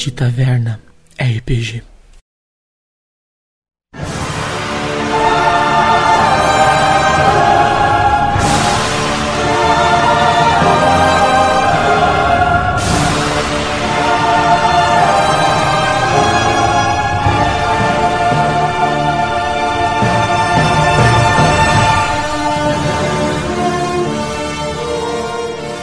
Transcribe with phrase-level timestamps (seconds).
[0.00, 0.80] de Taverna
[1.18, 1.82] RPG.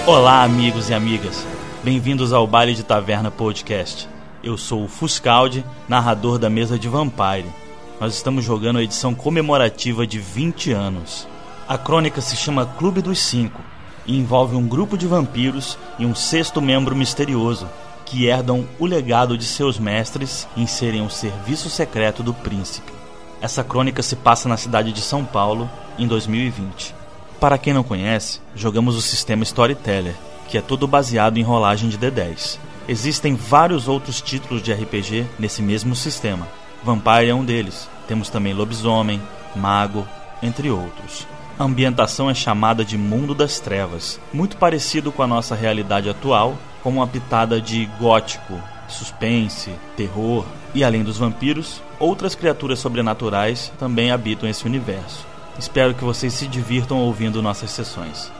[0.08, 1.46] Olá, amigos e amigas.
[1.84, 4.10] Bem-vindos ao Baile de Taverna Podcast.
[4.44, 7.52] Eu sou o Fuscaldi, narrador da mesa de Vampire.
[8.00, 11.28] Nós estamos jogando a edição comemorativa de 20 anos.
[11.68, 13.62] A crônica se chama Clube dos Cinco
[14.06, 17.68] e envolve um grupo de vampiros e um sexto membro misterioso
[18.06, 22.94] que herdam o legado de seus mestres em serem o serviço secreto do príncipe.
[23.42, 26.96] Essa crônica se passa na cidade de São Paulo em 2020.
[27.40, 30.16] Para quem não conhece, jogamos o sistema Storyteller,
[30.48, 32.60] que é todo baseado em rolagem de D10.
[32.88, 36.48] Existem vários outros títulos de RPG nesse mesmo sistema.
[36.84, 37.90] Vampire é um deles.
[38.08, 39.22] Temos também Lobisomem,
[39.56, 40.08] Mago,
[40.42, 41.28] entre outros.
[41.60, 46.56] A ambientação é chamada de Mundo das Trevas, muito parecido com a nossa realidade atual,
[46.84, 54.12] com uma pitada de gótico, suspense, terror e além dos vampiros, outras criaturas sobrenaturais também
[54.12, 55.26] habitam esse universo.
[55.58, 58.32] Espero que vocês se divirtam ouvindo nossas sessões.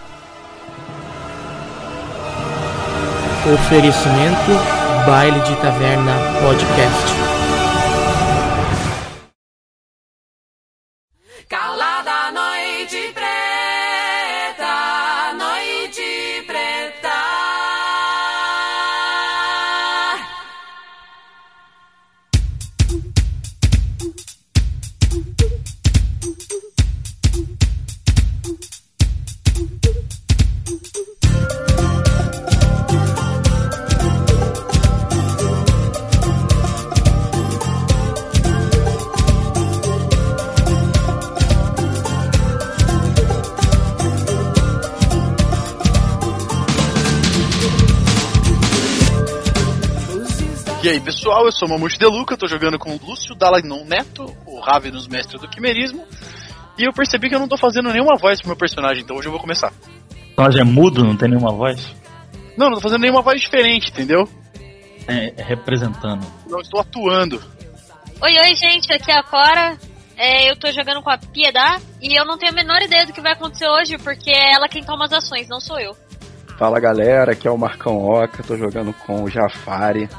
[3.54, 4.52] Oferecimento
[5.06, 7.27] Baile de Taverna Podcast.
[50.88, 53.84] E aí pessoal, eu sou o Mamute Deluca, eu tô jogando com o Lúcio Dalanon
[53.84, 56.08] Neto, o Ravenous Mestre do Quimerismo,
[56.78, 59.28] e eu percebi que eu não tô fazendo nenhuma voz pro meu personagem, então hoje
[59.28, 59.74] eu vou começar.
[59.74, 61.94] O personagem é mudo, não tem nenhuma voz?
[62.58, 64.30] Não, não tô fazendo nenhuma voz diferente, entendeu?
[65.06, 66.26] É, é representando.
[66.48, 67.44] Não estou atuando.
[68.22, 69.78] Oi, oi, gente, aqui é a Cora.
[70.16, 73.12] É, eu tô jogando com a Piedade e eu não tenho a menor ideia do
[73.12, 75.98] que vai acontecer hoje, porque é ela quem toma as ações, não sou eu.
[76.58, 80.10] Fala galera, aqui é o Marcão Oca, tô jogando com o Jafari,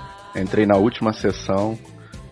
[0.41, 1.79] entrei na última sessão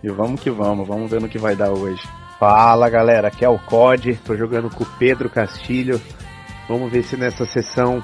[0.02, 2.02] e vamos que vamos, vamos ver no que vai dar hoje.
[2.38, 6.00] Fala galera, aqui é o COD, tô jogando com o Pedro Castilho.
[6.68, 8.02] Vamos ver se nessa sessão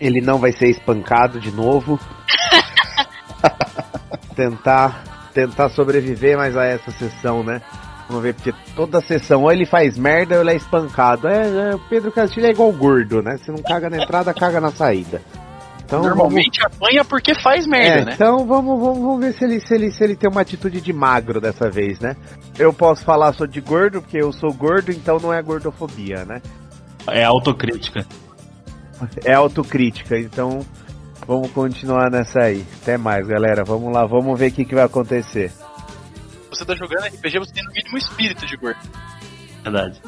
[0.00, 1.98] ele não vai ser espancado de novo.
[4.34, 7.60] tentar, tentar sobreviver mais a essa sessão, né?
[8.08, 11.26] Vamos ver, porque toda sessão ou ele faz merda ou ele é espancado.
[11.26, 13.38] É, é, o Pedro Castilho é igual gordo, né?
[13.38, 15.22] Se não caga na entrada, caga na saída.
[15.84, 18.12] Então, Normalmente apanha porque faz merda, é, né?
[18.14, 20.92] Então vamos, vamos, vamos ver se ele, se, ele, se ele tem uma atitude de
[20.92, 22.16] magro dessa vez, né?
[22.58, 26.40] Eu posso falar só de gordo, porque eu sou gordo, então não é gordofobia, né?
[27.06, 28.06] É autocrítica.
[29.24, 30.64] É autocrítica, então
[31.26, 32.64] vamos continuar nessa aí.
[32.80, 33.62] Até mais, galera.
[33.64, 35.52] Vamos lá, vamos ver o que, que vai acontecer.
[36.50, 38.78] Você tá jogando RPG, você tem no mínimo espírito de gordo.
[39.62, 40.00] Verdade.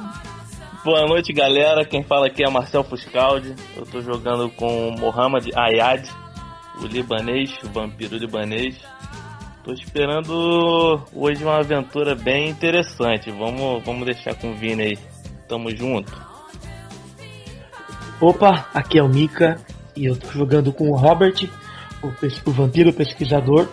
[0.86, 1.84] Boa noite, galera.
[1.84, 3.56] Quem fala aqui é Marcel Fuscaldi.
[3.76, 6.08] Eu tô jogando com o Mohamed Ayad,
[6.80, 8.76] o libanês, o vampiro libanês.
[9.64, 13.32] Tô esperando hoje uma aventura bem interessante.
[13.32, 14.98] Vamos, vamos deixar com o Vini aí.
[15.48, 16.12] Tamo junto.
[18.20, 19.56] Opa, aqui é o Mika
[19.96, 21.50] e eu tô jogando com o Robert,
[22.00, 23.66] o, pes- o vampiro pesquisador.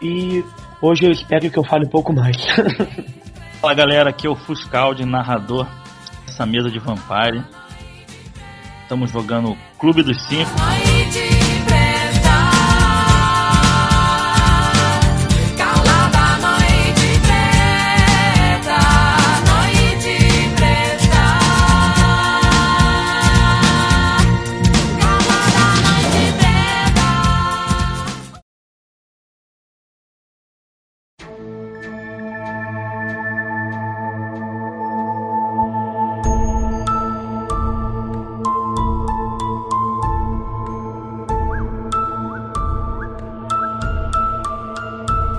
[0.00, 0.42] E
[0.80, 2.38] hoje eu espero que eu fale um pouco mais.
[3.60, 5.66] Fala galera, aqui é o Fuscaldi, narrador
[6.38, 7.42] dessa mesa de Vampire.
[8.82, 10.87] Estamos jogando Clube dos Cinco.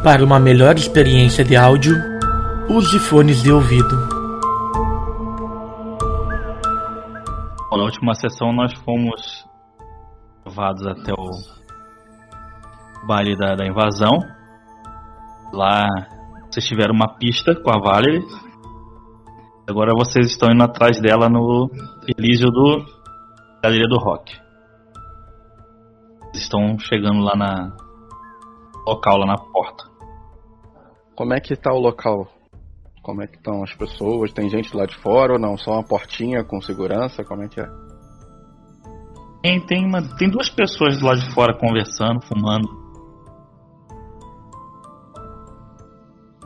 [0.09, 1.95] Para uma melhor experiência de áudio,
[2.67, 3.95] use fones de ouvido.
[7.71, 9.45] Na última sessão nós fomos
[10.44, 11.29] levados até o
[13.06, 14.17] baile da, da invasão.
[15.53, 15.85] Lá
[16.50, 18.25] vocês tiveram uma pista com a Valerie.
[19.69, 21.69] Agora vocês estão indo atrás dela no
[22.17, 22.83] Elísio do
[23.61, 24.35] Galeria do Rock.
[26.33, 27.77] Estão chegando lá na
[28.88, 29.88] local lá na porta.
[31.19, 32.30] Como é que tá o local?
[33.04, 34.31] Como é que estão as pessoas?
[34.31, 35.57] Tem gente lá de fora ou não?
[35.57, 37.25] Só uma portinha com segurança?
[37.25, 37.66] Como é que é?
[39.44, 42.69] Tem, tem, uma, tem duas pessoas do lado de fora conversando, fumando.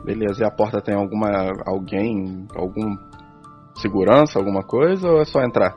[0.04, 1.28] Beleza, e a porta tem alguma.
[1.64, 2.44] alguém.
[2.56, 2.96] algum
[3.76, 5.76] segurança, alguma coisa ou é só entrar?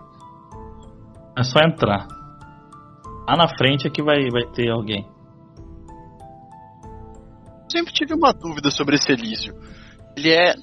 [1.38, 2.08] É só entrar.
[3.30, 5.08] Lá na frente é que vai, vai ter alguém.
[7.70, 9.54] Sempre tive uma dúvida sobre esse Elísio.
[10.16, 10.54] Ele é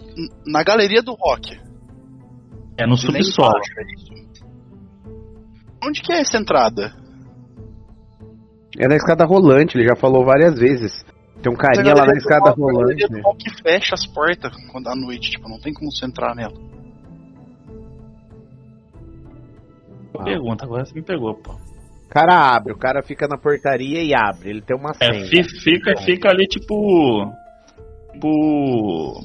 [0.46, 1.60] na galeria do rock.
[2.76, 3.58] É no nem subsolo.
[3.58, 4.24] é.
[5.86, 6.94] Onde que é essa entrada?
[8.78, 11.04] É na escada rolante, ele já falou várias vezes.
[11.42, 13.02] Tem um carinha lá na escada rock, a rolante.
[13.02, 16.34] galeria do rock fecha as portas quando à noite, tipo, não tem como você entrar
[16.34, 16.54] nela.
[20.18, 20.24] Ah.
[20.24, 21.54] Pergunta, agora você me pegou, pô.
[22.14, 24.48] O cara abre, o cara fica na portaria e abre.
[24.50, 25.26] Ele tem uma É, senha.
[25.26, 27.26] fi- fica, fica ali tipo.
[28.12, 29.20] Tipo.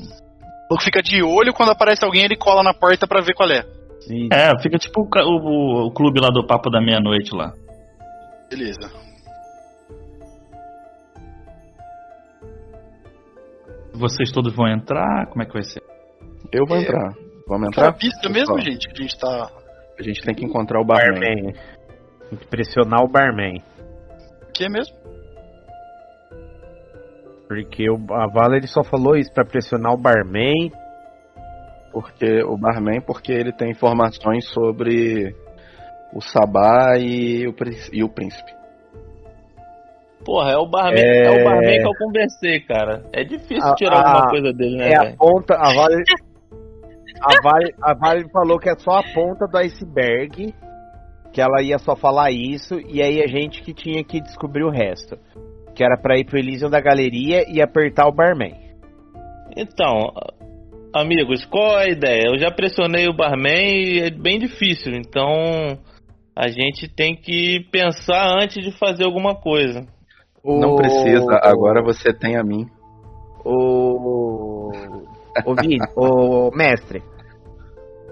[0.81, 3.59] Fica de olho quando aparece alguém, ele cola na porta pra ver qual é.
[4.09, 4.29] Isso.
[4.33, 7.53] É, fica tipo o, o, o clube lá do Papo da Meia-Noite lá.
[8.49, 8.89] Beleza.
[13.93, 15.27] Vocês todos vão entrar?
[15.27, 15.81] Como é que vai ser?
[16.51, 16.81] Eu vou É.
[16.81, 17.13] entrar.
[17.47, 17.93] Vamos Aquela entrar?
[17.99, 19.49] pista mesmo, gente, que a gente tá.
[19.99, 21.19] A gente tem que encontrar o barman.
[21.19, 21.53] Barman.
[22.29, 23.61] Tem que pressionar o barman.
[24.53, 24.95] Que mesmo?
[27.47, 30.71] Porque o, a Valerie só falou isso pra pressionar o barman.
[31.91, 35.35] Porque o barman, porque ele tem informações sobre
[36.13, 38.51] o Sabá e o, príncipe- e o príncipe.
[40.23, 41.25] Porra, é o barman, É.
[41.25, 41.41] é...
[41.41, 43.03] o barman que eu conversei, cara.
[43.11, 45.17] É difícil A- tirar a- alguma coisa dele, né, É a velho?
[45.17, 45.55] ponta.
[45.55, 46.03] A Valerie.
[47.21, 50.53] A Valerie, a Valerie falou que é só a ponta do iceberg.
[51.33, 52.79] Que ela ia só falar isso.
[52.87, 55.17] E aí a gente que tinha que descobrir o resto.
[55.75, 58.53] Que era pra ir pro Elysium da galeria e apertar o barman.
[59.55, 60.11] Então,
[60.93, 62.27] amigos, qual é a ideia?
[62.27, 65.77] Eu já pressionei o barman e é bem difícil, então
[66.35, 69.85] a gente tem que pensar antes de fazer alguma coisa.
[70.43, 72.65] Não O- precisa, agora você tem a mim.
[73.45, 74.71] O.
[75.45, 77.01] O, Vini, o mestre.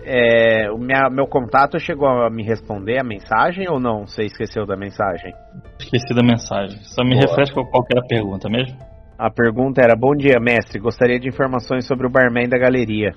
[0.09, 4.07] É, o minha, meu contato chegou a me responder a mensagem ou não?
[4.07, 5.33] Você esqueceu da mensagem?
[5.77, 6.79] Esqueci da mensagem.
[6.83, 7.27] Só me Boa.
[7.27, 8.77] refresca qual que era a pergunta mesmo?
[9.19, 10.79] A pergunta era: Bom dia, mestre.
[10.79, 13.13] Gostaria de informações sobre o barman da galeria.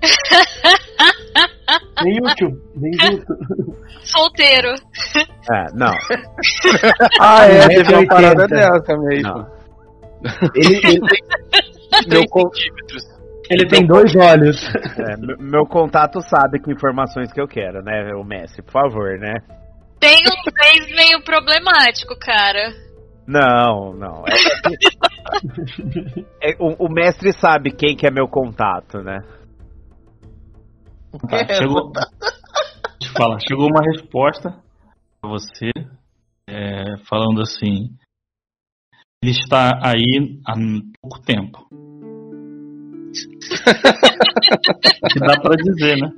[2.02, 3.24] Bem útil, bem útil.
[4.04, 4.68] Solteiro.
[5.50, 5.92] Ah, não.
[7.20, 9.28] Ah, é, teve uma parada dessa mesmo.
[9.30, 9.46] Não.
[10.54, 11.00] Ele, ele-
[12.08, 12.24] meu.
[13.50, 14.56] Ele tem dois olhos.
[14.98, 18.62] é, meu- meu contato sabe que informações que eu quero, né, o mestre?
[18.62, 19.34] Por favor, né?
[20.00, 22.72] Tem um vez meio problemático, cara.
[23.26, 24.24] Não, não.
[24.26, 24.34] É,
[26.52, 29.20] é- o, o mestre sabe quem que é meu contato, né?
[31.28, 31.92] Tá, chegou.
[31.92, 34.50] Deixa eu falar, chegou uma resposta
[35.20, 35.70] pra você
[36.48, 37.90] é, falando assim.
[39.22, 40.52] Ele está aí há
[41.00, 41.66] pouco tempo.
[45.12, 46.10] que dá pra dizer, né?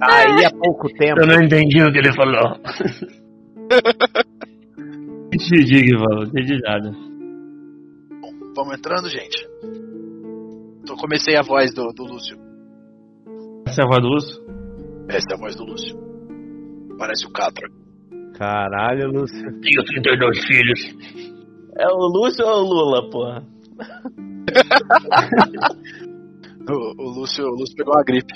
[0.00, 1.20] Aí há pouco tempo.
[1.20, 2.58] Eu não entendi o que ele falou.
[5.32, 6.90] Entendi que falou, entendi nada.
[8.56, 9.46] Vamos entrando, gente.
[10.82, 12.36] Então comecei a voz do, do Lúcio.
[13.66, 14.42] Essa é a voz do Lúcio?
[15.08, 15.96] Essa é a voz do Lúcio.
[16.98, 17.68] Parece o Catra.
[18.36, 19.60] Caralho, Lúcio.
[19.60, 20.80] Tenho 32 filhos.
[21.78, 23.46] É o Lúcio ou o Lula, porra?
[26.68, 28.34] O, o Lúcio, o Lúcio pegou uma gripe.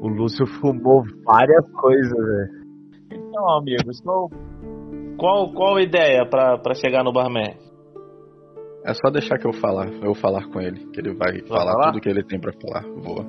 [0.00, 2.64] O Lúcio fumou várias coisas, velho.
[3.12, 4.30] Então, amigos, qual,
[5.16, 7.56] qual, qual a ideia pra, pra chegar no barman?
[8.84, 11.92] É só deixar que eu falar, eu falar com ele, que ele vai falar, falar?
[11.92, 12.82] tudo que ele tem pra falar.
[13.00, 13.24] Voa.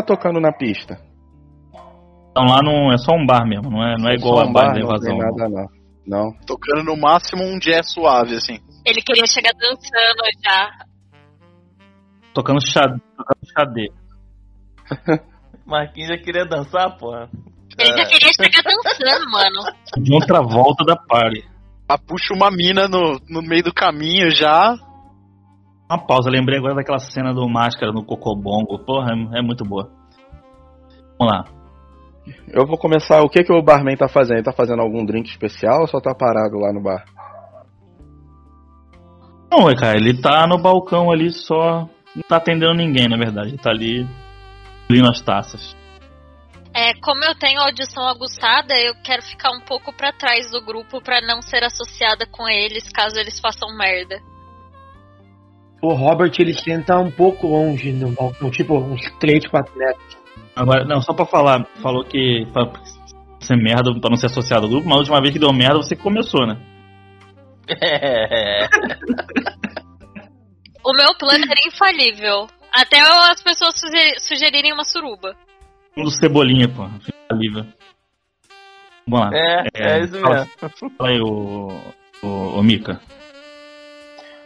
[0.00, 0.98] Tá tocando na pista?
[2.30, 4.46] Então lá não é só um bar mesmo, não é, não é igual Só a
[4.46, 5.10] um bar bar, da não invasão.
[5.10, 5.36] tem não.
[5.36, 5.80] nada não.
[6.06, 6.32] Não.
[6.46, 8.58] Tocando no máximo um jazz suave, assim.
[8.84, 10.70] Ele queria chegar dançando já.
[12.34, 13.00] Tocando xadê.
[13.16, 13.92] Tocando xadê.
[15.66, 17.28] Marquinhos já queria dançar, porra.
[17.78, 19.60] Ele já queria chegar dançando, mano.
[19.98, 21.44] De outra volta da party.
[21.88, 24.74] Ah, puxa uma mina no, no meio do caminho já.
[25.90, 28.78] Uma pausa, lembrei agora daquela cena do Máscara no Cocobongo.
[28.78, 29.90] Porra, é, é muito boa.
[31.18, 31.44] Vamos lá.
[32.46, 33.22] Eu vou começar.
[33.22, 34.36] O que, que o barman tá fazendo?
[34.36, 37.04] Ele tá fazendo algum drink especial ou só tá parado lá no bar?
[39.50, 41.88] Não, é, cara, ele tá no balcão ali só.
[42.14, 43.48] Não tá atendendo ninguém, na verdade.
[43.48, 44.06] Ele tá ali
[44.84, 45.76] abrindo as taças.
[46.72, 51.02] É, como eu tenho audição aguçada, eu quero ficar um pouco pra trás do grupo
[51.02, 54.29] pra não ser associada com eles caso eles façam merda.
[55.82, 60.18] O Robert ele senta um pouco longe no balcão, tipo uns 3, 4 metros.
[60.54, 62.70] Agora, não, só pra falar, falou que pra
[63.40, 65.76] ser merda, pra não ser associado ao grupo, mas a última vez que deu merda
[65.78, 66.56] você começou, né?
[67.82, 68.68] É.
[70.82, 72.46] O meu plano era infalível.
[72.72, 75.36] Até as pessoas suge- sugerirem uma suruba.
[75.94, 76.84] Um do Cebolinha, pô.
[77.26, 77.66] Infalível.
[79.06, 79.30] Vamos lá.
[79.36, 80.90] É, é, isso fala- mesmo.
[80.96, 81.68] Fala aí, o,
[82.22, 82.26] o,
[82.58, 82.98] o Mika.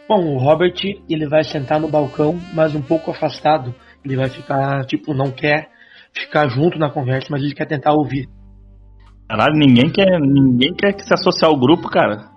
[0.07, 0.75] Bom, o Robert
[1.09, 3.73] ele vai sentar no balcão, mas um pouco afastado.
[4.03, 5.69] Ele vai ficar, tipo, não quer
[6.13, 8.27] ficar junto na conversa, mas ele quer tentar ouvir.
[9.27, 12.29] Caralho, ninguém quer, ninguém quer que se associar ao grupo, cara.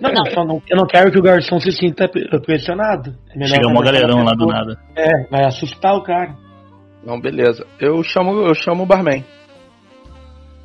[0.00, 3.14] Não, não, só não, eu não quero que o garçom se sinta pre- pressionado.
[3.30, 4.80] É melhor Chega um conversar galerão lá do nada.
[4.96, 6.34] É, vai assustar o cara.
[7.04, 7.66] Não, beleza.
[7.78, 9.22] Eu chamo, eu chamo o barman.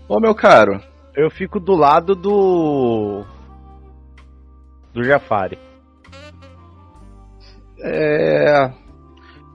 [0.07, 0.81] Ô meu caro,
[1.15, 3.23] Eu fico do lado do.
[4.93, 5.57] Do Jafari.
[7.83, 8.73] É.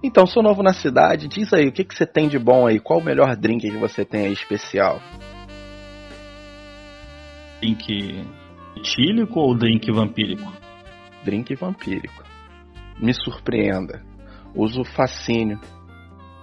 [0.02, 1.28] Então, sou novo na cidade.
[1.28, 2.78] Diz aí, o que, que você tem de bom aí?
[2.78, 5.00] Qual o melhor drink que você tem aí especial?
[7.60, 8.24] Drink
[8.76, 10.52] etílico ou drink vampírico?
[11.24, 12.22] Drink vampírico.
[13.00, 14.02] Me surpreenda.
[14.54, 15.58] Uso fascínio.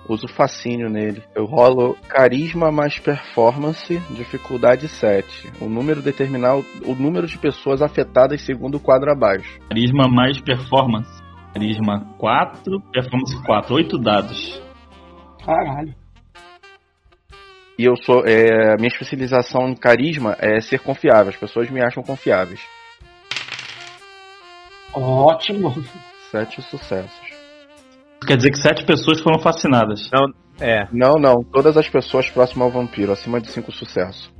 [0.10, 1.24] Uso fascínio nele.
[1.34, 5.54] Eu rolo carisma mais performance, dificuldade 7.
[5.62, 9.58] O número determinar o, o número de pessoas afetadas segundo o quadro abaixo.
[9.70, 11.23] Carisma mais performance.
[11.54, 13.76] Carisma 4, performance 4.
[13.76, 14.62] 8 dados.
[15.46, 15.94] Caralho.
[17.78, 18.26] E eu sou.
[18.26, 21.30] É, minha especialização em carisma é ser confiável.
[21.30, 22.62] As pessoas me acham confiáveis.
[24.94, 25.74] Ótimo.
[26.32, 27.34] Sete sucessos.
[28.26, 30.10] Quer dizer que 7 pessoas foram fascinadas.
[30.60, 30.88] É.
[30.92, 31.44] Não, não.
[31.44, 34.32] Todas as pessoas próximas ao vampiro, acima de cinco sucessos.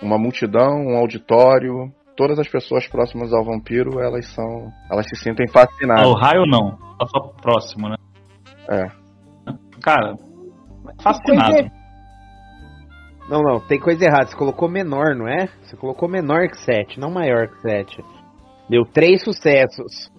[0.00, 1.92] Uma multidão, um auditório.
[2.18, 4.72] Todas as pessoas próximas ao vampiro, elas são.
[4.90, 6.06] Elas se sentem Ah, fascinadas.
[6.08, 6.72] o raio não.
[6.98, 7.96] Tá só próximo, né?
[8.68, 8.86] É.
[9.80, 10.16] Cara,
[11.00, 11.70] fascinado.
[13.28, 14.26] Não, não, tem coisa errada.
[14.26, 15.46] Você colocou menor, não é?
[15.62, 18.04] Você colocou menor que 7, não maior que 7.
[18.68, 20.10] Deu três sucessos.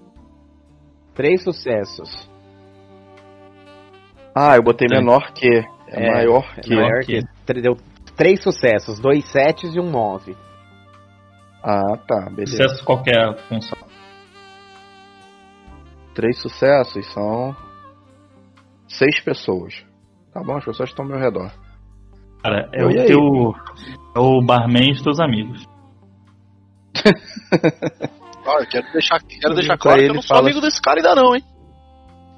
[1.14, 2.30] Três sucessos.
[4.34, 4.96] Ah, eu botei Sim.
[4.96, 5.48] menor que.
[5.88, 6.76] É, É, maior É que.
[6.76, 7.22] maior que.
[7.62, 7.76] Deu
[8.16, 10.38] três sucessos, dois setes e um nove.
[11.64, 12.64] Ah, tá, beleza.
[12.64, 13.78] Sucesso qualquer função.
[16.16, 17.56] Três sucessos são.
[18.88, 19.74] Seis pessoas.
[20.34, 21.52] Tá bom, as pessoas estão ao meu redor.
[22.44, 23.54] Cara, é Eu o teu.
[24.16, 25.66] É o barman e os teus amigos.
[28.46, 30.98] Eu quero deixar, quero Eu deixar claro que eu não sou fala- amigo desse cara
[30.98, 31.44] ainda não, hein?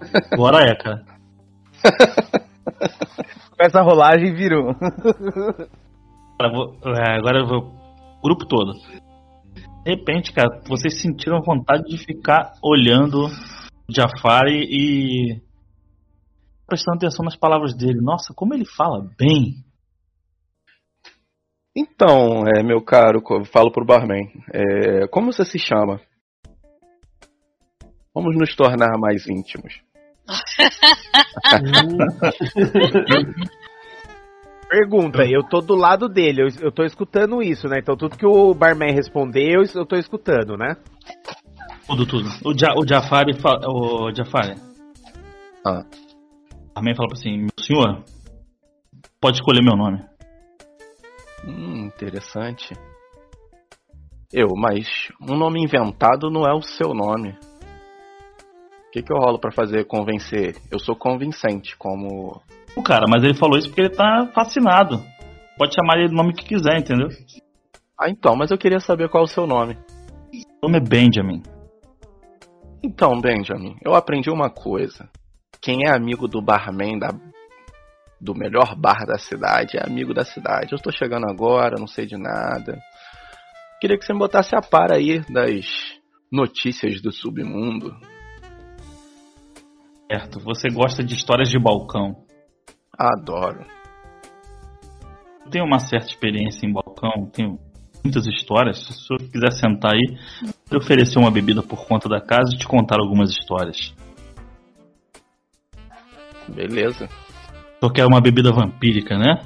[0.34, 1.06] Agora é, cara.
[3.58, 4.76] Com essa rolagem virou.
[4.76, 7.60] Cara, vou- é, agora eu vou.
[8.20, 8.74] O grupo todo.
[9.84, 13.30] De repente, cara, vocês sentiram vontade de ficar olhando o
[13.90, 15.42] Jafari e.
[16.68, 18.00] prestando atenção nas palavras dele.
[18.00, 19.56] Nossa, como ele fala bem.
[21.76, 24.32] Então, é, meu caro, falo pro barman.
[24.54, 26.00] É, como você se chama?
[28.14, 29.82] Vamos nos tornar mais íntimos.
[34.72, 37.80] Pergunta, eu tô do lado dele, eu, eu tô escutando isso, né?
[37.80, 40.78] Então tudo que o barman responder, eu, eu tô escutando, né?
[41.86, 42.30] Tudo, tudo.
[42.46, 43.60] O, ja, o Jafari fala.
[43.68, 44.56] O Jafari.
[45.68, 45.84] Ah.
[46.70, 48.02] O barman fala assim: Meu senhor,
[49.20, 50.02] pode escolher meu nome.
[51.46, 52.74] Hum, interessante.
[54.32, 54.88] Eu, mas
[55.22, 57.38] um nome inventado não é o seu nome.
[58.92, 60.58] O que, que eu rolo pra fazer convencer ele?
[60.70, 62.42] Eu sou convincente, como.
[62.76, 65.02] O cara, mas ele falou isso porque ele tá fascinado.
[65.58, 67.08] Pode chamar ele do nome que quiser, entendeu?
[67.98, 69.78] Ah, então, mas eu queria saber qual é o seu nome.
[70.62, 71.42] O nome é Benjamin.
[72.84, 75.10] Então, Benjamin, eu aprendi uma coisa.
[75.62, 77.12] Quem é amigo do barman da,
[78.20, 80.74] do melhor bar da cidade é amigo da cidade.
[80.74, 82.78] Eu estou chegando agora, não sei de nada.
[83.80, 85.66] Queria que você me botasse a par aí das
[86.30, 87.96] notícias do submundo.
[90.12, 92.18] Certo, você gosta de histórias de balcão.
[93.00, 93.66] Adoro.
[95.50, 97.58] Tenho uma certa experiência em balcão, tenho
[98.04, 98.86] muitas histórias.
[98.86, 100.18] Se o senhor quiser sentar aí,
[100.70, 103.96] eu oferecer uma bebida por conta da casa e te contar algumas histórias.
[106.46, 107.08] Beleza.
[107.82, 109.44] Só quero uma bebida vampírica, né?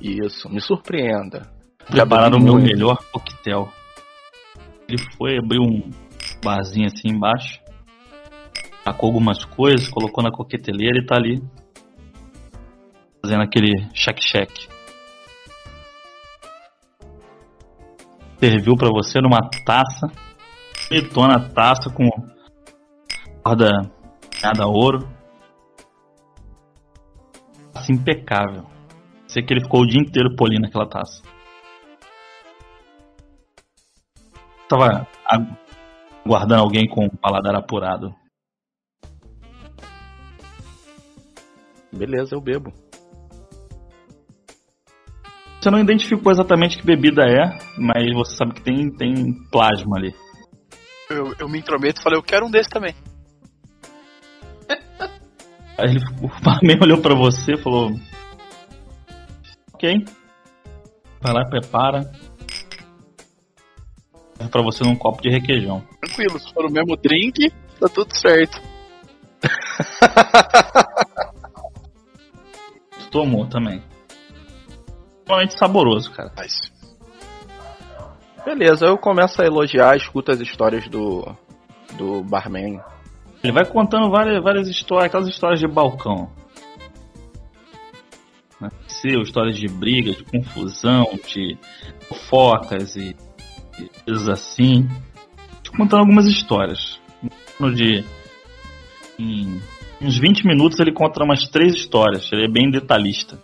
[0.00, 1.50] Isso, me surpreenda.
[1.84, 3.68] Prepararam o meu melhor coquetel.
[4.88, 5.90] Ele foi, abriu um
[6.44, 7.60] barzinho assim embaixo,
[8.88, 11.42] tacou algumas coisas, colocou na coqueteleira e tá ali
[13.22, 14.66] fazendo aquele cheque-cheque.
[18.38, 20.06] Serviu pra você numa taça,
[20.88, 22.08] bonitona taça com
[23.42, 23.70] corda
[24.42, 25.06] nada ouro.
[27.90, 28.66] Impecável.
[29.26, 31.22] Sei que ele ficou o dia inteiro polindo aquela taça.
[34.68, 35.56] Tava agu-
[36.24, 38.14] aguardando alguém com o paladar apurado.
[41.92, 42.72] Beleza, eu bebo.
[45.60, 50.14] Você não identificou exatamente que bebida é, mas você sabe que tem, tem plasma ali.
[51.10, 52.94] Eu, eu me intrometo e falei, eu quero um desse também.
[55.78, 57.90] Aí ele, o barman olhou pra você e falou:
[59.72, 60.04] Ok.
[61.20, 62.02] Vai lá, prepara.
[64.36, 65.82] Serve Pra você num copo de requeijão.
[66.00, 68.60] Tranquilo, se for o mesmo drink, tá tudo certo.
[73.10, 73.82] Tomou também.
[75.26, 76.32] Normalmente saboroso, cara.
[76.36, 76.72] Mas,
[78.48, 81.36] Beleza, eu começo a elogiar, escuto as histórias do,
[81.98, 82.80] do barman.
[83.44, 86.32] Ele vai contando várias, várias histórias, aquelas histórias de balcão.
[88.58, 88.70] Né?
[88.86, 91.58] Seu, histórias de briga, de confusão, de
[92.08, 93.14] fofocas e,
[93.78, 94.88] e coisas assim.
[95.76, 96.98] Contando algumas histórias.
[97.74, 98.02] De.
[99.18, 99.60] Em
[100.00, 102.30] uns 20 minutos ele conta umas três histórias.
[102.32, 103.38] Ele é bem detalhista.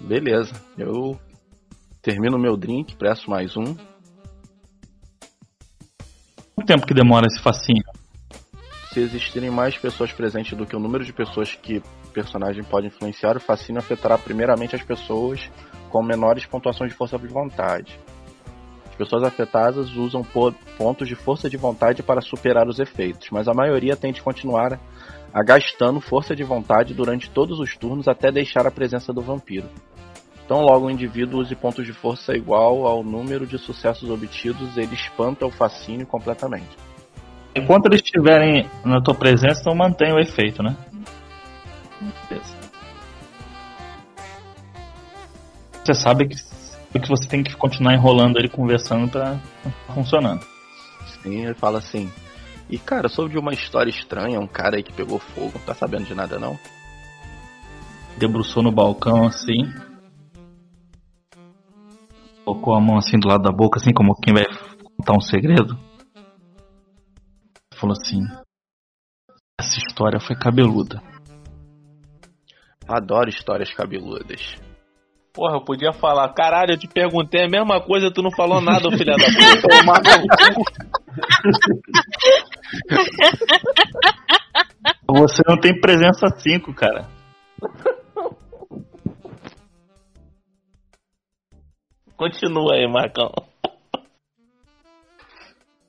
[0.00, 1.18] Beleza, eu
[2.02, 3.76] termino meu drink, preço mais um.
[6.54, 7.84] Quanto tempo que demora esse fascínio?
[8.92, 12.88] Se existirem mais pessoas presentes do que o número de pessoas que o personagem pode
[12.88, 15.48] influenciar, o fascínio afetará primeiramente as pessoas
[15.90, 17.98] com menores pontuações de força de vontade.
[19.00, 23.48] As pessoas afetadas usam po- pontos de força de vontade para superar os efeitos, mas
[23.48, 24.78] a maioria tende a continuar
[25.32, 29.70] a gastando força de vontade durante todos os turnos até deixar a presença do vampiro.
[30.44, 34.94] Então, logo o indivíduo use pontos de força igual ao número de sucessos obtidos, ele
[34.94, 36.76] espanta o fascínio completamente.
[37.56, 40.76] Enquanto eles estiverem na tua presença, então mantém o efeito, né?
[42.28, 42.54] Beleza.
[45.82, 46.36] Você sabe que,
[46.98, 49.38] que você tem que continuar enrolando ele conversando pra
[49.94, 50.44] funcionando.
[51.22, 52.10] Sim, ele fala assim.
[52.68, 55.74] E cara, soube de uma história estranha, um cara aí que pegou fogo, não tá
[55.74, 56.58] sabendo de nada não?
[58.18, 59.72] Debruçou no balcão assim.
[62.44, 64.44] Colocou a mão assim do lado da boca, assim como quem vai
[64.96, 65.78] contar um segredo.
[67.74, 68.22] Falou assim:
[69.58, 71.02] Essa história foi cabeluda.
[72.88, 74.56] Adoro histórias cabeludas.
[75.40, 78.90] Porra, eu podia falar, caralho, eu te perguntei a mesma coisa, tu não falou nada,
[78.90, 79.68] filha da puta.
[79.72, 80.64] Tomar no cu.
[85.18, 87.08] Você não tem presença 5, cara.
[92.18, 93.32] Continua aí, Marcão.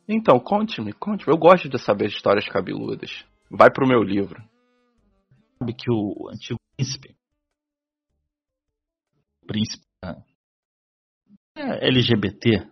[0.08, 1.34] Então, conte-me, conte-me.
[1.34, 3.26] Eu gosto de saber histórias cabeludas.
[3.50, 4.42] Vai pro meu livro.
[5.60, 7.21] Sabe que o antigo príncipe.
[9.52, 9.84] Príncipe
[11.58, 12.66] LGBT.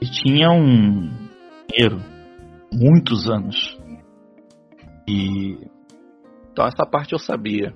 [0.00, 1.28] Ele tinha um
[1.70, 2.02] dinheiro.
[2.72, 3.78] Muitos anos.
[5.08, 5.58] E
[6.50, 7.72] Então essa parte eu sabia.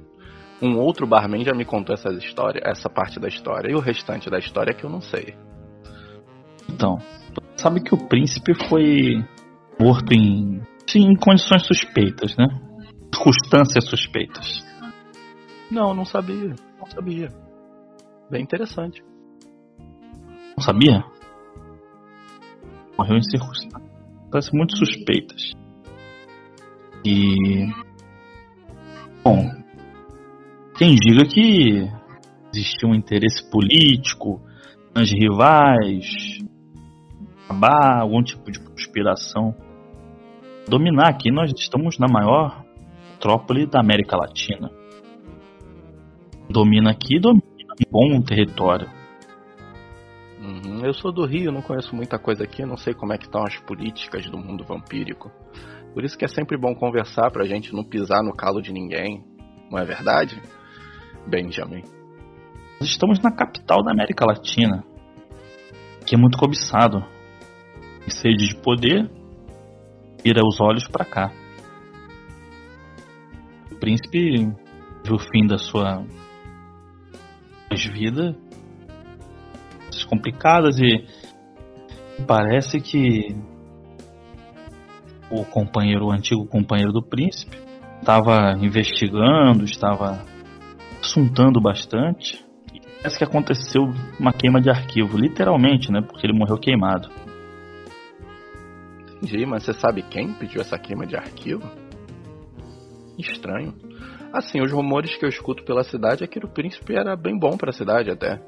[0.61, 3.71] Um outro barman já me contou essa história, essa parte da história.
[3.71, 5.37] E o restante da história é que eu não sei.
[6.69, 6.99] Então,
[7.57, 9.25] sabe que o príncipe foi
[9.79, 12.49] morto em, sim, em condições suspeitas, né?
[13.15, 14.65] Circunstâncias suspeitas.
[15.71, 16.55] Não, não sabia.
[16.95, 17.29] Sabia.
[18.31, 19.03] Bem interessante.
[20.55, 21.03] Não sabia?
[22.99, 25.53] Morreu em circunstâncias muito suspeitas.
[27.03, 27.67] E.
[29.25, 29.51] Bom.
[30.77, 31.89] Quem diga que
[32.53, 34.43] existia um interesse político
[34.95, 36.43] nas rivais,
[37.49, 39.55] algum tipo de conspiração.
[40.69, 42.63] Dominar aqui, nós estamos na maior
[43.13, 44.82] metrópole da América Latina.
[46.53, 48.87] Domina aqui, domina um bom território.
[50.39, 53.25] Uhum, eu sou do Rio, não conheço muita coisa aqui, não sei como é que
[53.25, 55.31] estão as políticas do mundo vampírico.
[55.95, 59.25] Por isso que é sempre bom conversar pra gente não pisar no calo de ninguém.
[59.71, 60.43] Não é verdade?
[61.27, 61.85] Benjamin.
[62.79, 64.85] Nós estamos na capital da América Latina,
[66.05, 67.03] que é muito cobiçado.
[68.07, 69.11] E sede de poder,
[70.23, 71.33] vira os olhos pra cá.
[73.71, 74.53] O príncipe
[75.03, 76.05] viu o fim da sua
[77.75, 78.37] vida
[80.13, 81.07] complicadas e
[82.27, 83.35] parece que
[85.31, 87.57] o companheiro, o antigo companheiro do príncipe,
[87.99, 90.23] estava investigando, estava
[91.01, 92.45] assuntando bastante.
[92.75, 93.85] E parece que aconteceu
[94.21, 96.03] uma queima de arquivo, literalmente, né?
[96.03, 97.09] Porque ele morreu queimado.
[99.23, 101.63] Entendi, mas você sabe quem pediu essa queima de arquivo?
[103.19, 103.75] Estranho.
[104.33, 107.57] Assim, os rumores que eu escuto pela cidade é que o príncipe era bem bom
[107.57, 108.41] para a cidade até.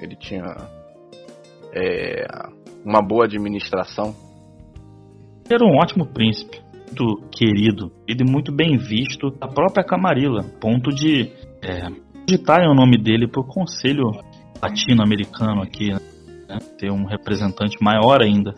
[0.00, 0.44] Ele tinha
[1.72, 2.26] é,
[2.84, 4.14] uma boa administração.
[5.50, 11.30] Era um ótimo príncipe, muito querido, ele muito bem visto da própria Camarilla, ponto de
[11.62, 11.88] é,
[12.26, 14.10] digitarem o nome dele para o conselho
[14.62, 16.58] latino-americano aqui, né?
[16.78, 18.54] ter um representante maior ainda,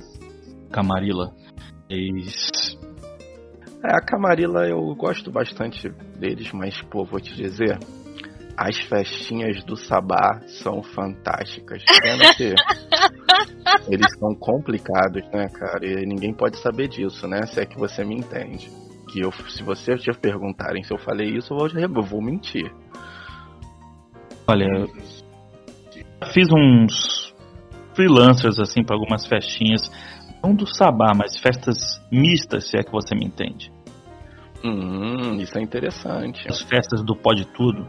[0.71, 1.33] Camarilla.
[1.89, 2.60] Eles...
[3.83, 5.89] É, a Camarilla eu gosto bastante
[6.19, 7.79] deles, mas pô, vou te dizer,
[8.57, 11.83] as festinhas do Sabá são fantásticas.
[12.03, 12.55] Pena que
[13.89, 15.87] eles são complicados, né, cara?
[15.87, 17.47] E ninguém pode saber disso, né?
[17.47, 18.71] Se é que você me entende.
[19.11, 22.71] Que eu, se você te perguntarem se eu falei isso, eu vou, eu vou mentir.
[24.47, 24.89] Olha, eu
[26.35, 27.35] fiz uns
[27.95, 29.91] freelancers assim para algumas festinhas,
[30.43, 33.71] não do Sabá, mas festas mistas, se é que você me entende.
[34.65, 36.47] Hum, isso é interessante.
[36.49, 37.89] As festas do Pode Tudo.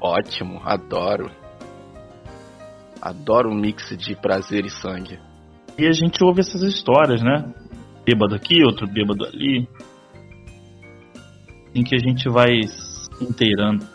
[0.00, 1.30] Ótimo, adoro.
[3.00, 5.18] Adoro um mix de prazer e sangue.
[5.78, 7.52] E a gente ouve essas histórias, né?
[8.04, 9.68] Bêbado aqui, outro bêbado ali.
[11.74, 13.86] Em que a gente vai se inteirando.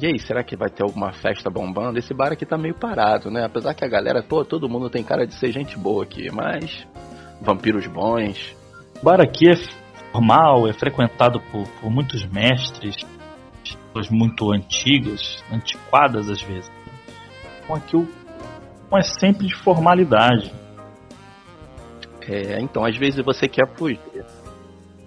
[0.00, 1.98] E aí, será que vai ter alguma festa bombando?
[1.98, 3.44] Esse bar aqui tá meio parado, né?
[3.44, 6.86] Apesar que a galera, pô, todo mundo tem cara de ser gente boa aqui, mas.
[7.40, 8.56] Vampiros bons.
[9.00, 9.56] O bar aqui é
[10.12, 12.96] formal, é frequentado por, por muitos mestres,
[13.62, 16.70] pessoas muito antigas, antiquadas às vezes.
[17.64, 18.08] Então aqui o
[18.90, 20.52] não é sempre de formalidade.
[22.28, 23.98] É, então às vezes você quer fugir.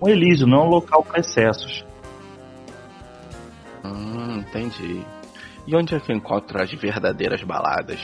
[0.01, 1.85] Um Elísio não é um local para excessos.
[3.93, 5.05] Hum, entendi.
[5.67, 7.99] E onde é que eu encontro as verdadeiras baladas?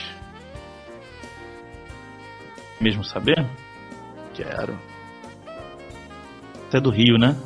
[2.80, 3.46] Mesmo saber?
[4.34, 4.76] Quero.
[6.68, 7.36] Você é do Rio, né?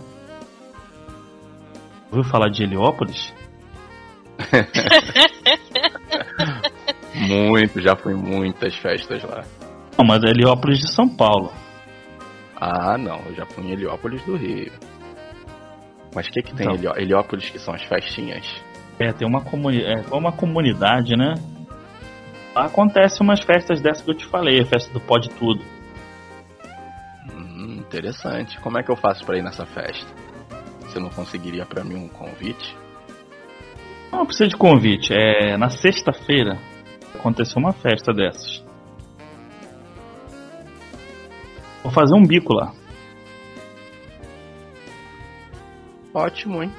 [2.10, 3.34] Ouviu falar de Heliópolis?
[7.14, 9.42] Muito, já fui muitas festas lá.
[9.98, 11.52] Não, mas é Heliópolis de São Paulo.
[12.54, 14.72] Ah, não, eu já fui em Heliópolis do Rio.
[16.16, 16.96] Mas o que, que tem Então.
[16.96, 18.46] Heliópolis que são as festinhas?
[18.98, 21.34] É, tem uma, comuni é, uma comunidade, né?
[22.54, 25.62] Lá acontece umas festas dessas que eu te falei, a festa do Pode Tudo.
[27.30, 28.58] Hum, interessante.
[28.60, 30.06] Como é que eu faço pra ir nessa festa?
[30.80, 32.74] Você não conseguiria pra mim um convite?
[34.10, 36.56] Não precisa de convite, é na sexta-feira
[37.14, 38.64] aconteceu uma festa dessas.
[41.82, 42.72] Vou fazer um bico lá.
[46.16, 46.70] Ótimo, hein?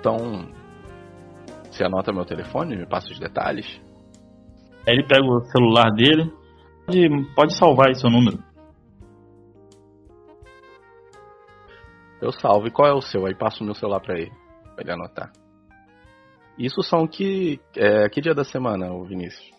[0.00, 0.48] Então,
[1.70, 3.66] você anota meu telefone me passa os detalhes?
[4.88, 6.32] Aí ele pega o celular dele,
[6.86, 8.42] pode, pode salvar aí seu número.
[12.22, 12.68] Eu salvo.
[12.68, 13.26] E qual é o seu?
[13.26, 14.32] Aí passo o meu celular pra ele,
[14.74, 15.30] pra ele anotar.
[16.56, 17.60] Isso são que.
[17.76, 19.52] É, que dia da semana, ô Vinícius?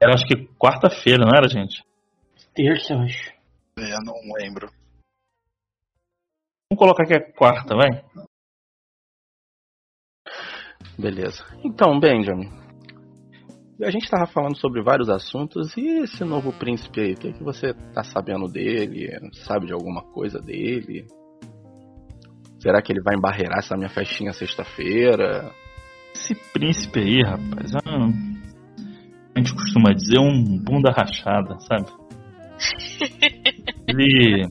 [0.00, 1.82] Era acho que quarta-feira, não era, gente?
[2.54, 3.32] Terça, acho.
[3.80, 4.77] É, não lembro.
[6.70, 8.04] Vamos colocar que é quarta, vai?
[10.98, 11.42] Beleza.
[11.64, 12.50] Então, Benjamin.
[13.82, 17.42] A gente tava falando sobre vários assuntos e esse novo príncipe aí, o que, que
[17.42, 19.08] você tá sabendo dele?
[19.46, 21.06] Sabe de alguma coisa dele?
[22.60, 25.50] Será que ele vai embarrear essa minha festinha sexta-feira?
[26.12, 28.36] Esse príncipe aí, rapaz, é um-
[29.34, 31.86] a gente costuma dizer um bunda rachada, sabe?
[33.88, 34.48] Ele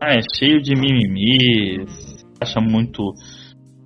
[0.00, 1.84] ah, é cheio de mimimi,
[2.40, 3.12] acha muito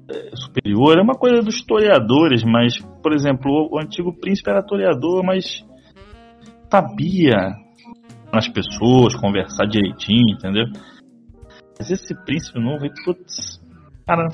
[0.09, 0.97] é, superior.
[0.99, 5.65] É uma coisa dos toreadores, mas, por exemplo, o, o antigo príncipe era toreador, mas
[6.71, 7.57] sabia
[8.33, 10.67] nas pessoas, conversar direitinho, entendeu?
[11.79, 13.61] Mas esse príncipe novo, putz,
[14.07, 14.29] cara,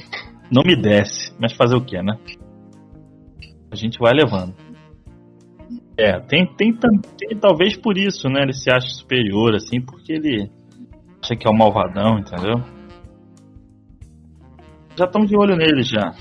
[0.50, 2.18] não me desce, mas fazer o que, né?
[3.70, 4.54] A gente vai levando.
[5.96, 8.42] É, tem, tem, tam- tem talvez por isso, né?
[8.42, 10.50] Ele se acha superior, assim, porque ele
[11.22, 12.64] acha que é o malvadão, entendeu?
[14.96, 16.12] Já estamos de olho nele já.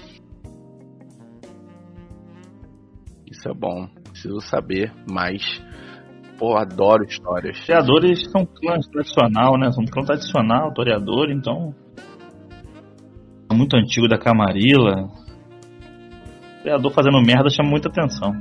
[3.26, 3.88] Isso é bom.
[4.04, 5.44] Preciso saber mais.
[6.38, 7.66] Pô, adoro histórias.
[7.66, 9.72] Toreadores são clã tradicional, né?
[9.72, 11.74] São clã tradicional, toreador, então.
[13.52, 15.10] É muito antigo da Camarilla.
[16.62, 18.34] Toreador fazendo merda chama muita atenção.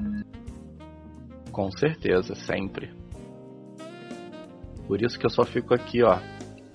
[1.53, 2.93] Com certeza, sempre.
[4.87, 6.19] Por isso que eu só fico aqui, ó.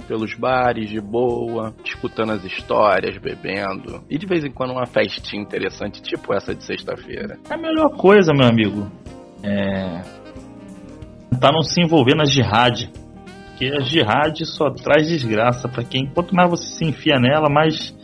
[0.08, 4.04] Pelos bares, de boa, escutando as histórias, bebendo.
[4.10, 7.40] E de vez em quando uma festinha interessante, tipo essa de sexta-feira.
[7.50, 8.92] É a melhor coisa, meu amigo.
[9.42, 10.02] É.
[11.32, 12.90] Tentar não se envolver na jihad.
[13.48, 16.08] Porque a jihad só traz desgraça pra quem.
[16.08, 17.96] Quanto mais você se enfia nela, mais.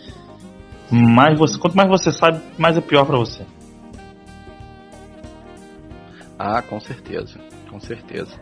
[0.92, 3.46] mais você, quanto mais você sabe, mais é pior pra você.
[6.38, 7.40] Ah, com certeza.
[7.70, 8.40] Com certeza.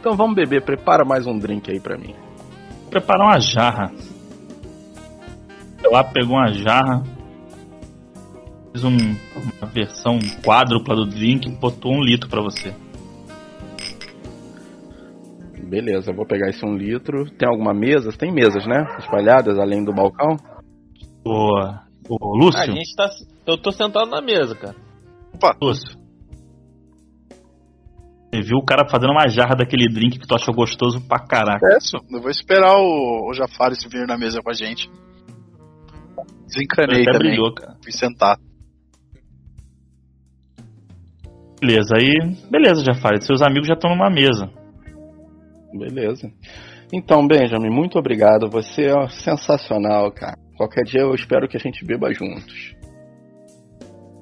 [0.00, 2.14] Então vamos beber, prepara mais um drink aí pra mim.
[2.90, 3.92] Preparar uma jarra.
[5.80, 7.02] Foi lá, pegou uma jarra.
[8.72, 9.16] Fiz um-
[9.60, 12.74] uma versão quádrupla do drink e botou um litro pra você.
[15.62, 17.30] Beleza, eu vou pegar esse um litro.
[17.32, 18.10] Tem alguma mesa?
[18.12, 18.86] Tem mesas, né?
[18.98, 20.36] Espalhadas além do balcão?
[21.24, 21.58] Ô,
[22.08, 23.08] ô Lúcio, A gente tá.
[23.46, 24.74] Eu tô sentado na mesa, cara.
[25.34, 25.97] Opa, Lúcio.
[28.30, 31.66] Você viu o cara fazendo uma jarra daquele drink que tu achou gostoso pra caraca.
[31.66, 31.96] peço.
[32.10, 34.90] Eu vou esperar o, o Jafares vir na mesa com a gente.
[36.46, 37.30] Desencanei Até também.
[37.30, 37.76] brilhou, cara.
[37.82, 38.36] Fui sentar.
[41.60, 42.36] Beleza, aí.
[42.50, 43.22] Beleza, Jafari.
[43.24, 44.48] Seus amigos já estão numa mesa.
[45.72, 46.30] Beleza.
[46.92, 48.48] Então, Benjamin, muito obrigado.
[48.50, 50.36] Você é sensacional, cara.
[50.56, 52.74] Qualquer dia eu espero que a gente beba juntos.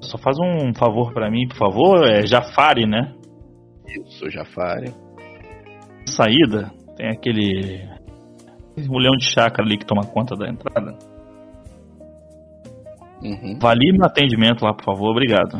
[0.01, 2.07] Só faz um favor pra mim, por favor.
[2.07, 3.13] É Jafari, né?
[3.87, 4.93] Isso, Jafari.
[6.05, 7.87] Saída, tem aquele.
[8.89, 10.97] O leão de chácara ali que toma conta da entrada.
[13.21, 13.57] Uhum.
[13.59, 15.11] Vale meu atendimento lá, por favor.
[15.11, 15.59] Obrigado.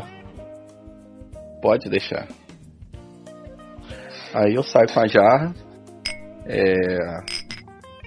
[1.60, 2.28] Pode deixar.
[4.34, 5.54] Aí eu saio com a jarra,
[6.46, 6.98] é,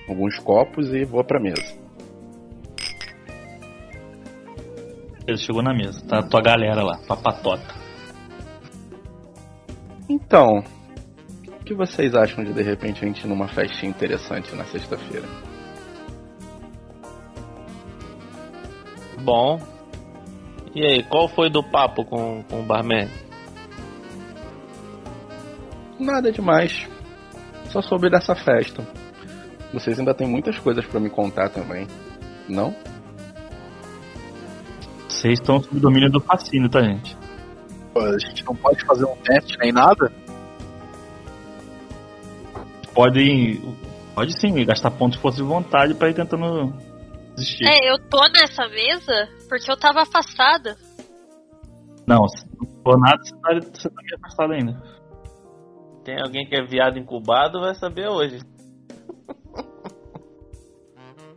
[0.07, 1.79] alguns copos e vou pra mesa.
[5.27, 6.05] Ele chegou na mesa.
[6.07, 7.80] Tá a tua galera lá, tua patota.
[10.11, 10.61] Então,
[11.47, 15.25] o que vocês acham de de repente a gente ir numa festinha interessante na sexta-feira?
[19.21, 19.57] Bom.
[20.75, 23.07] E aí, qual foi do papo com, com o barman?
[25.97, 26.85] Nada demais.
[27.69, 28.85] Só soube dessa festa.
[29.71, 31.87] Vocês ainda têm muitas coisas pra me contar também.
[32.49, 32.75] Não?
[35.07, 37.20] Vocês estão sob domínio do fascínio, tá, gente?
[37.95, 40.11] A gente não pode fazer um teste nem nada?
[42.93, 43.61] Podem.
[44.15, 46.73] Pode sim, gastar pontos de força de vontade pra ir tentando
[47.35, 47.65] desistir.
[47.65, 50.75] É, eu tô nessa mesa porque eu tava afastada.
[52.07, 54.81] Não, se não for nada, você tá, você tá meio afastado ainda.
[56.03, 58.39] Tem alguém que é viado incubado, vai saber hoje.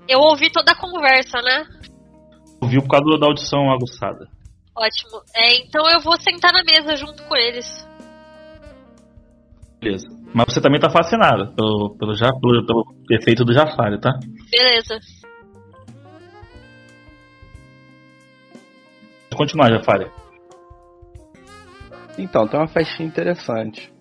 [0.09, 1.65] Eu ouvi toda a conversa, né?
[2.61, 4.29] Ouviu por causa da audição aguçada.
[4.77, 5.23] Ótimo.
[5.35, 7.67] É, então eu vou sentar na mesa junto com eles.
[9.81, 10.09] Beleza.
[10.35, 14.11] Mas você também tá fascinado pelo, pelo, pelo, pelo efeito do Jafari, tá?
[14.51, 14.99] Beleza.
[19.31, 20.11] Pode continuar, Jafari.
[22.19, 23.93] Então, tem uma festinha interessante.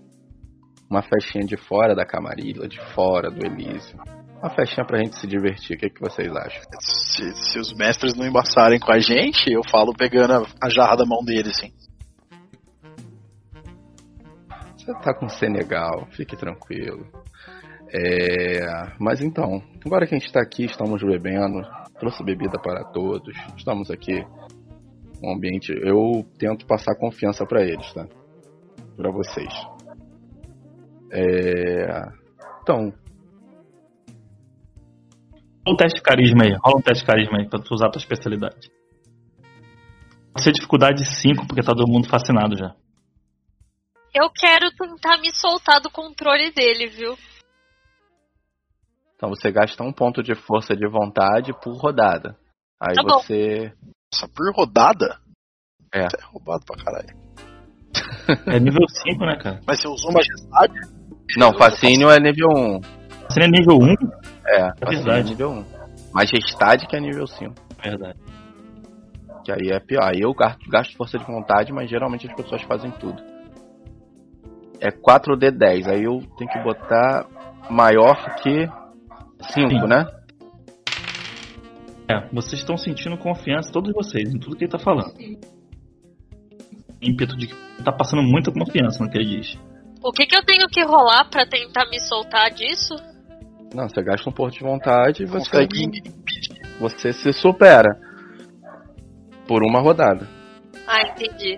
[0.89, 3.97] Uma festinha de fora da Camarilla, de fora do Elísio.
[4.43, 5.77] Uma festinha pra gente se divertir.
[5.77, 6.61] O que, que vocês acham?
[6.81, 10.97] Se, se os mestres não embaçarem com a gente, eu falo pegando a, a jarra
[10.97, 11.71] da mão deles, assim.
[14.75, 17.07] Você tá com Senegal, fique tranquilo.
[17.95, 18.59] É,
[18.99, 21.61] mas então, agora que a gente tá aqui, estamos bebendo,
[21.97, 24.25] trouxe bebida para todos, estamos aqui
[25.23, 25.71] um ambiente.
[25.71, 28.05] Eu tento passar confiança pra eles, tá?
[28.97, 29.53] Pra vocês.
[31.13, 32.01] É,
[32.61, 32.91] então,
[35.65, 36.53] Rola um teste de carisma aí.
[36.63, 38.69] Rola um teste de carisma aí pra tu usar a tua especialidade.
[40.33, 42.75] Pode ser dificuldade 5, porque tá todo mundo fascinado já.
[44.13, 47.15] Eu quero tentar me soltar do controle dele, viu?
[49.15, 52.35] então você gasta um ponto de força de vontade por rodada.
[52.81, 53.19] Aí Tá bom.
[53.19, 53.71] você.
[54.13, 55.17] Nossa, por rodada?
[55.93, 56.01] É.
[56.05, 57.23] Até roubado pra caralho.
[58.47, 59.61] É nível 5, né, cara?
[59.65, 60.73] Mas você usou majestade?
[61.37, 62.81] Não, fascínio é nível 1.
[63.29, 63.95] Você não é nível 1?
[64.45, 65.29] É, fascínio é verdade.
[65.29, 65.65] nível 1.
[66.13, 67.53] Majestade que é nível 5.
[67.81, 68.19] Verdade.
[69.43, 70.03] Que aí é pior.
[70.03, 73.21] Aí eu gasto, gasto força de vontade, mas geralmente as pessoas fazem tudo.
[74.79, 75.87] É 4D10.
[75.87, 77.25] Aí eu tenho que botar
[77.69, 78.67] maior que
[79.51, 79.87] 5, Sim.
[79.87, 80.05] né?
[82.09, 85.13] É, vocês estão sentindo confiança, todos vocês, em tudo que ele tá falando.
[87.01, 89.57] Ímpeto de que tá passando muita confiança no que ele diz.
[90.03, 92.93] O que, que eu tenho que rolar pra tentar me soltar disso?
[93.73, 95.67] Não, você gasta um ponto de vontade e você,
[96.79, 97.99] você se supera.
[99.47, 100.27] Por uma rodada.
[100.87, 101.57] Ah, entendi.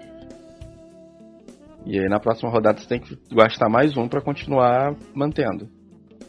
[1.86, 5.69] E aí na próxima rodada você tem que gastar mais um pra continuar mantendo.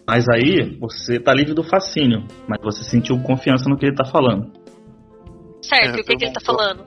[0.07, 4.05] Mas aí, você tá livre do fascínio, mas você sentiu confiança no que ele tá
[4.05, 4.53] falando.
[5.63, 6.85] Certo, É, e o que, que ele tá falando?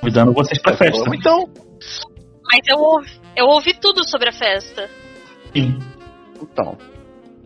[0.00, 0.98] Convidando vocês pra festa.
[0.98, 1.44] Vamos então.
[2.50, 4.88] Mas eu ouvi, eu ouvi tudo sobre a festa.
[5.54, 5.78] Sim.
[6.42, 6.76] Então,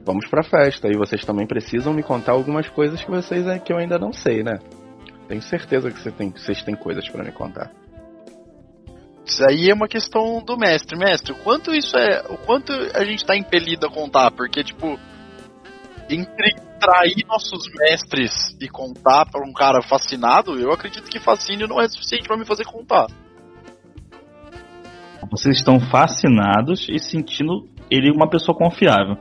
[0.05, 0.89] vamos pra festa.
[0.89, 4.13] E vocês também precisam me contar algumas coisas que vocês é, que eu ainda não
[4.13, 4.59] sei, né?
[5.29, 7.71] Tenho certeza que você tem- vocês têm coisas pra me contar.
[9.25, 10.99] Isso aí é uma questão do mestre.
[10.99, 12.23] Mestre, o quanto isso é.
[12.29, 14.31] O quanto a gente tá impelido a contar?
[14.33, 14.99] Porque, tipo,
[16.11, 21.81] entre trair nossos mestres e contar pra um cara fascinado, eu acredito que fascínio não
[21.81, 23.07] é suficiente pra me fazer contar.
[25.31, 29.17] Vocês estão fascinados e sentindo ele uma pessoa confiável.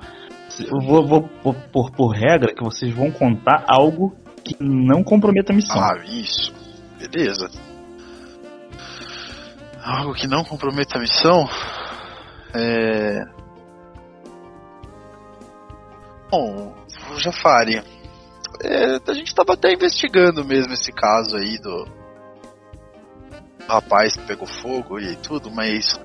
[0.69, 5.55] Vou, vou pôr por, por regra que vocês vão contar algo que não comprometa a
[5.55, 5.81] missão.
[5.81, 6.53] Ah, isso.
[6.97, 7.49] Beleza.
[9.83, 11.47] Algo que não comprometa a missão.
[12.53, 13.21] É.
[16.29, 16.75] Bom,
[17.17, 17.81] Jafari.
[18.63, 21.87] É, a gente tava até investigando mesmo esse caso aí do
[23.67, 25.99] rapaz que pegou fogo e tudo, mas.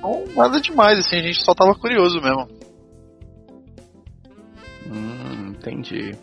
[0.00, 2.48] Não, nada demais, assim, a gente só tava curioso mesmo.
[4.86, 6.14] Hum, entendi.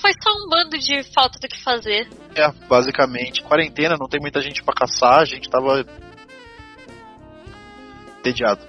[0.00, 2.08] Foi só um bando de falta do que fazer.
[2.34, 5.84] É, basicamente, quarentena, não tem muita gente pra caçar, a gente tava.
[8.20, 8.60] entediado.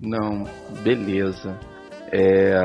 [0.00, 0.44] Não,
[0.82, 1.58] beleza.
[2.12, 2.62] É,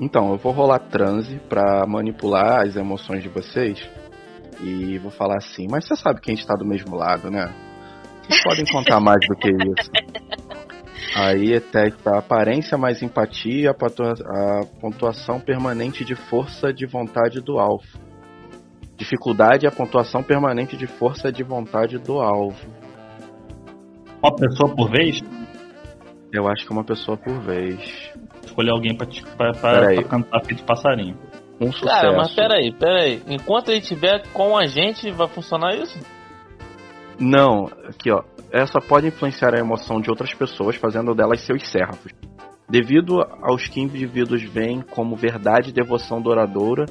[0.00, 3.88] Então, eu vou rolar transe pra manipular as emoções de vocês.
[4.60, 7.52] E vou falar assim, mas você sabe que a gente tá do mesmo lado, né?
[8.22, 9.90] Vocês podem contar mais do que isso.
[11.16, 16.86] Aí é teste a aparência mais empatia, a pontua- a pontuação permanente de força de
[16.86, 17.84] vontade do alvo.
[18.96, 22.56] Dificuldade é a pontuação permanente de força de vontade do alvo.
[24.22, 25.20] Uma pessoa por vez,
[26.32, 27.78] Eu acho que é uma pessoa por vez.
[28.44, 31.16] escolher alguém pra, te- pra, pra cantar feito passarinho.
[31.64, 32.00] Um sucesso.
[32.00, 33.22] Cara, mas peraí, peraí.
[33.26, 35.98] Enquanto ele estiver com a gente, vai funcionar isso?
[37.18, 38.22] Não, aqui ó.
[38.52, 42.12] Essa pode influenciar a emoção de outras pessoas, fazendo delas seus servos.
[42.68, 46.86] Devido aos que indivíduos veem como verdade e devoção douradoura,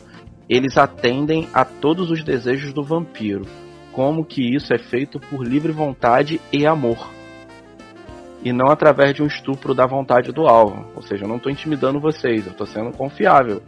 [0.49, 3.45] eles atendem a todos os desejos do vampiro,
[3.91, 7.09] como que isso é feito por livre vontade e amor.
[8.43, 10.85] E não através de um estupro da vontade do alvo.
[10.95, 13.61] Ou seja, eu não estou intimidando vocês, eu estou sendo confiável.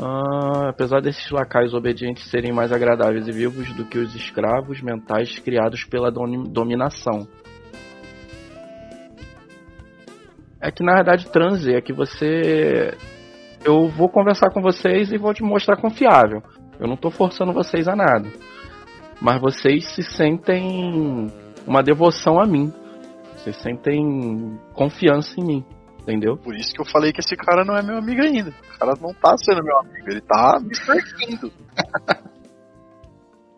[0.00, 5.40] Ah, apesar desses lacaios obedientes serem mais agradáveis e vivos do que os escravos mentais
[5.40, 7.26] criados pela dominação.
[10.60, 12.96] É que na verdade transe é que você.
[13.64, 16.42] Eu vou conversar com vocês e vou te mostrar confiável.
[16.78, 18.28] Eu não tô forçando vocês a nada.
[19.20, 21.26] Mas vocês se sentem
[21.66, 22.72] uma devoção a mim.
[23.36, 25.64] Vocês sentem confiança em mim.
[26.08, 26.38] Entendeu?
[26.38, 28.48] Por isso que eu falei que esse cara não é meu amigo ainda.
[28.48, 31.52] O cara não tá sendo meu amigo, ele tá me perseguindo.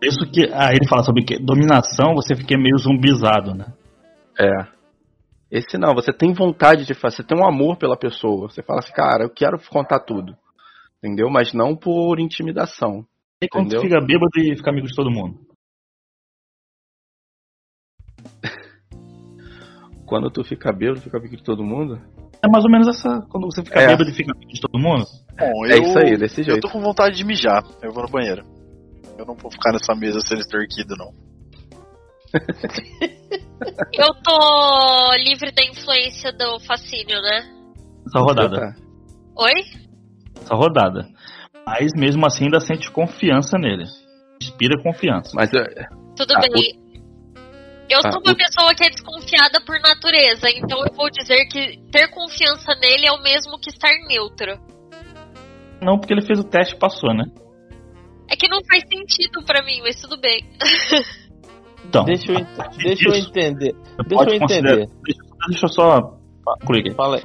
[0.03, 0.51] Isso que.
[0.53, 3.67] Aí ele fala sobre que dominação, você fica meio zumbizado, né?
[4.37, 4.67] É.
[5.49, 8.49] Esse não, você tem vontade de fazer, você tem um amor pela pessoa.
[8.49, 10.37] Você fala assim, cara, eu quero contar tudo.
[10.99, 11.31] Entendeu?
[11.31, 13.07] Mas não por intimidação.
[13.41, 13.83] E quando tu Entendeu?
[13.83, 15.39] fica bêbado e fica amigo de todo mundo.
[20.07, 22.01] Quando tu fica bêbado, fica amigo de todo mundo.
[22.43, 23.21] É mais ou menos essa.
[23.31, 23.87] Quando você fica É.
[23.89, 25.05] bêbado e fica amigo de todo mundo.
[25.39, 26.61] Bom, É eu, isso aí, desse eu jeito.
[26.61, 28.45] tô com vontade de mijar, eu vou no banheiro.
[29.19, 31.13] Eu não vou ficar nessa mesa sendo extorquido, não.
[33.93, 37.51] Eu tô livre da influência do fascínio, né?
[38.07, 38.75] Essa rodada.
[39.37, 39.53] Oi?
[40.41, 41.07] Essa rodada.
[41.67, 43.85] Mas mesmo assim ainda sente confiança nele.
[44.41, 45.31] Inspira confiança.
[45.35, 45.65] Mas é,
[46.17, 46.81] Tudo Ah, bem.
[47.91, 51.45] Eu Ah, sou uma o- pessoa que é desconfiada por natureza, então eu vou dizer
[51.47, 54.57] que ter confiança nele é o mesmo que estar neutro.
[55.83, 57.25] Não, porque ele fez o teste e passou, né?
[58.31, 60.39] É que não faz sentido pra mim, mas tudo bem.
[61.83, 62.05] Então.
[62.05, 63.73] Deixa eu, a ent- partir deixa eu disso, entender.
[63.73, 64.77] você Deixa pode eu entender.
[65.03, 65.97] Deixa, deixa eu só
[66.79, 66.95] aqui.
[66.95, 67.25] Fala aí.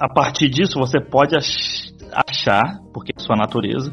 [0.00, 1.92] A partir disso, você pode ach-
[2.26, 3.92] achar, porque é sua natureza,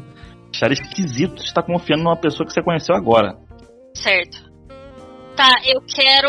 [0.54, 3.36] achar esquisito estar confiando numa pessoa que você conheceu agora.
[3.94, 4.49] Certo.
[5.40, 6.28] Tá, eu quero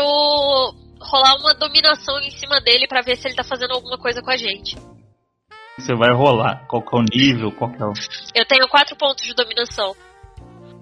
[0.98, 4.30] rolar uma dominação em cima dele pra ver se ele tá fazendo alguma coisa com
[4.30, 4.74] a gente.
[5.78, 6.66] Você vai rolar.
[6.66, 7.92] Qual que é o nível, qual que é o.
[8.34, 9.94] Eu tenho quatro pontos de dominação.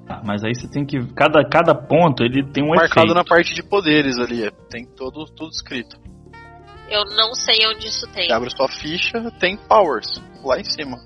[0.09, 1.05] Ah, Mas aí você tem que.
[1.13, 3.15] Cada, cada ponto ele tem um Marcado efeito.
[3.15, 4.45] na parte de poderes ali.
[4.45, 4.53] é.
[4.71, 5.97] Tem todo, tudo escrito.
[6.89, 8.29] Eu não sei onde isso tem.
[8.29, 10.99] Você abre sua ficha, tem powers lá em cima.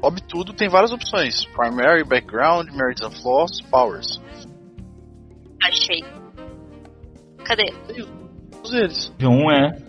[0.00, 1.44] Sobe tudo, tem várias opções.
[1.46, 4.20] Primary, background, merits and flaws, powers.
[5.66, 6.04] Achei.
[7.44, 7.72] Cadê?
[8.52, 9.12] Todos eles.
[9.20, 9.86] 1 é.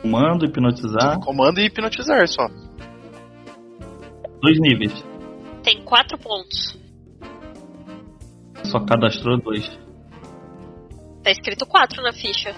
[0.00, 1.20] Comando, hipnotizar.
[1.20, 2.46] Comando e hipnotizar só.
[4.40, 4.92] Dois níveis.
[5.62, 6.78] Tem quatro pontos.
[8.64, 9.66] Só cadastrou dois.
[11.22, 12.54] Tá escrito quatro na ficha.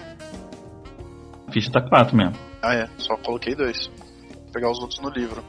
[1.47, 2.35] A ficha tá 4 mesmo.
[2.61, 2.89] Ah, é.
[2.97, 3.89] Só coloquei dois.
[4.29, 5.43] Vou pegar os outros no livro.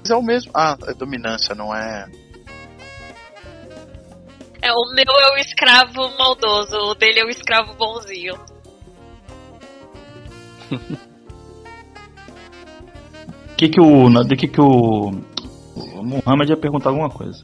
[0.00, 0.52] Mas é o mesmo.
[0.54, 2.08] Ah, é dominância, não é.
[4.60, 8.34] É, o meu é o escravo maldoso, o dele é o escravo bonzinho.
[10.70, 10.78] O
[13.56, 14.24] que que o.
[14.24, 15.10] De que que o.
[15.74, 17.42] O Muhammad ia perguntar alguma coisa.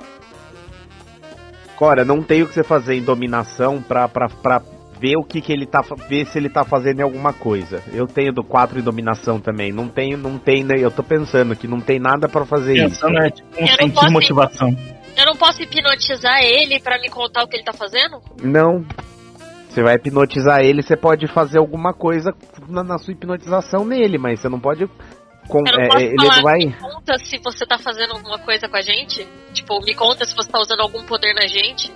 [1.76, 4.62] Cora, não tem o que você fazer em dominação pra, pra, pra
[5.00, 5.82] ver o que, que ele tá.
[5.82, 7.82] fa- ver se ele tá fazendo em alguma coisa.
[7.92, 9.72] Eu tenho do 4 em dominação também.
[9.72, 13.00] Não tenho, não tem, né, eu tô pensando que não tem nada pra fazer isso.
[13.00, 14.76] Pensando é tipo um Eu não sentir posso- motivação.
[15.16, 18.20] Eu não posso hipnotizar ele pra me contar o que ele tá fazendo?
[18.42, 18.84] Não.
[19.68, 22.32] Você vai hipnotizar ele, você pode fazer alguma coisa
[22.68, 24.86] na, na sua hipnotização nele, mas você não pode.
[25.48, 26.58] com- Eu não é, posso ele falar, não vai.
[26.58, 29.26] me conta se você tá fazendo alguma coisa com a gente?
[29.52, 31.92] Tipo, me conta se você tá usando algum poder na gente?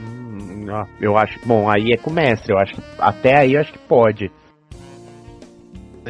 [0.00, 0.66] Hum,
[1.00, 1.38] eu acho.
[1.46, 2.52] Bom, aí é com o mestre.
[2.52, 4.30] Eu acho que até aí eu acho que pode.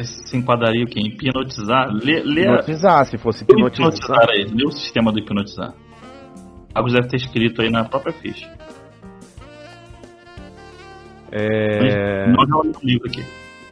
[0.03, 0.99] Se enquadraria o quê?
[0.99, 1.89] Hipnotizar?
[1.91, 4.29] Lê, lê a- Hipnotizar, se fosse hipnotizar hipnotizar.
[4.29, 4.45] aí.
[4.53, 5.73] Lê o sistema do hipnotizar.
[6.73, 8.47] Algo deve ter escrito aí na própria ficha.
[11.31, 12.27] É.
[12.31, 13.23] Não já olhei o livro aqui.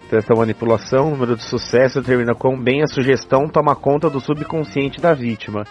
[0.10, 5.14] Testa manipulação, número de sucesso determina quão bem a sugestão toma conta do subconsciente da
[5.14, 5.66] vítima.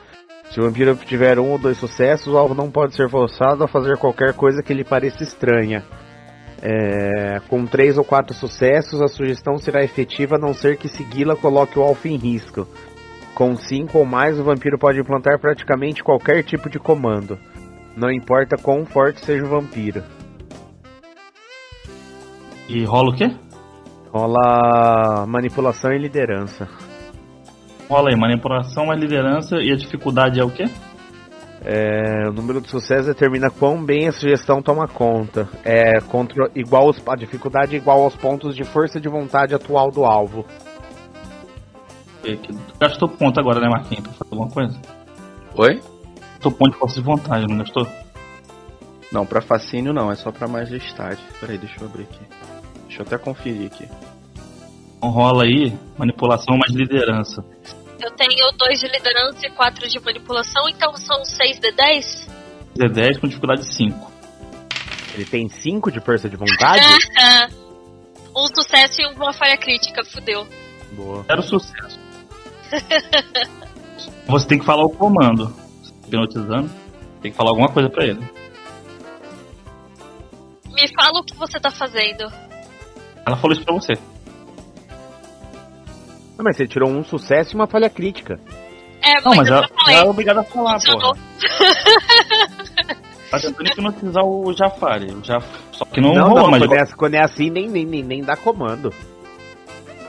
[0.51, 3.69] Se o vampiro tiver um ou dois sucessos, o alvo não pode ser forçado a
[3.69, 5.85] fazer qualquer coisa que lhe pareça estranha.
[6.63, 11.37] É, com três ou quatro sucessos, a sugestão será efetiva a não ser que segui-la
[11.37, 12.67] coloque o alvo em risco.
[13.35, 17.39] Com cinco ou mais, o vampiro pode implantar praticamente qualquer tipo de comando.
[17.97, 20.03] Não importa quão forte seja o vampiro.
[22.69, 23.31] E rola o quê?
[24.11, 26.69] Rola manipulação e liderança.
[27.89, 30.65] Rola aí, manipulação é liderança e a dificuldade é o quê?
[31.67, 35.49] É, o número de sucesso determina quão bem a sugestão toma conta.
[35.65, 39.91] É contra, igual aos- a dificuldade é igual aos pontos de força de vontade atual
[39.91, 40.45] do alvo.
[42.81, 44.81] Gastou ponto agora, né, Marquinhos, pra fazer alguma coisa?
[45.57, 45.81] Oi?
[46.35, 47.87] Gastou ponto de força de vontade, não gastou?
[49.13, 51.23] Não, pra fascínio não, é só pra majestade.
[51.41, 52.21] Peraí, deixa eu abrir aqui.
[52.89, 53.89] Deixa eu até conferir aqui.
[54.99, 57.45] Então rola aí, manipulação mais liderança.
[58.01, 62.29] Eu tenho dois de liderança e quatro de manipulação, então são 6 de 10?
[62.77, 64.13] D10 com dificuldade 5.
[65.15, 66.83] Ele tem 5 de força de vontade?
[68.37, 70.47] um sucesso e uma falha crítica, fudeu.
[70.93, 71.23] Boa.
[71.23, 72.01] Zero sucesso.
[74.27, 75.55] Você tem que falar o comando.
[76.07, 76.71] Hipnotizando,
[77.23, 78.21] tem que falar alguma coisa pra ele.
[80.73, 82.25] Me fala o que você tá fazendo.
[83.25, 83.95] Ela falou isso pra você.
[86.39, 88.39] Ah, mas você tirou um sucesso e uma falha crítica.
[89.03, 89.97] É, Não, mas, ela, já falei.
[89.97, 91.13] ela é obrigada a falar, porra.
[93.31, 95.13] Tá tentando hipnotizar o Jafari.
[95.13, 95.47] O Jaf...
[95.73, 98.03] Só que não, Não, rolou, não, mas quando, é, quando é assim, nem, nem, nem,
[98.03, 98.93] nem dá comando.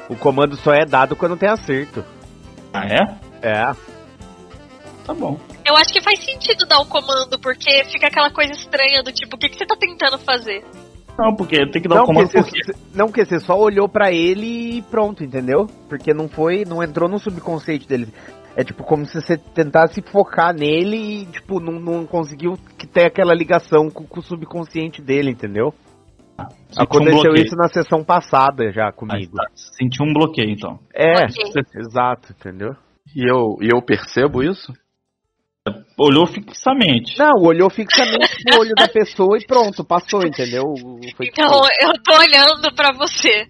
[0.07, 2.05] O comando só é dado quando tem acerto.
[2.71, 3.17] Ah, é?
[3.41, 3.71] É.
[5.05, 5.39] Tá bom.
[5.65, 9.35] Eu acho que faz sentido dar o comando, porque fica aquela coisa estranha do tipo,
[9.35, 10.63] o que, que você tá tentando fazer?
[11.17, 12.63] Não, porque tem que dar Não, o comando porque porque...
[12.73, 15.67] você, não, porque você só olhou pra ele e pronto, entendeu?
[15.87, 18.07] Porque não foi, não entrou no subconsciente dele.
[18.55, 23.05] É tipo como se você tentasse focar nele e, tipo, não, não conseguiu que ter
[23.05, 25.73] aquela ligação com, com o subconsciente dele, entendeu?
[26.37, 27.45] um Aconteceu bloqueio.
[27.45, 29.35] isso na sessão passada já Ah, comigo.
[29.37, 29.45] tá.
[29.55, 30.79] Sentiu um bloqueio, então.
[30.93, 31.25] É,
[31.79, 32.75] exato, entendeu?
[33.15, 34.73] E eu, e eu percebo isso?
[35.97, 37.17] Olhou fixamente.
[37.17, 40.63] Não, olhou fixamente no olho da pessoa e pronto, passou, entendeu?
[41.15, 43.47] Foi Então, eu tô olhando pra você.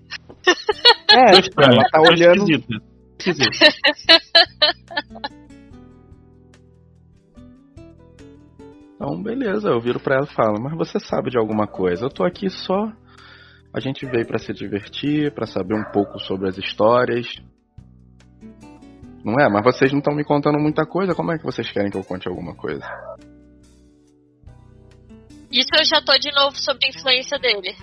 [1.12, 1.74] é, estranho.
[1.74, 2.44] ela tá Foi olhando.
[2.50, 2.82] Esquisito.
[3.20, 3.76] Esquisito.
[8.96, 12.06] Então, beleza, eu viro pra ela e falo, mas você sabe de alguma coisa?
[12.06, 12.92] Eu tô aqui só
[13.74, 17.28] A gente veio pra se divertir, pra saber um pouco sobre as histórias.
[19.26, 19.50] Não é?
[19.50, 21.16] Mas vocês não estão me contando muita coisa.
[21.16, 22.86] Como é que vocês querem que eu conte alguma coisa?
[25.52, 27.76] Isso eu já tô de novo sobre a influência dele.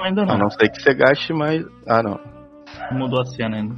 [0.00, 0.38] Ainda A não.
[0.38, 1.64] não ser que você gaste mais.
[1.88, 2.20] Ah, não.
[2.92, 3.74] Mudou a cena ainda.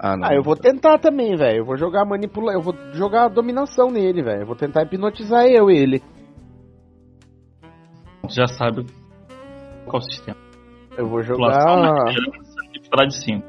[0.00, 0.28] Ah, não.
[0.28, 1.58] Ah, eu vou tentar também, velho.
[1.58, 4.42] Eu vou jogar manipula, eu vou jogar a dominação nele, velho.
[4.42, 6.02] Eu vou tentar hipnotizar eu ele.
[8.30, 8.84] Já sabe
[9.86, 10.36] qual o sistema.
[10.96, 11.64] Eu vou jogar,
[12.72, 13.46] dificuldade 5.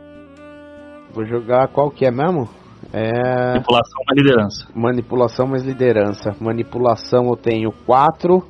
[1.11, 2.47] vou jogar qual que é mesmo?
[2.91, 4.67] É População na liderança.
[4.73, 6.35] manipulação mais liderança.
[6.39, 8.43] Manipulação eu tenho 4,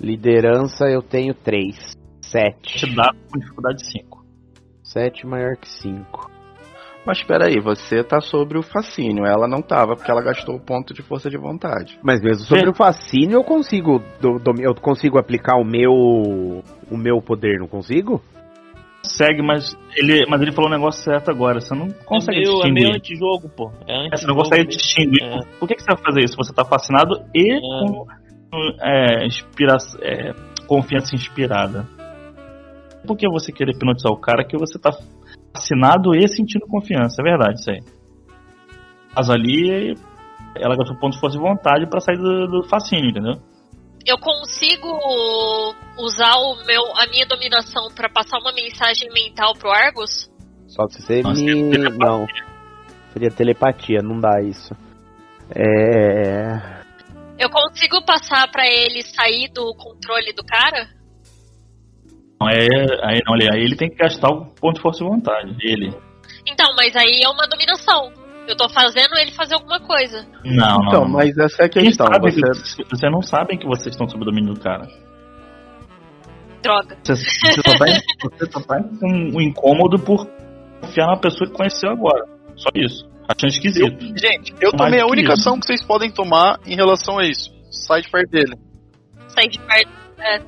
[0.00, 1.94] liderança eu tenho 3.
[2.22, 2.78] 7.
[2.78, 4.24] Te dá com dificuldade 5.
[4.82, 6.30] 7 maior que 5.
[7.06, 9.26] Mas peraí, você tá sobre o fascínio.
[9.26, 11.98] Ela não tava, porque ela gastou o ponto de força de vontade.
[12.02, 12.70] Mas mesmo sobre Sim.
[12.70, 15.92] o fascínio eu consigo do- do- eu consigo aplicar o meu
[16.90, 18.22] o meu poder, não consigo?
[19.04, 21.60] Segue, mas ele, mas ele falou um negócio certo agora.
[21.60, 22.82] Você não consegue é meio, é distinguir.
[22.82, 23.70] meio antijogo, pô.
[23.86, 24.16] É É, antijogo.
[24.16, 25.22] Você não consegue distinguir.
[25.22, 25.40] É.
[25.60, 26.36] Por que, que você vai fazer isso?
[26.36, 27.60] Você tá fascinado e É.
[27.60, 28.06] com
[28.82, 30.32] é, inspira é,
[30.66, 31.86] confiança inspirada.
[33.06, 34.90] Por que você querer hipnotizar o cara que você tá
[35.54, 37.20] fascinado e sentindo confiança?
[37.20, 37.80] É verdade isso aí.
[39.14, 39.94] Mas ali
[40.56, 43.34] ela gastou ponto de força de vontade pra sair do, do fascínio, entendeu?
[44.06, 44.88] Eu consigo
[45.98, 50.30] usar o meu, a minha dominação pra passar uma mensagem mental pro Argus?
[50.66, 52.26] Só se você Nossa, me não.
[53.12, 54.74] Seria telepatia, não dá isso.
[55.54, 56.82] É
[57.38, 60.88] Eu consigo passar pra ele sair do controle do cara?
[62.40, 62.66] Não, é,
[63.04, 65.56] aí, não, aí ele tem que gastar o ponto de força de vontade.
[65.62, 65.94] Ele.
[66.46, 68.23] Então, mas aí é uma dominação.
[68.46, 70.26] Eu tô fazendo ele fazer alguma coisa.
[70.44, 70.86] Não, não.
[70.88, 71.08] Então, não.
[71.08, 72.06] mas essa é a Quem questão.
[72.06, 72.40] sabe Você...
[72.76, 74.86] que- Vocês não sabem que vocês estão sob o domínio do cara.
[76.62, 76.96] Droga.
[77.04, 77.84] Você, você só tá,
[78.38, 80.26] você só tá com um incômodo por
[80.80, 82.24] confiar na pessoa que conheceu agora.
[82.56, 83.08] Só isso.
[83.28, 83.98] Achando esquisito.
[84.18, 85.40] Gente, eu Mais tomei a única isso.
[85.40, 87.50] ação que vocês podem tomar em relação a isso.
[87.70, 88.54] Sai de perto dele.
[89.28, 89.90] Sair de perto.
[90.18, 90.40] é.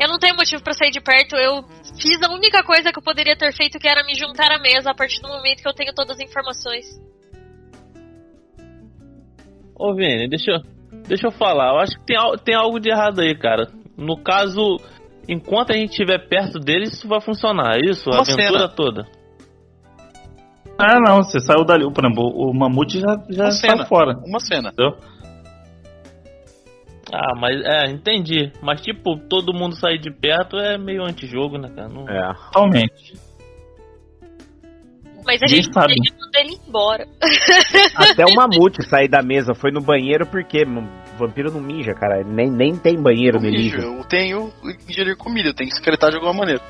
[0.00, 1.36] Eu não tenho motivo pra sair de perto.
[1.36, 1.64] Eu
[2.02, 4.90] fiz a única coisa que eu poderia ter feito, que era me juntar à mesa
[4.90, 6.84] a partir do momento que eu tenho todas as informações.
[9.74, 10.62] Ô, Vini, deixa, eu-
[11.08, 11.72] deixa eu falar.
[11.74, 13.68] Eu acho que tem, tem algo de errado aí, cara.
[13.96, 14.78] No caso,
[15.28, 17.76] enquanto a gente estiver perto deles, isso vai funcionar.
[17.76, 18.68] é Isso, a Uma aventura cena.
[18.68, 19.06] toda.
[20.78, 21.84] Ah, não, você saiu dali.
[21.92, 24.16] Por exemplo, o mamute já, já saiu fora.
[24.26, 24.70] Uma cena.
[24.70, 24.96] Entendeu?
[27.12, 28.50] Ah, mas é, entendi.
[28.62, 31.88] Mas tipo, todo mundo sair de perto é meio antijogo, né, cara?
[31.88, 32.08] Não...
[32.08, 32.32] é.
[32.52, 33.14] Totalmente.
[35.24, 35.94] Mas a Ninguém gente sabe.
[35.94, 37.06] poderia mandar ele embora.
[37.94, 42.24] Até o mamute sair da mesa foi no banheiro porque mano, vampiro não mija, cara.
[42.24, 43.82] Nem, nem tem banheiro no livro.
[43.82, 44.52] eu tenho
[44.88, 46.60] ingerir comida, eu tenho que secretar de alguma maneira.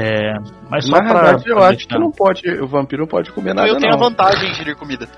[0.00, 0.34] É,
[0.70, 1.22] mas só Na pra.
[1.22, 2.48] verdade, eu pra acho que não pode.
[2.60, 3.66] O vampiro não pode comer nada.
[3.66, 3.98] eu tenho não.
[3.98, 5.08] a vantagem em ingerir comida.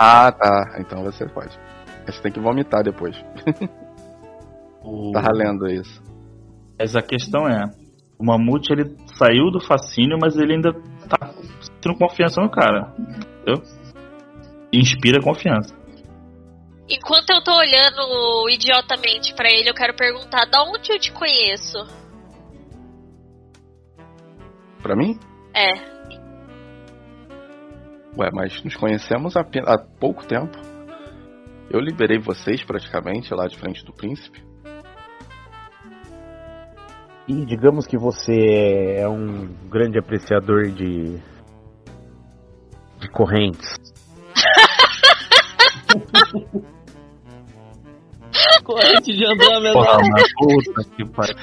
[0.00, 0.76] Ah, tá.
[0.78, 1.58] Então você pode.
[2.06, 3.16] Mas Você tem que vomitar depois.
[4.82, 6.00] o- Tava lendo isso.
[6.78, 7.64] Mas a questão é:
[8.18, 10.72] o mamute ele saiu do fascínio, mas ele ainda
[11.08, 12.94] tá sentindo confiança no cara.
[12.98, 13.62] Entendeu?
[14.72, 15.76] Inspira confiança.
[16.88, 21.76] Enquanto eu tô olhando idiotamente pra ele, eu quero perguntar: da onde eu te conheço?
[24.82, 25.18] Pra mim?
[25.54, 25.97] É.
[28.16, 30.56] Ué, mas nos conhecemos há, há pouco tempo.
[31.70, 34.42] Eu liberei vocês praticamente lá de frente do príncipe.
[37.28, 41.18] E digamos que você é um grande apreciador de.
[42.98, 43.76] de correntes.
[48.64, 49.72] Corrente de andamento.
[49.72, 51.36] Porra, mas puta que pariu.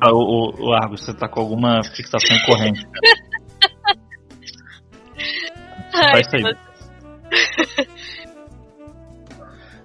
[0.00, 2.84] Ah, o, o, o Argo, você tá com alguma fixação em corrente.
[6.24, 6.58] Sair.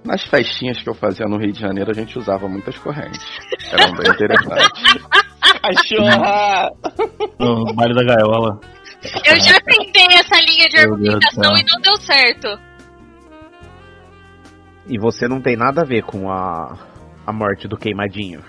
[0.03, 3.19] Nas festinhas que eu fazia no Rio de Janeiro, a gente usava muitas correntes.
[3.71, 4.83] Eram bem interessantes.
[5.61, 6.71] Cachorra!
[7.39, 8.59] No baile da gaiola.
[9.25, 12.59] Eu já tentei essa linha de argumentação e não deu certo.
[14.89, 16.77] E você não tem nada a ver com a.
[17.25, 18.41] a morte do queimadinho.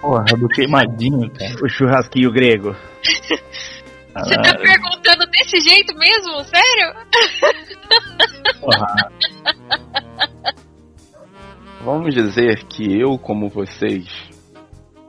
[0.00, 1.54] Porra, do queimadinho, cara.
[1.62, 2.74] O churrasquinho grego.
[3.02, 4.99] Você tá Caralho, perguntando
[5.30, 6.44] desse jeito mesmo?
[6.44, 6.94] Sério?
[8.60, 9.10] porra.
[11.82, 14.06] Vamos dizer que eu, como vocês,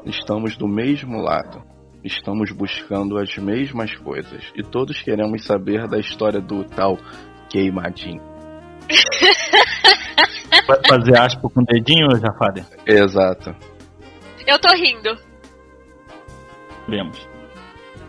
[0.06, 1.62] estamos do mesmo lado.
[2.04, 4.52] Estamos buscando as mesmas coisas.
[4.56, 6.98] E todos queremos saber da história do tal
[7.50, 8.22] queimadinho.
[10.68, 12.66] Vai fazer aspa com o dedinho, Jafari?
[12.86, 13.56] Exato.
[14.48, 15.16] Eu tô rindo.
[16.88, 17.31] Vemos.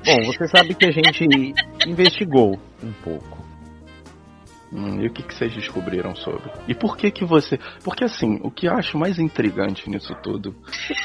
[0.05, 1.55] Bom, você sabe que a gente
[1.87, 3.43] investigou um pouco.
[4.73, 6.51] Hum, e o que, que vocês descobriram sobre?
[6.67, 7.59] E por que que você...
[7.85, 10.55] Porque assim, o que eu acho mais intrigante nisso tudo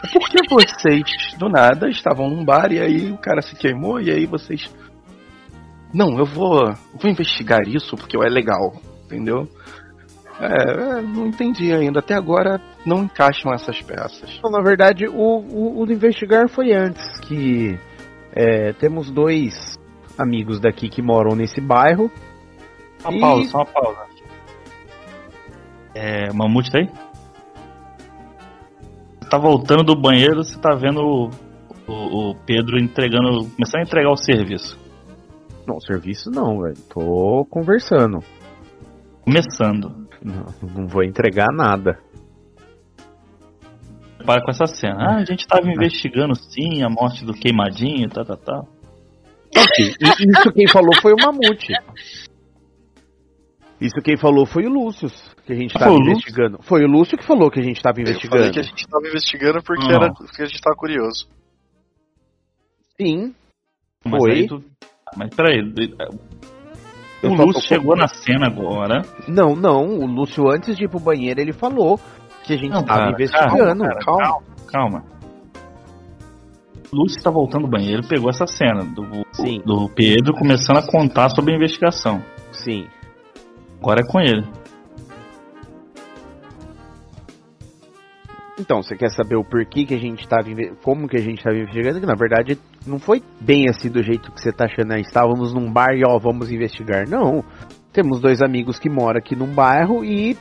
[0.04, 1.04] é porque vocês,
[1.38, 4.74] do nada, estavam num bar e aí o cara se queimou e aí vocês...
[5.94, 9.48] Não, eu vou, vou investigar isso porque é legal, entendeu?
[10.40, 12.00] É, é, não entendi ainda.
[12.00, 14.40] Até agora não encaixam essas peças.
[14.44, 17.78] Na verdade, o, o, o investigar foi antes, que
[18.34, 19.78] é, temos dois
[20.18, 22.12] amigos daqui que moram nesse bairro.
[23.00, 24.00] Só uma E- pausa, só uma pausa.
[25.94, 26.90] É, Mamute tá aí?
[29.22, 31.30] Você tá voltando do banheiro, você tá vendo o,
[31.88, 33.46] o, o Pedro entregando.
[33.50, 34.78] começando a entregar o serviço.
[35.66, 36.78] Não, serviço não, velho.
[36.94, 38.20] Tô conversando.
[39.22, 40.08] Começando.
[40.24, 42.00] Não, não vou entregar nada.
[44.28, 44.98] Para com essa cena.
[45.00, 48.68] Ah, a gente tava investigando sim a morte do queimadinho e tal, tal, tal.
[49.56, 51.74] Ok, e isso quem falou foi o Mamute.
[53.80, 55.08] Isso quem falou foi o Lúcio,
[55.46, 56.12] que a gente Ah, tava foi o Lúcio?
[56.14, 56.60] investigando.
[56.64, 58.52] Foi o Lúcio que falou que a gente tava Eu falei investigando.
[58.54, 59.92] que a gente tava investigando porque, Não.
[59.96, 61.28] era, porque a gente tava curioso.
[63.00, 63.34] Sim.
[64.04, 64.32] Mas Foi.
[64.32, 64.64] aí tu-
[65.16, 65.60] Mas peraí.
[67.24, 69.04] Eu O Lúcio tô- chegou na cena agora.
[69.28, 72.00] Não, não, o Lúcio antes de ir pro banheiro ele falou
[72.48, 73.84] que a gente Não, tava cara, investigando.
[74.00, 74.42] calma, cara,
[74.72, 75.04] calma.
[76.92, 79.60] O Lúcio tá voltando do banheiro e pegou essa cena do, Sim.
[79.66, 82.24] do Pedro começando a contar sobre a investigação.
[82.52, 82.88] Sim.
[83.80, 84.44] Agora é com ele.
[88.60, 91.44] Então, você quer saber o porquê que a gente tava inve- como que a gente
[91.44, 92.00] tava investigando?
[92.00, 94.88] Que na verdade não foi bem assim do jeito que você tá achando.
[94.90, 95.00] Né?
[95.02, 97.08] Estávamos num bar e ó, vamos investigar.
[97.08, 97.44] Não.
[97.94, 100.36] Temos dois amigos que moram aqui num bairro e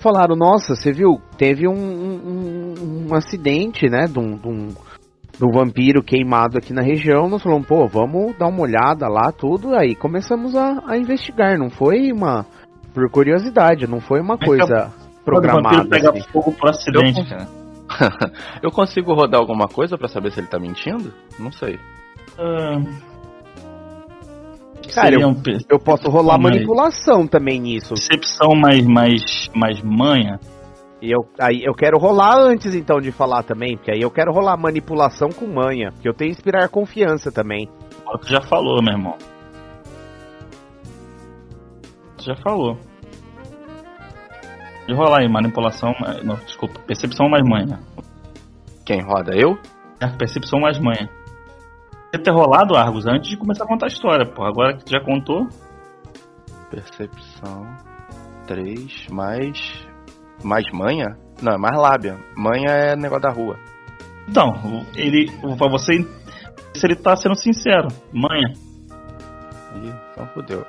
[0.00, 2.74] falaram, nossa, você viu, teve um, um,
[3.10, 4.06] um- acidente, né?
[4.06, 7.28] De um, de um- de um vampiro queimado aqui na região.
[7.28, 9.74] Nós falamos, pô, vamos dar uma olhada lá, tudo.
[9.74, 11.56] Aí começamos a, a investigar.
[11.58, 12.44] Não foi uma.
[12.92, 14.90] Por curiosidade, não foi uma Mas coisa
[15.20, 15.68] O programada.
[15.76, 16.28] vampiro pega assim.
[16.32, 17.48] fogo por acidente, Eu- cara.
[18.62, 21.12] Eu consigo rodar alguma coisa pra saber se ele tá mentindo?
[21.38, 21.78] Não sei.
[22.38, 22.80] Ah,
[24.94, 25.34] Cara, eu- um
[25.68, 27.94] Eu posso rolar manipulação também nisso.
[27.94, 30.38] percepção mais, mais, mais manha.
[31.00, 34.32] E eu, aí eu quero rolar antes então de falar também, porque aí eu quero
[34.32, 37.68] rolar manipulação com manha, porque eu tenho que inspirar confiança também.
[38.22, 39.14] Tu já falou, meu irmão.
[42.16, 42.76] Tu já falou.
[44.86, 45.94] De rolar aí, manipulação.
[46.00, 47.78] mais- Não, desculpa, percepção mais manha.
[48.84, 49.32] Quem roda?
[49.36, 49.58] Eu?
[50.00, 51.08] É, percepção mais manha.
[52.10, 54.44] Você ter rolado, Argos, antes de começar a contar a história, pô.
[54.44, 55.46] Agora que tu já contou,
[56.70, 57.66] Percepção.
[58.46, 59.86] 3 mais.
[60.42, 61.18] Mais manha?
[61.42, 62.18] Não, é mais lábia.
[62.36, 63.58] Manha é negócio da rua.
[64.28, 64.52] Então,
[64.94, 65.30] ele.
[65.56, 66.06] Pra você.
[66.74, 67.88] Se ele tá sendo sincero.
[68.12, 68.52] Manha.
[69.76, 70.66] Ih, então fodeu.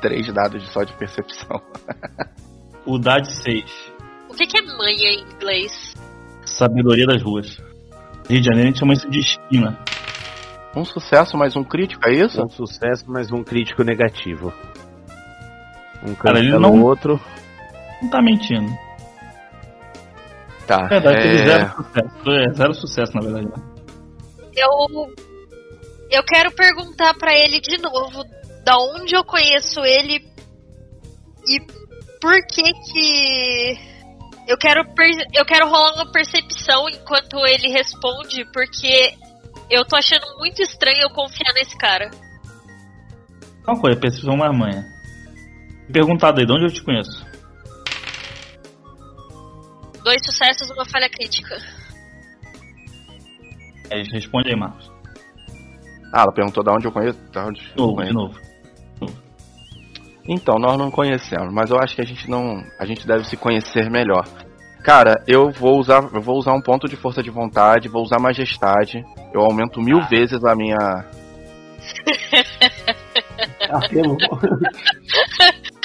[0.00, 1.60] Três dados só de percepção.
[2.86, 3.92] O DAD 6.
[4.28, 5.94] O que, que é manha em inglês?
[6.44, 7.58] Sabedoria das ruas.
[8.28, 9.78] Rio de Janeiro a gente chama isso de esquina.
[10.74, 12.42] Um sucesso mais um crítico, é isso?
[12.42, 14.52] Um sucesso, mas um crítico negativo.
[16.02, 17.20] Um Cara, ele não- outro.
[18.00, 18.70] Não tá mentindo.
[20.66, 20.82] Tá.
[20.82, 21.44] Na verdade, teve é...
[21.44, 22.30] zero sucesso.
[22.30, 23.46] É, zero sucesso, na verdade.
[23.46, 23.62] né?
[24.56, 25.12] Eu.
[26.10, 28.24] Eu quero perguntar pra ele de novo
[28.64, 30.24] da onde eu conheço ele
[31.48, 31.60] e
[32.20, 33.78] por que que.
[34.48, 39.14] Eu quero, per- eu quero rolar uma percepção enquanto ele responde, porque
[39.70, 42.10] eu tô achando muito estranho eu confiar nesse cara.
[43.66, 44.84] Uma coisa, percepção mais manha.
[45.92, 47.24] Perguntado aí, de onde eu te conheço?
[50.02, 51.56] Dois sucessos e uma falha crítica.
[53.92, 54.90] Aí responde aí, Marcos.
[56.12, 57.18] Ah, ela perguntou de onde eu conheço.
[57.32, 58.50] Da onde De eu novo, de novo.
[60.26, 62.62] Então, nós não conhecemos, mas eu acho que a gente não.
[62.78, 64.24] A gente deve se conhecer melhor.
[64.84, 66.08] Cara, eu vou usar.
[66.12, 69.04] Eu vou usar um ponto de força de vontade, vou usar majestade.
[69.32, 70.76] Eu aumento mil vezes a minha.
[73.70, 74.16] Apelo.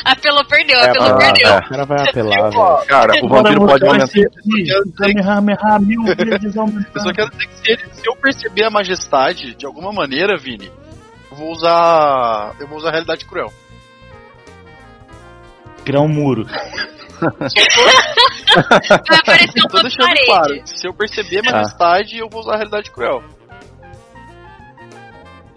[0.05, 1.57] Apelou, perdeu, É, apelou, ah, perdeu.
[1.57, 2.85] O cara vai apelar, velho.
[2.85, 4.07] Cara, o vampiro Agora pode aumentar.
[4.07, 8.65] ser de Kamehameha mil vezes Eu só quero dizer que se, ele- se eu perceber
[8.65, 10.71] a majestade de alguma maneira, Vini,
[11.31, 12.53] eu vou usar.
[12.59, 13.51] Eu vou usar a realidade cruel.
[15.83, 16.45] Criar um muro.
[17.19, 17.31] Vai
[19.19, 20.25] aparecer Eu tô uma deixando parede.
[20.25, 20.61] claro.
[20.65, 23.23] Se eu perceber a majestade, eu vou usar a realidade cruel.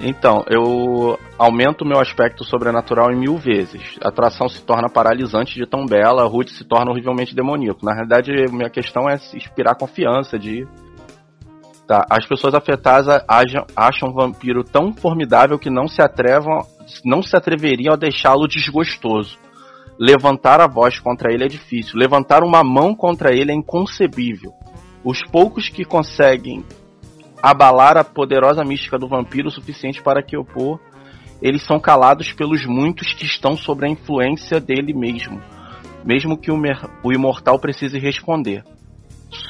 [0.01, 3.99] Então, eu aumento meu aspecto sobrenatural em mil vezes.
[4.01, 7.84] A atração se torna paralisante de tão bela, a Ruth se torna horrivelmente demoníaco.
[7.84, 10.66] Na realidade, minha questão é inspirar confiança de.
[11.86, 16.61] Tá, as pessoas afetadas acham, acham o vampiro tão formidável que não se atrevam,
[17.05, 19.36] não se atreveriam a deixá-lo desgostoso.
[19.99, 21.99] Levantar a voz contra ele é difícil.
[21.99, 24.53] Levantar uma mão contra ele é inconcebível.
[25.03, 26.64] Os poucos que conseguem
[27.43, 30.80] abalar a poderosa mística do vampiro o suficiente para que opor,
[31.41, 35.41] eles são calados pelos muitos que estão sob a influência dele mesmo,
[36.05, 36.61] mesmo que o,
[37.03, 38.64] o imortal precise responder.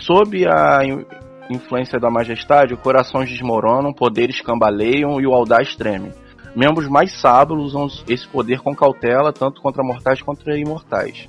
[0.01, 1.05] Sob a in-
[1.51, 6.12] influência da majestade, corações desmoronam, poderes cambaleiam e o audaz treme.
[6.55, 11.28] Membros mais sábios usam esse poder com cautela, tanto contra mortais quanto imortais.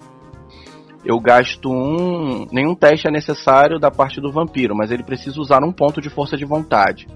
[1.04, 2.46] Eu gasto um.
[2.52, 6.10] Nenhum teste é necessário da parte do vampiro, mas ele precisa usar um ponto de
[6.10, 7.08] força de vontade.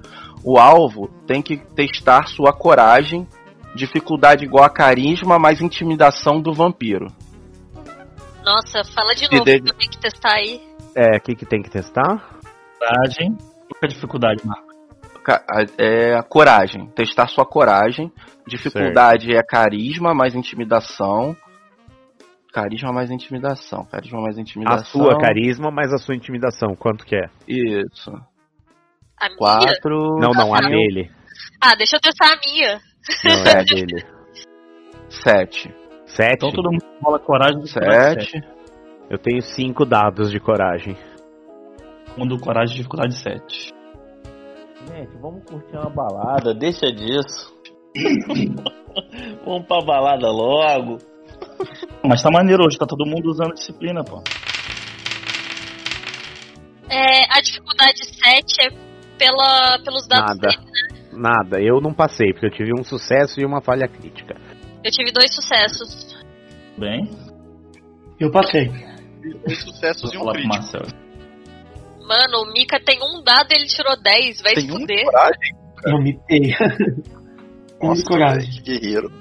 [0.44, 3.28] O alvo tem que testar sua coragem,
[3.76, 7.08] dificuldade igual a carisma mais intimidação do vampiro.
[8.44, 10.62] Nossa, fala de Se novo, deve- eu tenho que testar aí.
[10.96, 12.40] É, o que, que tem que testar?
[12.78, 13.36] Coragem.
[13.36, 14.74] Qual que é a dificuldade, Marco?
[15.78, 18.12] É coragem, testar sua coragem.
[18.46, 21.36] Dificuldade é carisma mais intimidação.
[22.54, 23.84] Carisma mais intimidação.
[23.86, 25.02] Carisma mais A intimidação.
[25.02, 26.76] sua carisma, mais a sua intimidação.
[26.76, 27.28] Quanto que é?
[27.48, 28.12] Isso.
[29.20, 29.38] A minha?
[29.38, 30.20] Quatro.
[30.20, 31.12] Não, não, a cinco, dele.
[31.60, 32.80] Ah, deixa eu testar a minha.
[33.26, 34.06] Não, é a dele.
[35.10, 35.74] Sete.
[36.06, 36.36] Sete?
[36.36, 38.44] Então todo mundo rola coragem do dificuldade Sete.
[39.10, 40.96] Eu tenho cinco dados de coragem.
[40.96, 41.14] 7.
[42.20, 43.74] Um do coragem dificuldade 7.
[44.88, 47.52] Gente, vamos curtir uma balada, deixa disso.
[49.44, 50.98] vamos pra balada logo.
[52.04, 54.22] Mas tá maneiro hoje, tá todo mundo usando disciplina, pô.
[56.90, 58.70] É, a dificuldade 7 é
[59.18, 60.48] pela, pelos dados Nada.
[60.58, 60.74] dele.
[61.14, 64.36] Nada, eu não passei, porque eu tive um sucesso e uma falha crítica.
[64.84, 66.14] Eu tive dois sucessos.
[66.78, 67.10] Bem,
[68.20, 68.70] Eu passei.
[69.46, 70.48] Dois sucessos e um crítico.
[70.50, 70.88] Marcelo.
[72.06, 74.42] Mano, o Mika tem um dado e ele tirou 10.
[74.42, 75.06] Vai se Tem um fuder.
[75.06, 75.56] coragem?
[75.86, 76.54] Eu mitei.
[77.82, 78.50] Um de coragem.
[78.50, 79.12] que guerreiro.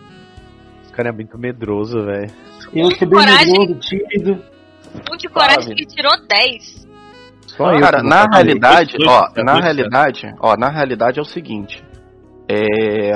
[0.92, 2.30] Cara é muito medroso, velho.
[2.72, 3.52] Eu sou bem Coragem.
[3.58, 4.44] medroso, tímido.
[5.10, 6.86] Um de coragem que tirou 10.
[7.46, 11.18] Só eu Cara, não na realidade, Dois, ó, dois, na dois, realidade, ó, na realidade
[11.18, 11.82] é o seguinte.
[12.48, 13.12] É,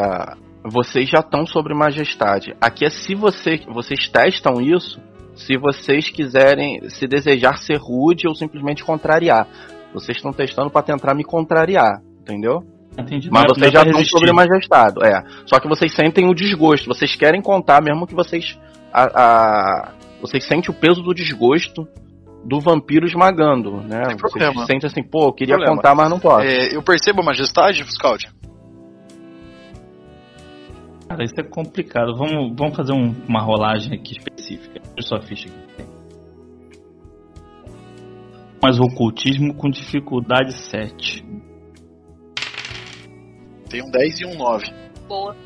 [0.64, 2.55] vocês já estão sobre majestade.
[2.61, 5.01] Aqui é se você, vocês testam isso,
[5.35, 9.47] se vocês quiserem, se desejar ser rude ou simplesmente contrariar.
[9.93, 12.62] Vocês estão testando pra tentar me contrariar, entendeu?
[12.99, 13.28] Entendi.
[13.30, 14.11] Mas Não é- vocês não é já estão resistir.
[14.18, 15.22] sobre majestade, é.
[15.47, 16.86] Só que vocês sentem o desgosto.
[16.86, 18.59] Vocês querem contar, mesmo que vocês.
[18.92, 21.86] A, a- vocês sentem o peso do desgosto
[22.44, 24.05] do vampiro esmagando, né?
[24.05, 24.64] Vocês problema.
[24.66, 25.76] sentem assim, pô, eu queria Problema.
[25.76, 26.47] contar, mas não posso.
[26.47, 28.28] É, eu percebo a majestade, Scout?
[31.09, 32.16] Cara, isso é complicado.
[32.16, 34.80] Vamos, vamos fazer um- uma rolagem aqui específica.
[34.80, 35.84] Deixa eu só a ficha aqui.
[38.62, 41.24] Mas o ocultismo com dificuldade 7.
[43.69, 44.67] Tem um 10 e um 9.
[45.09, 45.37] Boa.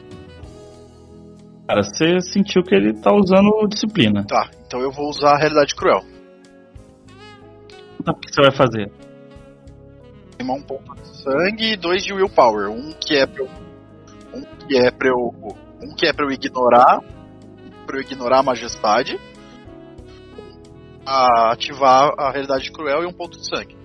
[1.67, 4.25] Cara, você sentiu que ele tá usando disciplina.
[4.27, 6.01] Tá, então eu vou usar a realidade cruel.
[8.01, 8.91] Então, o que você vai fazer?
[10.37, 12.71] Queimar um ponto de sangue e dois de willpower.
[12.71, 13.49] Um que é pra eu.
[14.35, 15.35] Um que é pra eu.
[15.83, 17.01] Um que é pra eu ignorar.
[17.87, 19.21] Pra eu ignorar a majestade.
[21.05, 23.77] A ativar a realidade cruel e um ponto de sangue.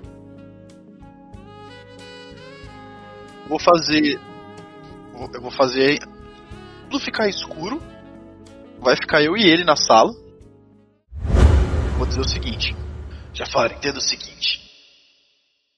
[3.48, 4.20] Vou fazer.
[5.34, 6.00] Eu vou fazer.
[6.90, 7.82] Tudo ficar escuro.
[8.80, 10.12] Vai ficar eu e ele na sala.
[11.98, 12.76] Vou dizer o seguinte.
[13.34, 14.62] Jafar, entenda o seguinte.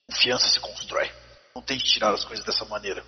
[0.10, 1.10] Confiança se constrói.
[1.56, 3.04] Não tente tirar as coisas dessa maneira.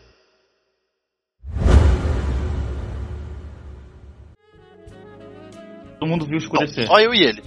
[5.99, 6.87] Todo mundo viu Não, escurecer.
[6.87, 7.43] só eu e ele.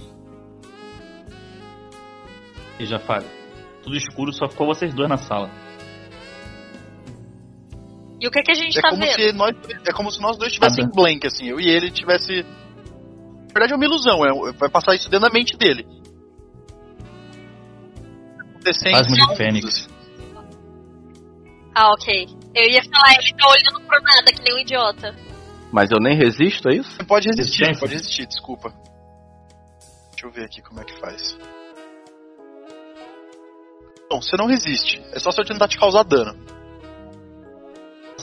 [2.79, 3.27] E já falha.
[3.83, 5.49] Tudo escuro, só ficou vocês dois na sala.
[8.23, 9.15] E o que, que a gente É tá como, vendo?
[9.15, 9.51] se nós,
[9.85, 11.45] é como se nós dois estivéssemos em blank, assim.
[11.49, 12.41] Eu e ele tivesse.
[12.43, 14.25] Na verdade é uma ilusão.
[14.25, 15.85] É, vai passar isso dentro da mente dele.
[18.63, 19.89] Fantasma de Fênix.
[21.75, 22.27] Ah, ok.
[22.55, 25.13] Eu ia falar, ele tá olhando pro nada, que nem um idiota.
[25.69, 26.91] Mas eu nem resisto, é isso?
[26.91, 27.79] Você pode resistir, Resistência.
[27.81, 28.69] pode resistir, desculpa.
[30.11, 31.37] Deixa eu ver aqui como é que faz.
[34.09, 35.01] Bom, você não resiste.
[35.11, 36.52] É só se eu tentar te causar dano.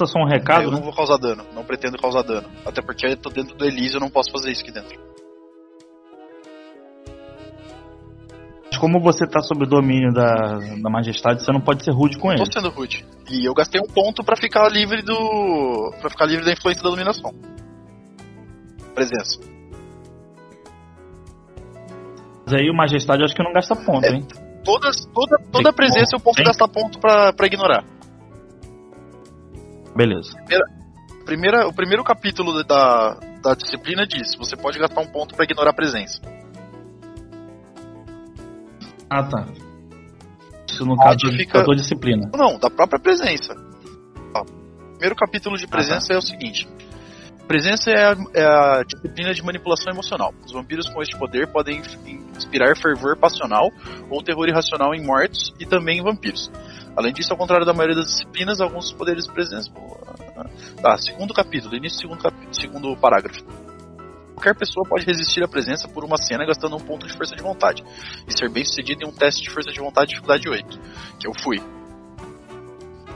[0.00, 0.76] Passa só um recado, eu né?
[0.78, 2.48] não vou causar dano, não pretendo causar dano.
[2.64, 4.98] Até porque eu tô dentro do Elise, eu não posso fazer isso aqui dentro.
[8.78, 12.32] como você tá sob o domínio da, da majestade, você não pode ser rude com
[12.32, 12.42] ele.
[12.42, 13.04] Tô sendo rude.
[13.30, 15.92] E eu gastei um ponto pra ficar livre do.
[16.00, 17.30] para ficar livre da influência da dominação.
[18.94, 19.38] Presença.
[22.46, 24.14] Mas aí o majestade acho que não gasta ponto, É.
[24.14, 24.26] hein?
[24.64, 26.46] Todas, toda, toda Tem presença eu posso tem?
[26.46, 27.84] gastar ponto pra, pra ignorar.
[29.96, 30.32] Beleza.
[31.24, 35.70] Primeira, o primeiro capítulo da, da disciplina diz: você pode gastar um ponto pra ignorar
[35.70, 36.20] a presença.
[39.08, 39.46] Ah, tá.
[40.68, 42.30] Isso no caso fica- da tua disciplina.
[42.34, 43.54] Não, da própria presença.
[44.34, 44.44] Ó,
[44.92, 46.68] primeiro capítulo de Ah, presença é o seguinte:
[47.48, 50.32] presença é a, é a disciplina de manipulação emocional.
[50.46, 53.68] Os vampiros com este poder podem in- inspirar fervor passional
[54.08, 56.50] ou terror irracional em mortos e também em vampiros.
[56.96, 59.70] Além disso, ao contrário da maioria das disciplinas, alguns poderes de presença.
[60.82, 63.42] Tá, segundo capítulo, início do segundo, segundo parágrafo.
[64.34, 67.42] Qualquer pessoa pode resistir à presença por uma cena gastando um ponto de força de
[67.42, 67.84] vontade
[68.26, 70.80] e ser bem sucedido em um teste de força de vontade de dificuldade 8,
[71.18, 71.60] que eu fui.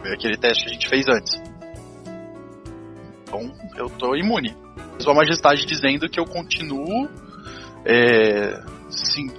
[0.02, 1.40] Foi aquele teste que a gente fez antes.
[3.22, 4.54] Então eu tô imune.
[4.98, 7.08] Sua Majestade dizendo que eu continuo
[7.86, 9.34] é, sen-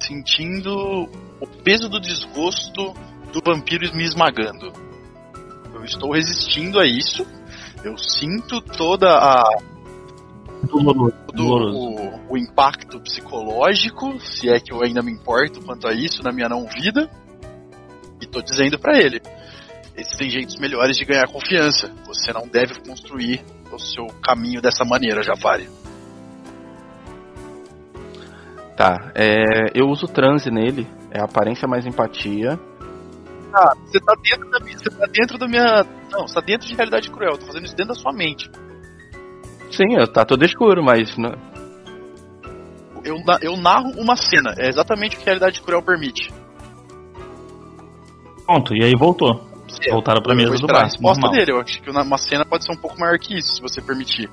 [0.00, 1.08] sentindo
[1.40, 2.94] o peso do desgosto
[3.30, 4.72] do vampiro me esmagando.
[5.72, 7.26] Eu estou resistindo a isso.
[7.82, 9.42] Eu sinto toda a
[10.66, 11.14] Doloroso.
[11.26, 11.78] do, Doloroso.
[12.28, 16.32] o, o impacto psicológico, se é que eu ainda me importo quanto a isso na
[16.32, 17.10] minha não vida.
[18.20, 19.20] E tô dizendo pra ele:
[19.96, 21.90] existem jeitos melhores de ganhar confiança.
[22.06, 25.68] Você não deve construir o seu caminho dessa maneira, Jafari.
[28.76, 32.58] Tá, é, eu uso transe nele, é aparência mais empatia.
[33.52, 34.78] Ah, você tá dentro da minha.
[34.78, 35.84] Você tá dentro da minha.
[36.10, 37.32] Não, você tá dentro de realidade cruel.
[37.32, 38.50] Eu tô fazendo isso dentro da sua mente.
[39.72, 41.34] Sim, eu- tá todo escuro, mas não-
[43.04, 44.54] Eu, na- eu narro uma cena.
[44.58, 46.30] É exatamente o que a realidade cruel permite.
[48.46, 49.48] Pronto, e aí voltou.
[49.68, 50.86] Sim, Voltaram pra eu mesa do esperar a bar.
[50.88, 51.38] resposta normal.
[51.38, 51.52] dele.
[51.52, 53.80] Eu acho que uma uma cena pode ser um pouco maior que isso, se você
[53.80, 54.28] permitir.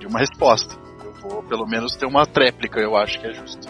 [0.00, 0.74] De uma resposta.
[1.04, 3.68] Eu vou pelo menos ter uma tréplica, eu acho que é justo.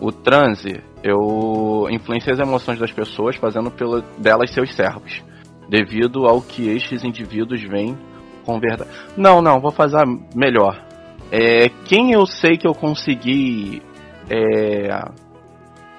[0.00, 5.22] o transe, eu influencio as emoções das pessoas fazendo pelo, delas seus servos,
[5.68, 7.96] devido ao que estes indivíduos veem
[8.44, 8.90] com verdade.
[9.16, 10.84] Não, não, vou fazer melhor.
[11.30, 13.82] É, quem eu sei que eu consegui
[14.30, 14.88] é,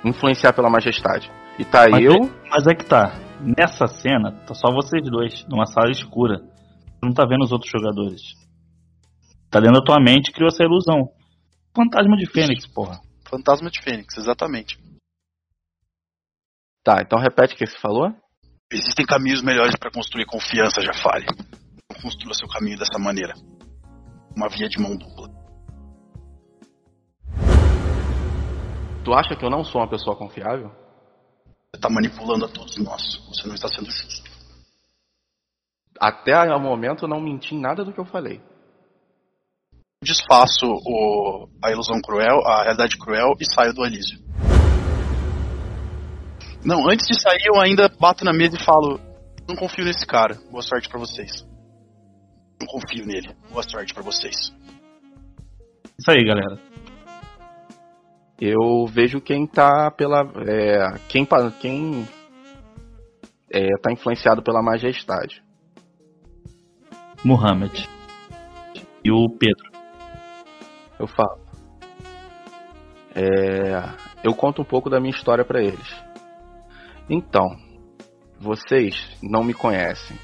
[0.05, 1.29] influenciar pela majestade?
[1.57, 3.19] E tá Mas eu, Mas é que tá.
[3.41, 6.37] Nessa cena, tá só vocês dois, numa sala escura.
[6.37, 8.21] Você não tá vendo os outros jogadores.
[9.49, 11.09] Tá dentro da tua mente e criou essa ilusão.
[11.75, 12.99] Fantasma de Fênix, porra.
[13.29, 14.77] Fantasma de Fênix, exatamente.
[16.83, 18.13] Tá, então repete o que você falou.
[18.71, 21.25] Existem caminhos melhores para construir confiança, Jafari.
[21.89, 23.33] Não construa seu caminho dessa maneira.
[24.35, 25.29] Uma via de mão dupla.
[29.05, 30.71] Tu acha que eu não sou uma pessoa confiável?
[31.73, 33.01] Você tá manipulando a todos nós.
[33.29, 34.29] Você não está sendo justo.
[35.99, 38.41] Até o momento eu não menti em nada do que eu falei.
[40.03, 44.19] Desfaço o, a ilusão cruel, a realidade cruel e saio do Elísio.
[46.65, 48.99] Não, antes de sair eu ainda bato na mesa e falo:
[49.47, 50.35] Não confio nesse cara.
[50.49, 51.45] Boa sorte pra vocês.
[52.59, 53.35] Não confio nele.
[53.49, 54.53] Boa sorte pra vocês.
[55.99, 56.57] Isso aí, galera.
[58.39, 60.21] Eu vejo quem tá pela.
[60.47, 61.27] É, quem
[61.59, 62.07] quem
[63.51, 65.43] é, tá influenciado pela majestade.
[67.23, 67.87] Muhammad.
[69.03, 69.69] E o Pedro.
[70.97, 71.43] Eu falo.
[73.15, 76.02] É, eu conto um pouco da minha história pra eles.
[77.09, 77.55] Então,
[78.39, 80.17] vocês não me conhecem.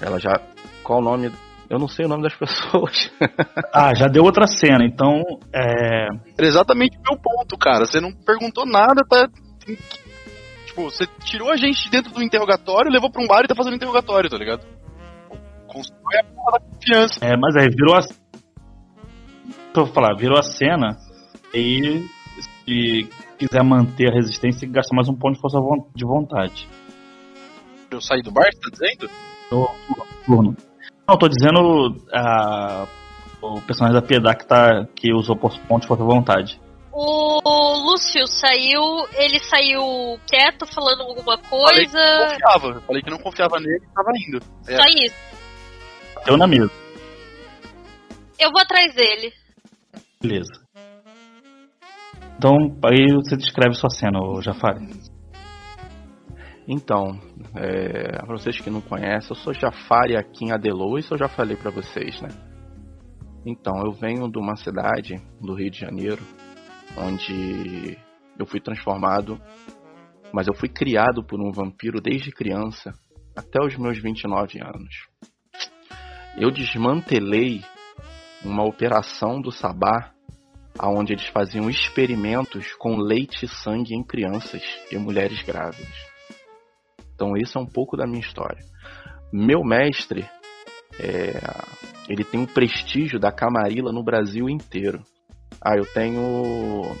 [0.00, 0.40] Ela já.
[0.82, 1.30] Qual o nome?
[1.70, 3.10] Eu não sei o nome das pessoas.
[3.72, 5.22] Ah, já deu outra cena, então.
[5.54, 6.06] É.
[6.38, 7.86] Era exatamente o meu ponto, cara.
[7.86, 9.28] Você não perguntou nada, tá.
[10.66, 13.54] Tipo, você tirou a gente de dentro do interrogatório, levou pra um bar e tá
[13.54, 14.66] fazendo interrogatório, tá ligado?
[15.66, 17.24] Constrói a porra da confiança.
[17.24, 18.00] É, mas aí virou a.
[19.74, 20.96] Eu vou falar, virou a cena.
[21.54, 22.06] E
[22.64, 23.08] se
[23.46, 25.58] quiser manter a resistência, tem que gastar mais um ponto de força
[25.94, 26.68] de vontade.
[27.90, 29.10] Eu saí do bar, você tá dizendo?
[29.50, 29.68] No
[30.24, 30.56] turno.
[31.06, 32.86] Não, tô dizendo a,
[33.42, 36.60] o personagem da Piedade que, tá, que usou ponto de força de vontade.
[36.92, 37.40] O
[37.90, 38.82] Lúcio saiu,
[39.14, 42.28] ele saiu quieto, falando alguma Falei que não coisa.
[42.28, 42.68] confiava.
[42.68, 44.42] Eu Falei que não confiava nele e tava indo.
[44.68, 44.76] É.
[44.76, 45.16] Só isso.
[46.14, 46.70] Bateu na mesa.
[48.38, 49.32] Eu vou atrás dele.
[50.20, 50.61] Beleza.
[52.42, 54.88] Então, aí você descreve sua cena, Jafari.
[56.66, 57.16] Então,
[57.54, 61.28] é, pra vocês que não conhecem, eu sou Jafari aqui em Adelô, isso eu já
[61.28, 62.30] falei pra vocês, né?
[63.46, 66.20] Então, eu venho de uma cidade do Rio de Janeiro
[66.98, 67.96] onde
[68.36, 69.40] eu fui transformado,
[70.32, 72.92] mas eu fui criado por um vampiro desde criança
[73.36, 74.92] até os meus 29 anos.
[76.36, 77.62] Eu desmantelei
[78.44, 80.11] uma operação do Sabá
[80.88, 85.88] onde eles faziam experimentos com leite e sangue em crianças e mulheres grávidas.
[87.14, 88.64] Então isso é um pouco da minha história.
[89.32, 90.28] Meu mestre,
[90.98, 91.40] é,
[92.08, 95.02] ele tem um prestígio da Camarilla no Brasil inteiro.
[95.60, 96.96] Ah, eu tenho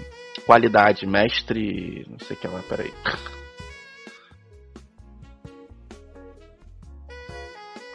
[0.46, 2.92] qualidade, mestre, não sei o que lá, peraí.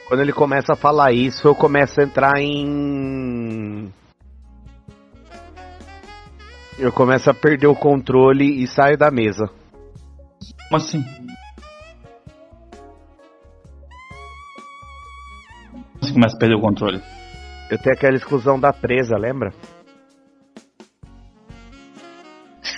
[0.07, 3.91] Quando ele começa a falar isso, eu começo a entrar em.
[6.79, 9.49] Eu começo a perder o controle e saio da mesa.
[10.69, 11.03] Como assim?
[15.99, 17.01] Você começa a perder o controle.
[17.71, 19.51] Eu tenho aquela exclusão da presa, lembra?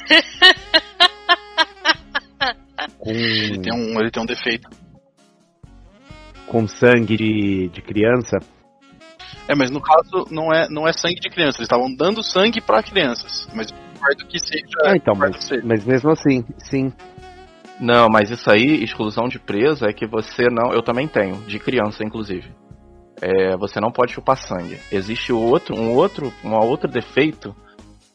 [2.97, 4.69] com, Ele tem um, ele tem um defeito.
[6.47, 8.37] com sangue de, de criança.
[9.47, 11.57] É, mas no caso não é, não é sangue de criança.
[11.57, 13.45] Eles estavam dando sangue pra crianças.
[13.53, 13.67] Mas
[14.27, 14.65] que seja.
[14.85, 15.61] Ah, então, mas, seja.
[15.65, 16.91] mas mesmo assim, sim.
[17.79, 20.73] Não, mas isso aí, exclusão de presa, é que você não.
[20.73, 22.51] Eu também tenho, de criança, inclusive.
[23.21, 24.77] É, você não pode chupar sangue.
[24.91, 27.55] Existe outro, um outro, um outro defeito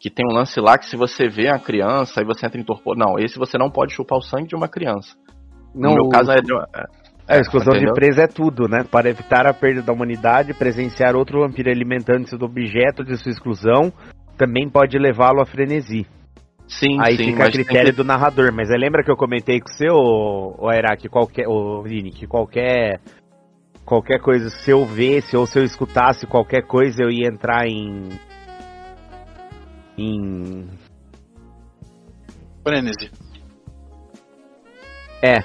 [0.00, 2.64] que tem um lance lá que se você vê a criança e você entra em
[2.64, 2.96] torpor.
[2.96, 5.14] Não, esse você não pode chupar o sangue de uma criança.
[5.74, 6.68] Não, no meu caso é de uma-
[7.26, 7.94] É, a exclusão de entendeu?
[7.94, 8.84] presa é tudo, né?
[8.90, 13.90] Para evitar a perda da humanidade, presenciar outro vampiro alimentando-se do objeto de sua exclusão
[14.36, 16.06] também pode levá-lo à frenesi.
[16.66, 18.52] Sim, Aí sim, fica a critério que- do narrador.
[18.52, 19.88] Mas lembra que eu comentei com você,
[20.72, 21.46] Era, que qualquer.
[21.46, 23.00] Ô, Vini, que qualquer.
[23.84, 28.08] Qualquer coisa, se eu visse ou se eu escutasse qualquer coisa, eu ia entrar em.
[29.98, 30.66] Em.
[32.62, 33.10] Frenesi.
[35.22, 35.42] É,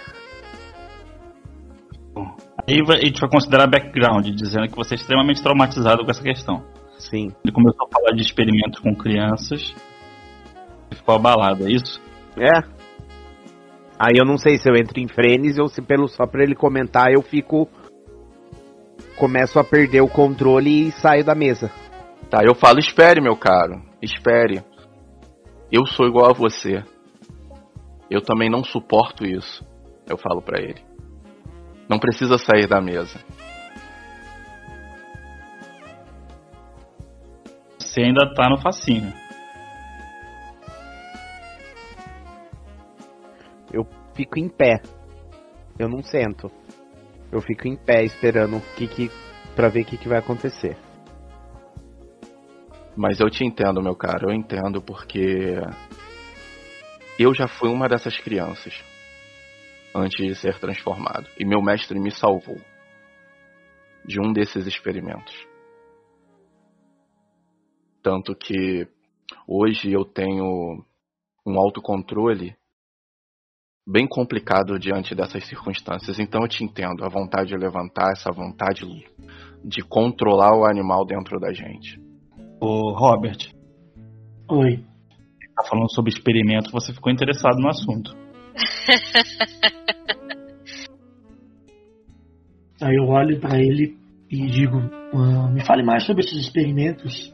[2.67, 6.21] Aí vai- a gente vai considerar background, dizendo que você é extremamente traumatizado com essa
[6.21, 6.63] questão.
[6.99, 7.29] Sim.
[7.43, 9.73] Ele começou a falar de experimentos com crianças
[10.91, 12.01] e ficou abalado, é isso?
[12.37, 12.79] É.
[13.99, 16.55] Aí eu não sei se eu entro em frenesi ou se pelo só pra ele
[16.55, 17.67] comentar eu fico.
[19.17, 21.69] Começo a perder o controle e saio da mesa.
[22.29, 23.81] Tá, eu falo, espere, meu caro.
[24.01, 24.63] Espere.
[25.71, 26.83] Eu sou igual a você.
[28.09, 29.65] Eu também não suporto isso.
[30.07, 30.81] Eu falo pra ele.
[31.89, 33.19] Não precisa sair da mesa.
[37.89, 39.11] Você ainda tá no fascínio.
[43.73, 43.83] Eu
[44.13, 44.79] fico em pé.
[45.77, 46.51] Eu não sento.
[47.31, 49.11] Eu fico em pé esperando o que que.
[49.55, 50.77] pra ver o que, que vai acontecer.
[52.95, 54.29] Mas eu te entendo, meu caro.
[54.29, 55.55] Eu entendo porque.
[57.17, 58.83] Eu já fui uma dessas crianças.
[59.95, 61.27] Antes de ser transformado.
[61.39, 62.61] E meu mestre me salvou.
[64.05, 65.48] De um desses experimentos.
[68.01, 68.87] Tanto que
[69.47, 70.83] hoje eu tenho
[71.45, 72.55] um autocontrole
[73.87, 76.19] bem complicado diante dessas circunstâncias.
[76.19, 78.85] Então eu te entendo, a vontade de levantar, essa vontade
[79.63, 81.99] de controlar o animal dentro da gente.
[82.61, 83.51] Ô, Robert,
[84.49, 84.83] Oi.
[85.55, 88.15] tá falando sobre experimento, você ficou interessado no assunto.
[92.81, 93.97] Aí eu olho pra ele
[94.29, 94.77] e digo:
[95.13, 97.33] "Ah, me fale mais sobre esses experimentos.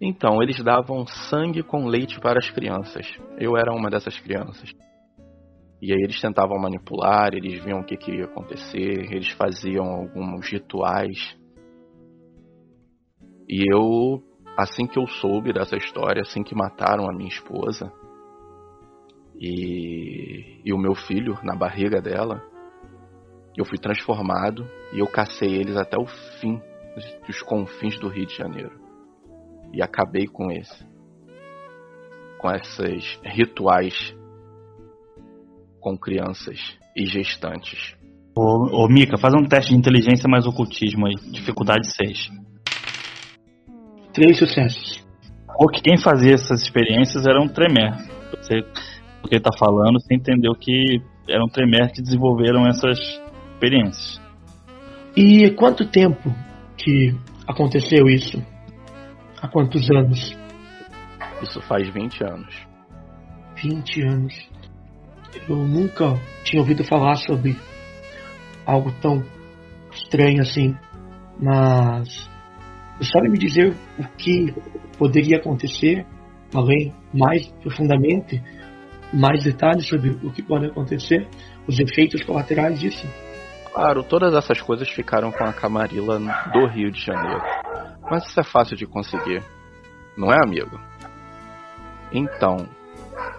[0.00, 3.06] Então, eles davam sangue com leite para as crianças.
[3.38, 4.70] Eu era uma dessas crianças.
[5.80, 10.50] E aí eles tentavam manipular, eles viam o que, que ia acontecer, eles faziam alguns
[10.50, 11.36] rituais.
[13.48, 14.22] E eu,
[14.56, 17.92] assim que eu soube dessa história, assim que mataram a minha esposa
[19.38, 22.42] e, e o meu filho na barriga dela,
[23.56, 26.06] eu fui transformado e eu cacei eles até o
[26.40, 26.60] fim
[27.26, 28.85] dos confins do Rio de Janeiro
[29.76, 30.84] e acabei com esse.
[32.38, 34.14] Com esses rituais
[35.78, 36.58] com crianças
[36.96, 37.94] e gestantes.
[38.34, 42.30] Ô, ô Mika, faz um teste de inteligência mais ocultismo aí, dificuldade 6.
[44.12, 45.06] Três sucessos.
[45.58, 47.96] Porque quem fazia essas experiências era um Tremere.
[48.30, 48.58] Você,
[49.22, 52.98] o que ele tá falando, você entendeu que eram Tremere que desenvolveram essas
[53.52, 54.20] experiências.
[55.14, 56.34] E quanto tempo
[56.76, 57.14] que
[57.46, 58.42] aconteceu isso?
[59.40, 60.36] Há quantos anos?
[61.42, 62.66] Isso faz 20 anos.
[63.62, 64.50] 20 anos.
[65.48, 66.14] Eu nunca
[66.44, 67.56] tinha ouvido falar sobre
[68.64, 69.24] algo tão
[69.92, 70.74] estranho assim.
[71.38, 72.28] Mas
[72.98, 74.54] Você sabe me dizer o que
[74.98, 76.06] poderia acontecer,
[76.54, 78.42] além mais profundamente,
[79.12, 81.28] mais detalhes sobre o que pode acontecer,
[81.66, 83.06] os efeitos colaterais disso?
[83.72, 87.42] Claro, todas essas coisas ficaram com a Camarilla do Rio de Janeiro.
[88.10, 89.42] Mas isso é fácil de conseguir,
[90.16, 90.78] não é, amigo?
[92.12, 92.68] Então,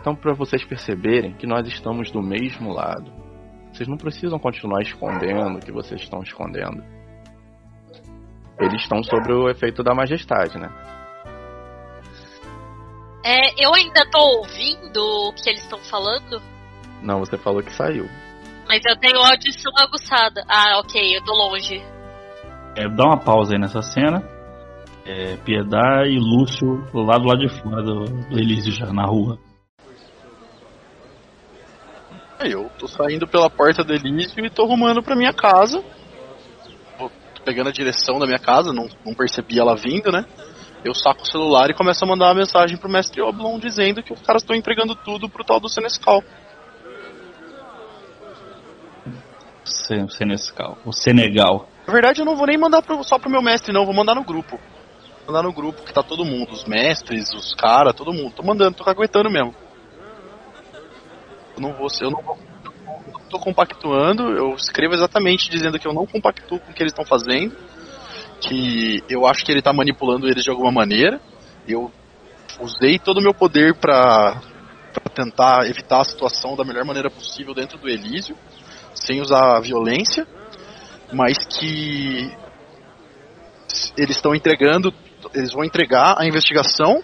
[0.02, 3.12] então para vocês perceberem que nós estamos do mesmo lado.
[3.72, 6.84] Vocês não precisam continuar escondendo o que vocês estão escondendo.
[8.60, 10.70] Eles estão sob o efeito da majestade, né?
[13.24, 16.42] É, eu ainda tô ouvindo o que eles estão falando,
[17.04, 18.06] Não, você falou que saiu.
[18.68, 20.44] mas eu tenho audição aguçada.
[20.48, 21.82] Ah, ok, eu tô longe.
[22.76, 24.24] É, dá uma pausa aí nessa cena.
[25.10, 29.40] É, Piedade e Lúcio lá do lado de fora do, do Elísio já na rua.
[32.40, 35.82] Aí Eu tô saindo pela porta do Elísio e tô rumando pra minha casa.
[36.98, 37.10] Tô
[37.46, 40.26] pegando a direção da minha casa, não, não percebi ela vindo, né?
[40.84, 44.12] Eu saco o celular e começo a mandar uma mensagem pro mestre Oblon dizendo que
[44.14, 46.22] os caras estão entregando tudo pro tal do Senescal.
[49.64, 50.78] Se- Senescal.
[50.86, 51.68] O Senegal.
[51.88, 53.86] Na verdade, eu não vou nem mandar pro- só pro meu mestre, não.
[53.86, 54.60] Vou mandar no grupo.
[55.28, 56.54] Mandar no grupo que tá todo mundo.
[56.54, 58.34] Os mestres, os caras, todo mundo.
[58.34, 59.54] Tô mandando, tô caguetando mesmo.
[61.56, 62.38] Eu não vou ser, eu não vou.
[63.30, 64.32] tô compactuando.
[64.32, 67.56] Eu escrevo exatamente dizendo que eu não compactuo com o que eles estão fazendo.
[68.40, 71.20] Que eu acho que ele tá manipulando eles de alguma maneira.
[71.68, 71.92] Eu
[72.62, 74.42] usei todo o meu poder pra,
[74.94, 78.38] pra tentar evitar a situação da melhor maneira possível dentro do Elísio.
[78.96, 80.26] Sem usar violência
[81.12, 82.32] mas que
[83.98, 84.94] eles estão entregando,
[85.34, 87.04] eles vão entregar a investigação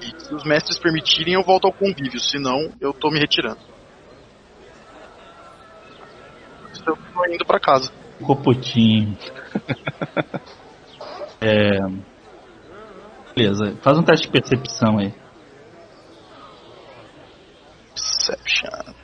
[0.00, 3.60] e se os mestres permitirem eu volto ao convívio, senão eu tô me retirando.
[6.86, 7.92] Eu tô indo pra casa.
[8.18, 9.16] Ficou putinho.
[11.40, 11.78] é...
[13.34, 15.14] Beleza, faz um teste de percepção aí.
[17.94, 18.94] Perception.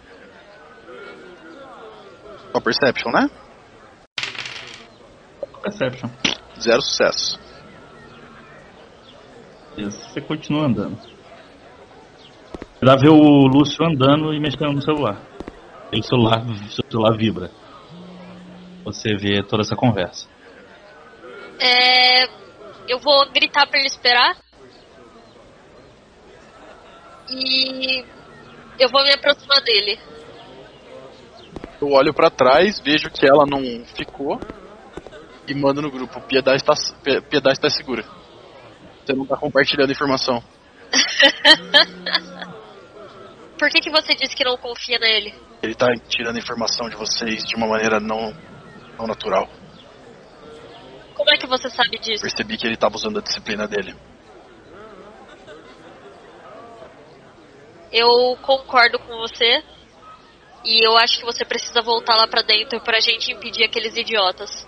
[2.53, 3.31] Só Perception, né?
[5.63, 6.11] Perception.
[6.61, 7.44] Zero sucesso.
[9.77, 10.99] Você continua andando.
[12.81, 15.21] Dá ver o Lúcio andando e mexendo no celular.
[15.93, 17.51] E o celular, seu celular vibra.
[18.85, 20.29] Você vê toda essa conversa.
[21.59, 22.25] É,
[22.87, 24.37] eu vou gritar pra ele esperar.
[27.31, 28.05] E
[28.79, 29.99] eu vou me aproximar dele.
[31.81, 33.61] Eu olho pra trás, vejo que ela não
[33.97, 34.39] ficou
[35.49, 36.21] e mando no grupo.
[36.23, 38.05] Piedade está, Pie- Piedade está segura.
[39.05, 40.43] Você não tá compartilhando informação.
[43.59, 45.35] Por que, que você disse que não confia nele?
[45.63, 48.35] Ele tá tirando informação de vocês de uma maneira não,
[48.99, 49.49] não natural.
[51.15, 52.23] Como é que você sabe disso?
[52.23, 53.95] Percebi que ele tava usando a disciplina dele.
[57.93, 59.63] Eu concordo com você.
[60.65, 64.67] E eu acho que você precisa voltar lá pra dentro pra gente impedir aqueles idiotas.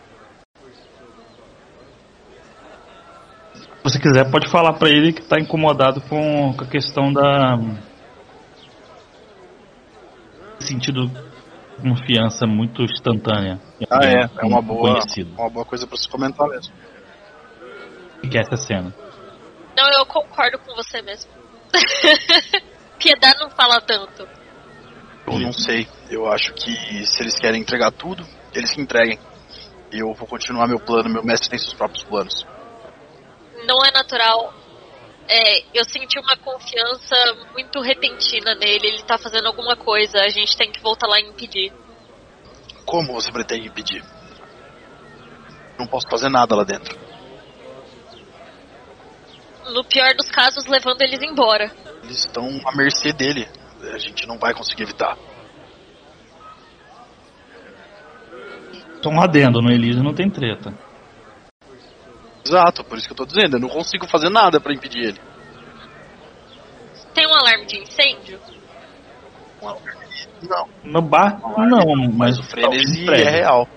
[3.89, 7.57] Você quiser, pode falar pra ele que tá incomodado com, com a questão da.
[10.59, 13.61] sentido de confiança muito instantânea.
[13.89, 14.29] Ah, é.
[14.43, 15.31] É uma um boa, Conhecido.
[15.39, 16.75] uma boa coisa pra se comentar mesmo.
[18.29, 18.93] Que é essa cena.
[19.77, 21.31] Não, eu concordo com você mesmo.
[22.99, 24.27] Piedade não fala tanto.
[25.29, 25.87] Eu não sei.
[26.11, 26.73] Eu acho que
[27.05, 29.19] se eles querem entregar tudo, eles que entreguem.
[29.93, 31.09] Eu vou continuar meu plano.
[31.09, 32.45] Meu mestre tem seus próprios planos.
[33.65, 34.53] Não é natural.
[35.29, 37.17] É, eu senti uma confiança
[37.53, 38.89] muito repentina nele.
[38.89, 40.19] Ele tá fazendo alguma coisa.
[40.21, 41.73] A gente tem que voltar lá e impedir.
[42.85, 44.05] Como você pretende impedir?
[45.79, 46.97] Não posso fazer nada lá dentro.
[49.73, 51.73] No pior dos casos, levando eles embora.
[52.05, 53.49] Eles estão à mercê dele.
[53.93, 55.19] A gente não vai conseguir evitar.
[59.03, 60.86] Só um adendo, no Elise não tem treta.
[62.47, 63.57] Exato, por isso que eu tô dizendo.
[63.57, 65.21] Eu não consigo fazer nada pra impedir ele.
[67.13, 68.41] Tem um alarme de incêndio?
[70.43, 73.69] Não, No bar, não, mas, mas o frenesi é real.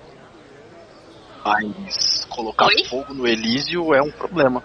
[1.43, 2.83] Mas colocar Oi?
[2.85, 4.61] fogo no Elísio é um problema.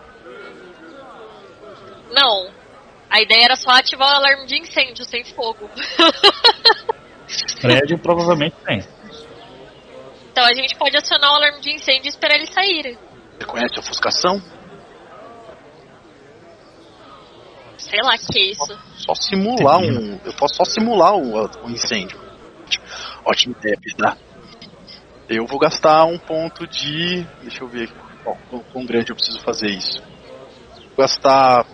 [2.11, 2.51] Não.
[3.09, 5.71] A ideia era só ativar o alarme de incêndio sem fogo.
[7.63, 8.85] Prédio provavelmente tem.
[10.31, 12.99] então a gente pode acionar o alarme de incêndio e esperar eles saírem.
[13.45, 14.43] Você conhece a ofuscação?
[17.77, 18.79] Sei lá que é isso.
[18.97, 20.19] Só simular um.
[20.25, 22.19] Eu posso só simular o, o incêndio.
[23.25, 24.17] Ótima ideia, Pedro.
[25.29, 27.27] Eu vou gastar um ponto de.
[27.43, 27.95] Deixa eu ver aqui.
[28.25, 30.01] Bom, quão, quão grande eu preciso fazer isso?
[30.97, 31.67] Vou gastar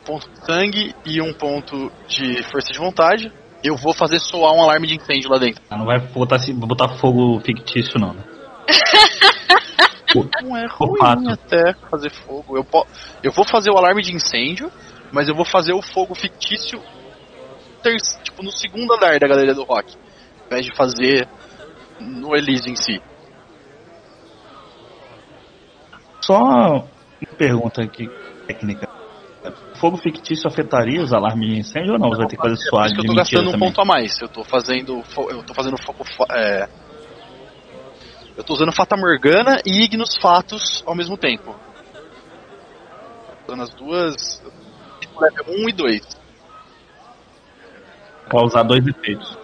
[0.00, 3.32] um ponto de sangue e um ponto de força de vontade.
[3.62, 5.62] Eu vou fazer soar um alarme de incêndio lá dentro.
[5.70, 8.24] Ah, Não vai botar, botar fogo fictício, não, né?
[10.14, 12.56] Não é ruim até fazer fogo.
[12.56, 12.86] Eu, po-
[13.22, 14.70] eu vou fazer o alarme de incêndio,
[15.12, 16.80] mas eu vou fazer o fogo fictício
[17.82, 19.92] ter- tipo, no segundo andar da galeria do rock.
[20.50, 21.28] Ao invés de fazer
[22.00, 23.00] no Elise em si.
[26.22, 26.88] Só uma
[27.36, 28.10] pergunta aqui,
[28.46, 28.88] técnica.
[29.78, 32.08] Fogo fictício afetaria os alarmes de incêndio ou não?
[32.10, 32.54] Você vai ter que fazer
[32.94, 33.68] de eu tô gastando um também?
[33.68, 34.20] ponto a mais.
[34.20, 35.02] Eu tô fazendo.
[35.30, 36.04] Eu tô fazendo foco.
[36.04, 36.87] fa- É...
[38.38, 41.56] Eu tô usando Fata Morgana e Ignos Fatos ao mesmo tempo.
[43.44, 44.42] Usando as duas.
[45.20, 46.18] Level 1 e 2.
[48.28, 49.36] Pra usar dois efeitos.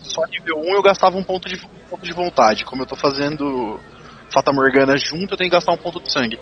[0.00, 2.66] Só nível 1 eu gastava um ponto de, um ponto de vontade.
[2.66, 3.80] Como eu tô fazendo
[4.30, 6.38] Fata Morgana junto, eu tenho que gastar um ponto de sangue.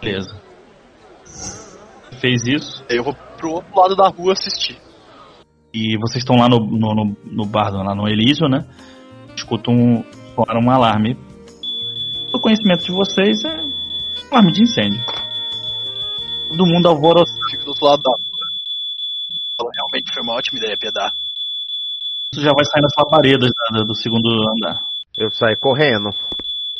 [0.00, 0.40] Beleza.
[2.18, 4.80] Fez isso eu vou pro outro lado da rua assistir.
[5.72, 8.64] E vocês estão lá no, no, no, no bar, lá no Elísio, né?
[9.36, 10.04] Escutam um,
[10.34, 11.16] soar um alarme.
[12.34, 13.72] O conhecimento de vocês é um
[14.30, 15.00] alarme de incêndio.
[16.48, 17.38] Todo mundo alvoroçado.
[17.50, 18.12] Fico do outro lado da
[19.74, 21.14] Realmente foi uma ótima ideia, Piedade.
[22.32, 24.82] Isso já vai sair nas labaredas da- da- do segundo andar.
[25.16, 26.10] Eu saio correndo.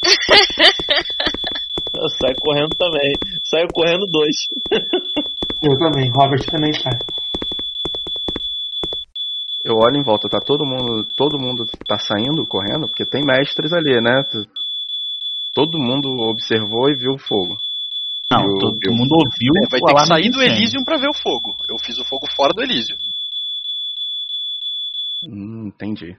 [1.95, 3.13] Eu saio correndo também.
[3.45, 4.35] Saio correndo dois.
[5.63, 6.11] Eu também.
[6.11, 6.99] Robert também sai.
[9.65, 13.73] Eu olho em volta, tá todo mundo, todo mundo tá saindo correndo, porque tem mestres
[13.73, 14.25] ali, né?
[15.55, 17.57] Todo mundo observou e viu o fogo.
[18.33, 20.43] Não, Eu- todo eu- mundo ouviu É, vai ter que sair do.
[20.43, 21.55] Elysium pra ver o fogo.
[21.69, 22.97] Eu fiz o fogo fora do Elysium.
[25.25, 26.17] Hum, entendi.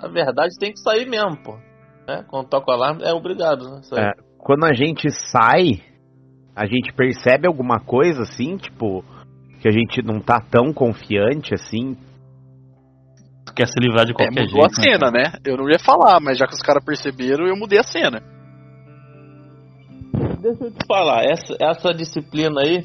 [0.00, 1.56] Na verdade tem que sair mesmo, pô.
[2.08, 3.82] É, quando toca o alarme, é obrigado, né?
[3.82, 4.00] Sair.
[4.00, 4.12] É.
[4.38, 5.82] Quando a gente sai,
[6.56, 9.04] a gente percebe alguma coisa assim, tipo,
[9.60, 11.96] que a gente não tá tão confiante assim.
[13.54, 14.66] Quer se livrar de É, qualquer mudou jeito.
[14.66, 15.32] a cena, né?
[15.44, 18.22] Eu não ia falar, mas já que os caras perceberam, eu mudei a cena.
[20.40, 22.84] Deixa eu te falar, essa, essa disciplina aí,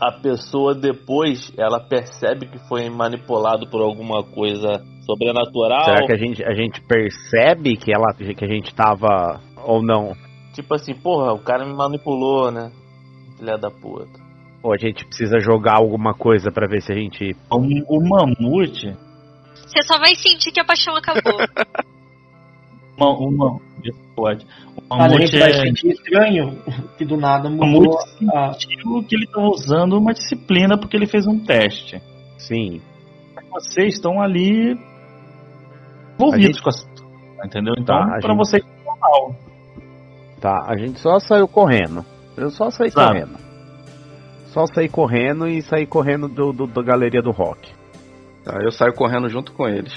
[0.00, 5.84] a pessoa depois, ela percebe que foi manipulado por alguma coisa sobrenatural.
[5.84, 10.14] Será que a gente, a gente percebe que, ela, que a gente tava ou não?
[10.52, 12.70] Tipo assim, porra, o cara me manipulou, né?
[13.38, 14.18] Filha da puta.
[14.62, 17.36] Ou a gente precisa jogar alguma coisa pra ver se a gente.
[17.50, 18.92] O, o mamute.
[19.68, 21.38] Você só vai sentir que a paixão acabou.
[23.00, 23.60] Uma, uma,
[24.16, 24.44] pode.
[24.90, 25.60] O mamute vai é.
[25.66, 26.60] sentir estranho
[26.98, 31.06] que do nada O mudou mamute sentiu que ele tá usando uma disciplina porque ele
[31.06, 32.02] fez um teste.
[32.36, 32.80] Sim.
[33.52, 34.76] Vocês estão ali
[36.16, 37.08] envolvidos gente- com a situação,
[37.44, 37.74] entendeu?
[37.78, 39.36] Então, Tá, a pra gente- vocês é normal.
[40.40, 42.04] Tá, a gente só saiu correndo.
[42.36, 43.06] Eu só saí Exato.
[43.12, 43.38] correndo.
[44.48, 47.70] Só saí correndo e saí correndo do, do- da galeria do rock.
[48.48, 49.92] Tá, eu saio correndo junto com eles.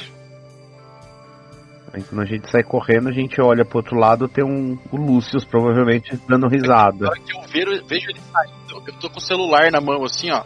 [1.94, 4.98] Aí quando a gente sai correndo, a gente olha pro outro lado, tem um o
[4.98, 7.07] Lúcio provavelmente dando Na risada.
[7.07, 10.30] hora que eu vejo, vejo ele saindo, eu tô com o celular na mão, assim,
[10.32, 10.44] ó.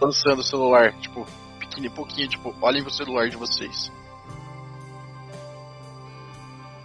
[0.00, 1.26] Lançando o celular, tipo,
[1.58, 3.90] pequeno pouquinho, tipo, olhem pro celular de vocês.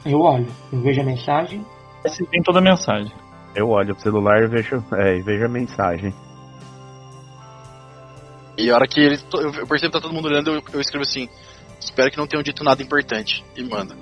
[0.04, 1.64] Eu olho, eu vejo a mensagem.
[2.04, 3.14] Esse tem toda a mensagem.
[3.56, 6.12] Eu olho pro celular e vejo, é, e vejo a mensagem.
[8.58, 11.04] E a hora que ele, eu percebo que tá todo mundo olhando, eu, eu escrevo
[11.04, 11.28] assim:
[11.80, 13.44] Espero que não tenham dito nada importante.
[13.56, 13.96] E manda.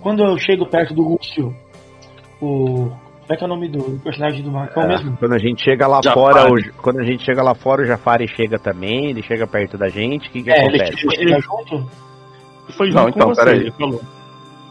[0.00, 1.54] Quando eu chego perto do Lúcio,
[2.40, 2.90] o.
[3.20, 5.16] Como é que é o nome do, do personagem do Marcão É, mesmo?
[5.18, 6.14] Quando a gente chega lá Jafari.
[6.14, 9.76] fora, o, quando a gente chega lá fora, o Jafari chega também, ele chega perto
[9.76, 11.10] da gente, o que, que É, ele acontece?
[11.14, 11.90] chega junto?
[12.68, 13.60] E foi Não, junto então, com você, peraí.
[13.60, 14.00] ele falou.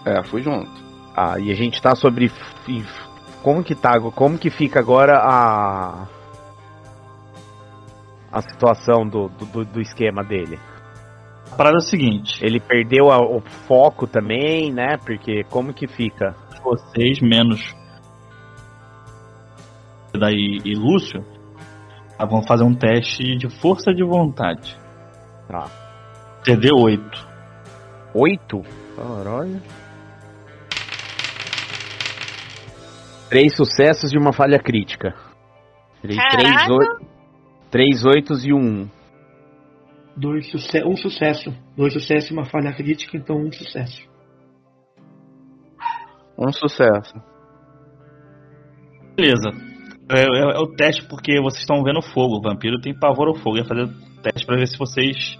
[0.05, 0.71] É, fui junto.
[1.15, 2.31] Ah, e a gente tá sobre.
[3.47, 3.97] Como que tá?
[4.13, 6.05] Como que fica agora a.
[8.29, 10.59] A situação do, do, do esquema dele?
[11.53, 14.97] A parada é a seguinte: Ele perdeu a- o foco também, né?
[14.97, 16.35] Porque como que fica?
[16.61, 17.73] vocês menos
[20.13, 21.23] daí e Lúcio
[22.19, 24.77] ah, vão fazer um teste de força de vontade.
[25.47, 25.67] Tá.
[26.43, 27.27] CD 8.
[28.13, 28.61] Oito?
[28.97, 29.61] Caralho.
[33.29, 35.13] Três sucessos e uma falha crítica.
[36.01, 36.73] Tirei três, Caraca!
[36.73, 37.05] oi-
[37.69, 38.87] três oitos e um.
[40.15, 41.53] Dois suce um sucesso.
[41.75, 44.01] Dois sucessos e uma falha crítica, então um sucesso.
[46.37, 47.13] Um sucesso.
[49.15, 49.49] Beleza.
[50.09, 52.37] É, é- é o teste porque vocês estão vendo fogo.
[52.37, 53.57] O vampiro tem pavor ao fogo.
[53.57, 55.37] Ia fazer o teste pra ver se vocês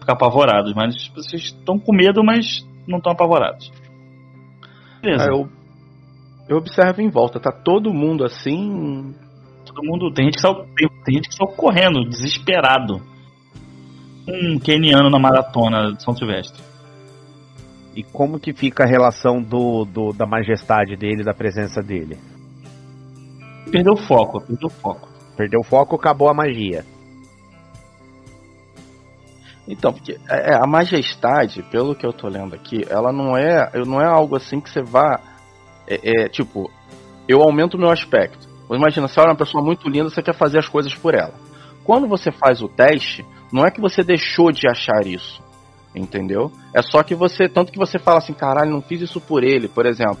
[0.00, 3.70] ficar apavorados, mas vocês estão com medo, mas não estão apavorados.
[5.00, 5.24] Beleza.
[5.24, 5.48] Aí eu,
[6.50, 9.14] eu observo em volta, tá todo mundo assim.
[9.64, 10.12] Todo mundo.
[10.12, 13.00] Tem gente que saiu, tem, tem gente que saiu correndo, desesperado.
[14.28, 16.60] Um keniano na maratona de São Silvestre.
[17.94, 22.18] E como que fica a relação do, do- da majestade dele, da presença dele?
[23.70, 25.08] Perdeu o foco, perdeu o foco.
[25.36, 26.84] Perdeu o foco, acabou a magia.
[29.68, 33.70] Então, porque é, é, a majestade, pelo que eu tô lendo aqui, ela não é,
[33.86, 35.20] não é algo assim que você vá.
[35.90, 36.70] É, é, tipo,
[37.26, 38.48] eu aumento o meu aspecto.
[38.70, 41.34] Imagina, você olha uma pessoa muito linda, você quer fazer as coisas por ela.
[41.82, 45.42] Quando você faz o teste, não é que você deixou de achar isso.
[45.92, 46.52] Entendeu?
[46.72, 47.48] É só que você.
[47.48, 49.66] Tanto que você fala assim, caralho, não fiz isso por ele.
[49.66, 50.20] Por exemplo,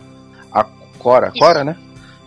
[0.52, 0.64] a
[0.98, 1.30] Cora.
[1.38, 1.76] Cora, né?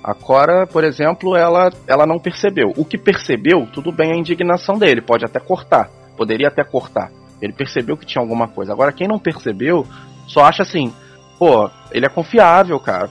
[0.02, 2.72] A Cora, por exemplo, ela, ela não percebeu.
[2.78, 5.90] O que percebeu, tudo bem a indignação dele, pode até cortar.
[6.16, 7.12] Poderia até cortar.
[7.42, 8.72] Ele percebeu que tinha alguma coisa.
[8.72, 9.86] Agora, quem não percebeu,
[10.26, 10.94] só acha assim,
[11.38, 13.10] pô, ele é confiável, cara.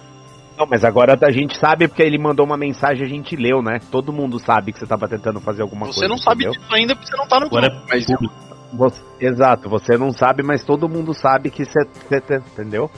[0.62, 3.60] Não, mas agora a gente sabe porque ele mandou uma mensagem e a gente leu,
[3.62, 3.80] né?
[3.90, 6.08] Todo mundo sabe que você tava tentando fazer alguma Você coisa.
[6.08, 6.60] não sabe entendeu?
[6.60, 7.84] disso ainda porque você não tá no Agora grupo.
[7.88, 8.34] é Mas público.
[8.74, 11.84] Você- exato, você não sabe, mas todo mundo sabe que você.
[11.84, 12.90] você tá- entendeu?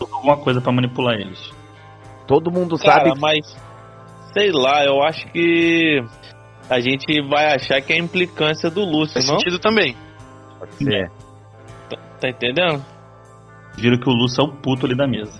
[0.00, 1.52] alguma coisa pra manipular eles.
[2.26, 3.20] Todo mundo Cara, sabe.
[3.20, 3.56] mas
[4.32, 6.00] sei lá, eu acho que
[6.70, 9.38] a gente vai achar que é a implicância do Lúcio, faz não?
[9.38, 9.94] sentido também.
[10.78, 11.08] que você é.
[12.20, 12.84] Tá entendendo?
[13.76, 15.39] Viram que o Lúcio é o puto ali da mesa.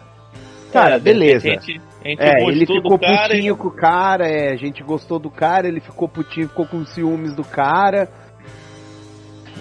[0.73, 1.49] Cara, É, beleza.
[1.49, 4.57] A gente, a gente É, ele do ficou cara putinho com o cara, é, a
[4.57, 8.09] gente gostou do cara, ele ficou putinho, ficou com ciúmes do cara.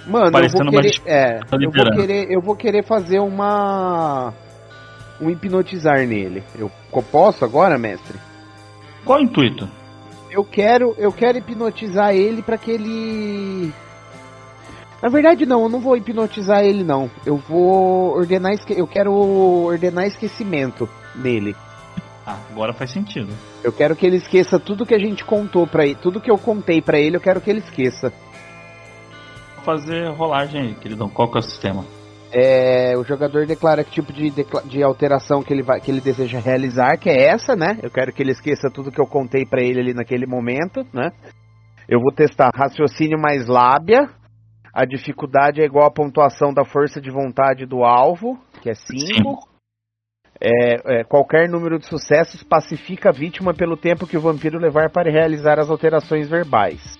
[0.07, 4.33] Mano, eu vou querer, é, eu vou querer, eu vou querer fazer uma
[5.21, 6.43] um hipnotizar nele.
[6.57, 6.71] Eu
[7.11, 8.17] posso agora, mestre?
[9.05, 9.67] Qual o intuito?
[10.31, 13.73] Eu quero, eu quero hipnotizar ele pra que ele
[15.01, 17.09] Na verdade não, eu não vou hipnotizar ele não.
[17.25, 18.77] Eu vou ordenar, esque...
[18.77, 21.55] eu quero ordenar esquecimento nele.
[22.25, 23.33] Ah, agora faz sentido.
[23.63, 26.37] Eu quero que ele esqueça tudo que a gente contou pra ele, tudo que eu
[26.37, 28.13] contei pra ele, eu quero que ele esqueça.
[29.55, 31.09] Vou fazer rolagem aí, queridão.
[31.09, 31.85] Qual que é o sistema?
[32.31, 34.31] É, o jogador declara que tipo de,
[34.65, 37.79] de alteração que ele, vai, que ele deseja realizar, que é essa, né?
[37.81, 41.09] Eu quero que ele esqueça tudo que eu contei pra ele ali naquele momento, né?
[41.87, 44.07] Eu vou testar raciocínio mais lábia.
[44.71, 49.48] A dificuldade é igual à pontuação da força de vontade do alvo, que é 5.
[50.41, 54.89] É, é, qualquer número de sucessos pacifica a vítima pelo tempo que o vampiro levar
[54.89, 56.97] para realizar as alterações verbais.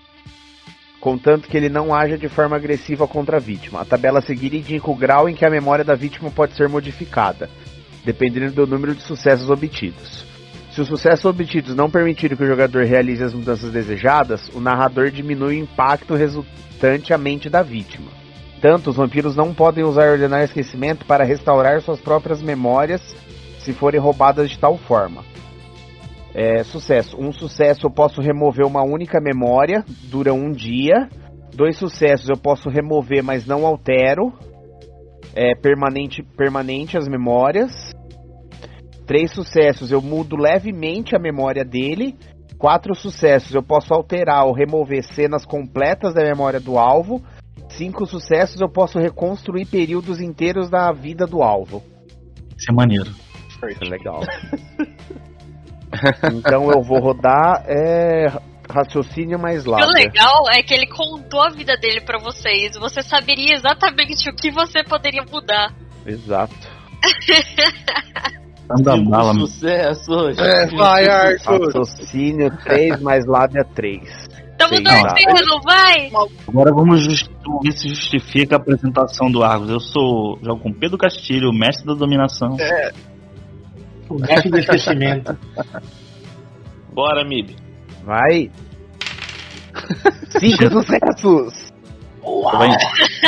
[0.99, 3.79] Contanto que ele não haja de forma agressiva contra a vítima.
[3.79, 6.67] A tabela a seguir indica o grau em que a memória da vítima pode ser
[6.67, 7.49] modificada,
[8.03, 10.25] dependendo do número de sucessos obtidos.
[10.73, 15.09] Se os sucessos obtidos não permitirem que o jogador realize as mudanças desejadas, o narrador
[15.11, 18.11] diminui o impacto resultante à mente da vítima.
[18.61, 23.01] Tanto, os vampiros não podem usar ordenar esquecimento para restaurar suas próprias memórias
[23.69, 25.23] se forem roubadas de tal forma.
[26.33, 27.15] É, sucesso.
[27.19, 31.07] Um sucesso eu posso remover uma única memória, dura um dia.
[31.53, 34.33] Dois sucessos eu posso remover, mas não altero.
[35.35, 37.71] É permanente, permanente as memórias.
[39.05, 42.15] Três sucessos eu mudo levemente a memória dele.
[42.57, 47.21] Quatro sucessos eu posso alterar ou remover cenas completas da memória do alvo.
[47.69, 51.83] Cinco sucessos eu posso reconstruir períodos inteiros da vida do alvo.
[52.57, 53.28] Isso é maneiro.
[53.67, 54.21] Isso é legal.
[56.33, 58.27] então eu vou rodar é,
[58.69, 62.77] raciocínio mais E o legal é que ele contou a vida dele pra vocês.
[62.77, 65.73] Você saberia exatamente o que você poderia mudar.
[66.05, 66.55] Exato.
[68.69, 69.47] Anda bala, mano.
[69.47, 70.29] Sucesso!
[70.37, 71.65] É, vai, Arthur.
[71.65, 74.29] Raciocínio 3 mais lábia 3.
[74.59, 74.99] Tamo tá.
[74.99, 76.11] inferno, vai!
[76.47, 77.07] Agora vamos
[77.63, 79.69] ver se justifica a apresentação do Argos.
[79.69, 80.37] Eu sou.
[80.43, 82.57] Jogo com Pedro Castilho, mestre da dominação.
[84.09, 85.37] O mestre do esquecimento.
[86.93, 87.55] Bora, Mib.
[88.03, 88.49] Vai.
[90.39, 91.69] Cinco sucessos!
[92.51, 92.77] Vai-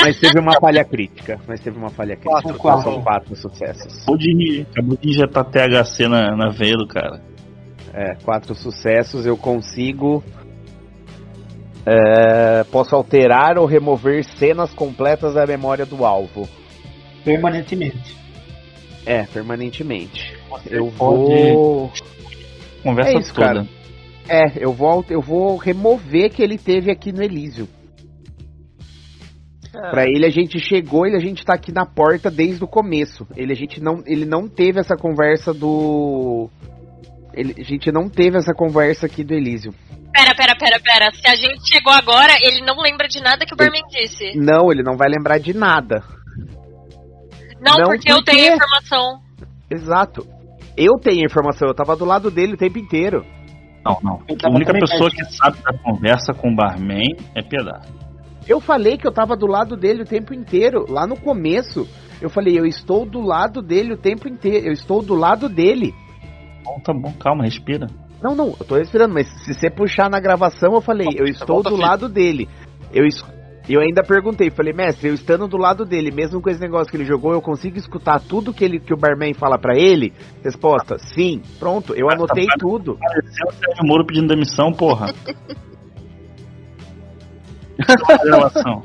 [0.03, 1.39] Mas teve uma falha crítica.
[1.47, 2.41] Mas teve uma falha crítica.
[2.41, 2.83] Quatro, quatro.
[2.91, 4.01] São quatro sucessos.
[4.03, 7.21] Acabou de, acabou de injetar THC na, na veia do cara.
[7.93, 10.23] É, quatro sucessos eu consigo.
[11.85, 16.47] é, posso alterar ou remover cenas completas da memória do alvo.
[17.23, 18.15] Permanentemente.
[19.05, 20.37] É, permanentemente.
[20.51, 21.91] Você Eu pode- vou.
[22.83, 23.47] Conversa É isso, toda.
[23.47, 23.67] cara.
[24.27, 27.67] É, eu vou, eu vou remover que ele teve aqui no Elísio.
[29.71, 33.25] Pra ele a gente chegou e a gente tá aqui na porta desde o começo.
[33.37, 36.49] Ele a gente não, ele não teve essa conversa do
[37.33, 39.73] ele, a gente não teve essa conversa aqui do Elísio.
[40.13, 41.11] Pera, pera, pera, pera.
[41.13, 44.35] Se a gente chegou agora, ele não lembra de nada que o Barman disse.
[44.35, 46.03] Não, ele não vai lembrar de nada.
[47.61, 49.21] Não, Não, porque por eu tenho a informação.
[49.69, 50.27] Exato.
[50.77, 53.26] Eu tenho a informação, eu tava do lado dele o tempo inteiro.
[53.84, 54.19] Não, não.
[54.43, 57.88] A única pessoa que sabe da conversa com o barman é Piedade.
[58.48, 60.85] Eu falei que eu tava do lado dele o tempo inteiro.
[60.89, 61.88] Lá no começo,
[62.22, 64.68] eu falei, eu estou do lado dele o tempo inteiro.
[64.68, 65.93] Eu estou do lado dele.
[66.64, 67.88] Bom, tá bom, calma, respira.
[68.22, 71.64] Não, não, eu tô respirando, mas se você puxar na gravação, eu falei, eu estou
[71.64, 72.48] do lado dele.
[72.93, 73.03] Eu,
[73.72, 76.89] es- eu ainda perguntei, falei, mestre, eu estando do lado dele, mesmo com esse negócio
[76.89, 80.14] que ele jogou, eu consigo escutar tudo que, ele, que o barman fala pra ele?
[80.43, 81.41] Resposta, sim.
[81.60, 82.98] Pronto, eu anotei tudo.
[83.02, 85.14] Apareceu o Sérgio Moro pedindo demissão, porra.
[88.23, 88.84] Relação?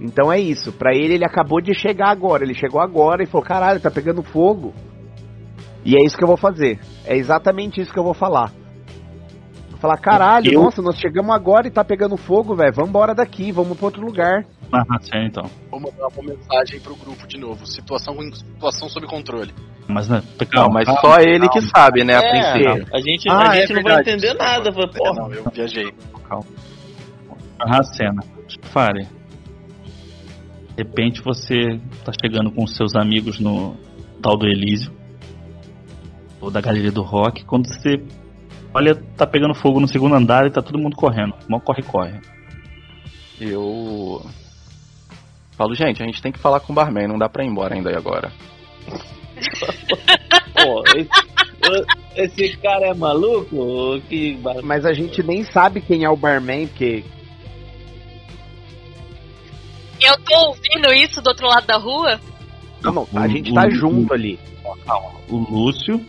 [0.00, 0.72] Então é isso.
[0.72, 2.44] Pra ele, ele acabou de chegar agora.
[2.44, 4.72] Ele chegou agora e falou: caralho, tá pegando fogo.
[5.84, 6.78] E é isso que eu vou fazer.
[7.04, 8.52] É exatamente isso que eu vou falar.
[9.82, 12.72] Falar: caralho, Eu- nossa, nós chegamos agora e tá pegando fogo, velho.
[12.72, 14.46] Vamos embora daqui, vamos pra outro lugar.
[14.72, 15.50] Ah, sim, então.
[15.70, 17.66] Vou mandar uma mensagem pro grupo de novo.
[17.66, 19.52] Situação, situação sob controle.
[19.88, 21.00] Mas, né, Não, calma, mas calma.
[21.00, 22.14] só ele que sabe, né?
[22.14, 22.86] A É, princípio.
[22.94, 24.44] a gente, Ah, a é gente não vai entender desculpa.
[24.44, 24.72] nada.
[24.72, 25.12] Foi, É, porra.
[25.14, 25.92] não, eu viajei.
[27.58, 28.22] Narrar a cena.
[28.72, 29.02] Fare.
[29.02, 33.76] De repente você tá chegando com seus amigos no
[34.22, 34.92] tal do Elísio.
[36.40, 37.44] Ou da galeria do rock.
[37.44, 38.00] Quando você
[38.74, 41.34] olha, tá pegando fogo no segundo andar e tá todo mundo correndo.
[41.48, 42.20] Mó corre, corre.
[43.40, 44.24] Eu.
[45.56, 47.74] Falo, gente, a gente tem que falar com o barman, não dá pra ir embora
[47.74, 48.32] ainda aí agora.
[50.54, 54.00] Pô, esse, esse cara é maluco?
[54.08, 57.04] Que bar- Mas a gente nem sabe quem é o barman, porque.
[60.00, 62.20] Eu tô ouvindo isso do outro lado da rua?
[62.82, 64.38] Não, não, a gente tá junto ali.
[65.28, 66.04] O Lúcio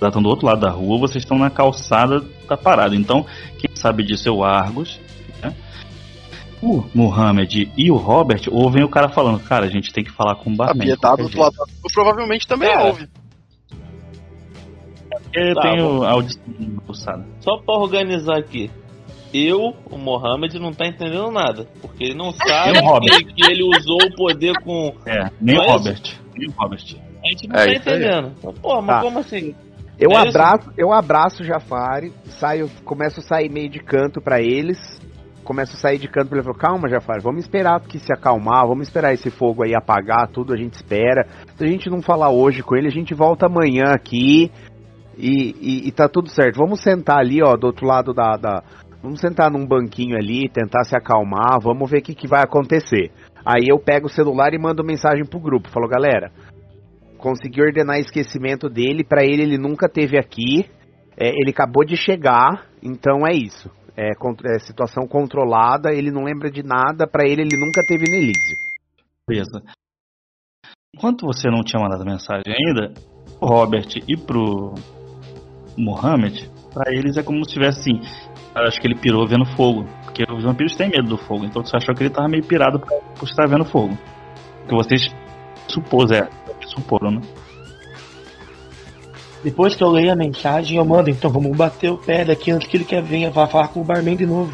[0.00, 2.94] já estão do outro lado da rua, vocês estão na calçada da parada.
[2.96, 3.24] Então,
[3.58, 4.98] quem sabe disso é o Argos.
[5.42, 5.54] Né?
[6.62, 10.34] O Mohamed e o Robert ouvem o cara falando: Cara, a gente tem que falar
[10.36, 10.86] com o A barman.
[10.86, 13.08] Piedade do outro lado da rua provavelmente também Cara, ouve.
[15.32, 16.42] Eu Tá tenho audição
[16.86, 17.26] pulsada.
[17.40, 18.70] Só pra organizar aqui.
[19.32, 21.66] Eu, o Mohamed, não tá entendendo nada.
[21.82, 24.94] Porque ele não sabe que, que ele usou o poder com.
[25.06, 26.00] É, nem o Robert.
[26.36, 26.84] Nem o Robert.
[27.24, 27.96] A gente não É tá isso aí.
[27.96, 28.30] entendendo.
[28.62, 29.02] Pô, mas Tá.
[29.02, 29.54] como assim?
[29.98, 34.40] Eu É abraço, eu abraço o Jafari, saio, começo a sair meio de canto pra
[34.40, 34.78] eles.
[35.44, 38.66] Começo a sair de canto pra ele falou, calma, Jafari, vamos esperar que se acalmar,
[38.66, 41.26] vamos esperar esse fogo aí apagar, tudo a gente espera.
[41.56, 44.50] Se a gente não falar hoje com ele, a gente volta amanhã aqui
[45.18, 46.56] e, e, e tá tudo certo.
[46.56, 48.36] Vamos sentar ali, ó, do outro lado da.
[48.36, 48.62] da-
[49.02, 53.10] vamos sentar num banquinho ali, tentar se acalmar, vamos ver o que, que vai acontecer.
[53.44, 56.32] Aí eu pego o celular e mando mensagem pro grupo, falo, galera,
[57.24, 60.68] consegui ordenar esquecimento dele, pra ele ele nunca teve aqui.
[61.16, 63.70] É, ele acabou de chegar, então é isso.
[63.96, 68.16] É, é situação controlada, ele não lembra de nada, pra ele ele nunca teve no
[68.16, 68.56] Elísio.
[69.26, 69.62] Beleza.
[70.94, 72.92] Enquanto você não tinha mandado mensagem ainda,
[73.40, 74.74] o Robert e pro
[75.78, 78.00] Mohamed, pra eles é como se tivesse assim.
[78.54, 79.86] Acho que ele pirou vendo fogo.
[80.04, 81.44] Porque os vampiros têm medo do fogo.
[81.44, 83.94] Então você achou que ele tava meio pirado por estar vendo fogo.
[84.64, 85.02] O que vocês
[85.68, 86.10] supôs,
[86.66, 87.22] Suporam, né?
[89.42, 92.66] Depois que eu leio a mensagem, eu mando, então vamos bater o pé daqui antes
[92.66, 94.52] que ele quer venha vá falar com o barman de novo.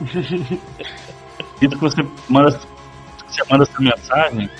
[1.60, 4.50] E que você manda, você manda essa mensagem,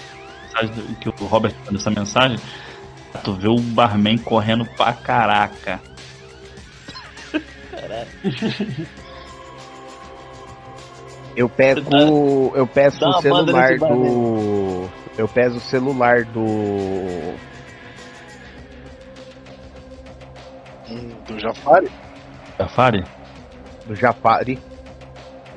[0.43, 2.39] mensagem que o Robert manda essa mensagem,
[3.23, 5.79] tu vê o barman correndo pra caraca.
[11.37, 12.53] Eu pego.
[12.55, 14.89] Eu peço o celular bar do.
[15.19, 17.35] Eu peço o celular do.
[21.27, 21.89] Do Jafari?
[22.59, 23.05] Jafari?
[23.87, 24.59] do Jafari.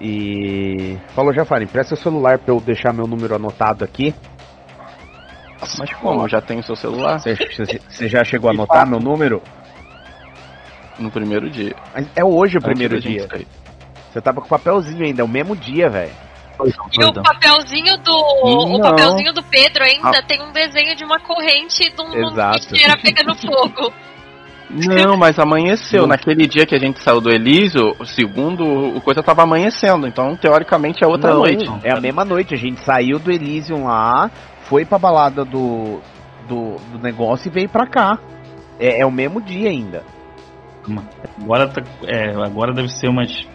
[0.01, 0.97] E.
[1.15, 4.14] Falou, Jafari, empresta o celular pra eu deixar meu número anotado aqui.
[5.77, 6.23] Mas como?
[6.23, 9.41] Eu já tenho seu celular Você- já chegou a anotar meu número?
[10.97, 11.73] no primeiro dia.
[11.93, 13.26] Mas é hoje o Antes primeiro dia.
[13.30, 13.47] sair.
[14.11, 16.11] Você tava com o papelzinho ainda, é o mesmo dia, velho.
[16.91, 18.11] E o papelzinho do.
[18.11, 18.81] O Não.
[18.81, 22.76] papelzinho do Pedro ainda tem um desenho de uma corrente de um Exato.
[22.76, 23.94] era pegando fogo.
[24.69, 26.02] Não, mas amanheceu.
[26.02, 26.10] Não.
[26.10, 28.64] Naquele dia que a gente saiu do Elísio, segundo
[28.95, 30.06] o coisa tava amanhecendo.
[30.06, 31.65] Então, teoricamente, é outra Não, noite.
[31.84, 32.53] É a mesma noite.
[32.53, 34.30] A gente saiu do Elysium lá,
[34.61, 35.99] foi pra balada do,
[36.48, 38.19] do, do negócio e veio pra cá.
[38.80, 40.03] É, é o mesmo dia ainda.
[41.41, 43.49] Agora, tá, é, agora deve ser umas 20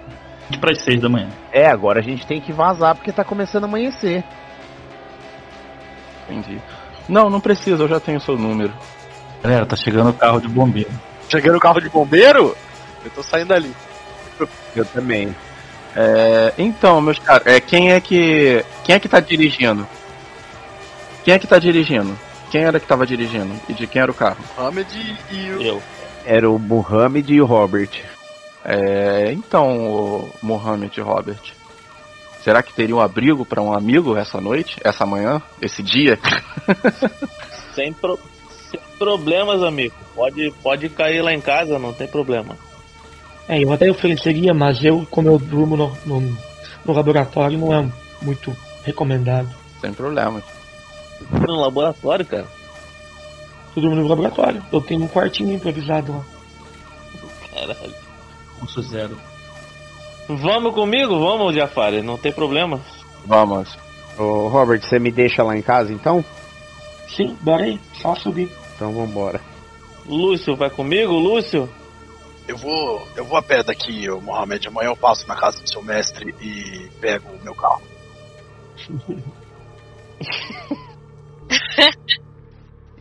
[0.61, 1.29] para as 6 da manhã.
[1.53, 4.25] É, agora a gente tem que vazar porque tá começando a amanhecer.
[6.29, 6.61] Entendi.
[7.09, 8.73] Não, não precisa, eu já tenho seu número.
[9.43, 10.91] Galera, tá chegando o carro de bombeiro.
[11.29, 12.57] Chegando o carro de bombeiro?
[13.05, 13.75] Eu tô saindo ali.
[14.75, 15.35] Eu também.
[15.95, 18.65] É, então, meus caros, é, quem é que.
[18.83, 19.87] Quem é que tá dirigindo?
[21.23, 22.19] Quem é que tá dirigindo?
[22.51, 23.55] Quem era que tava dirigindo?
[23.69, 24.39] E de quem era o carro?
[24.57, 25.63] Mohamed e o.
[25.63, 25.83] Eu.
[26.25, 28.03] Era o Muhammad e o Robert.
[28.65, 31.41] É, então, Mohamed Robert.
[32.43, 34.77] Será que teria um abrigo pra um amigo essa noite?
[34.85, 35.41] Essa manhã?
[35.63, 36.19] Esse dia?
[37.75, 38.21] Sem, pro-
[38.71, 39.95] sem problemas, amigo.
[40.15, 42.57] Pode, pode cair lá em casa, não tem problema.
[43.49, 46.21] É, eu até ofereceria, mas eu, como eu durmo no, no,
[46.85, 47.87] no laboratório, não é
[48.23, 49.49] muito recomendado.
[49.81, 50.45] Sem problemas.
[51.31, 52.47] No laboratório, cara.
[53.77, 54.63] Eu durmo no laboratório.
[54.73, 56.25] Eu tenho um quartinho improvisado lá.
[57.53, 58.04] Caralho.
[58.65, 59.15] Curso zero.
[60.27, 61.19] Vamos comigo?
[61.19, 62.81] Vamos, Jafari, não tem problema.
[63.27, 63.77] Vamos.
[64.19, 66.25] Ô, Robert, você me deixa lá em casa então?
[67.15, 68.51] Sim, bora aí, só subir.
[68.75, 69.39] Então vambora.
[70.07, 71.69] Lúcio, vai comigo, Lúcio?
[72.49, 73.07] Eu vou.
[73.15, 74.67] Eu vou a pé daqui, ô Mohamed.
[74.69, 77.83] Amanhã eu passo na casa do seu mestre e pego o meu carro.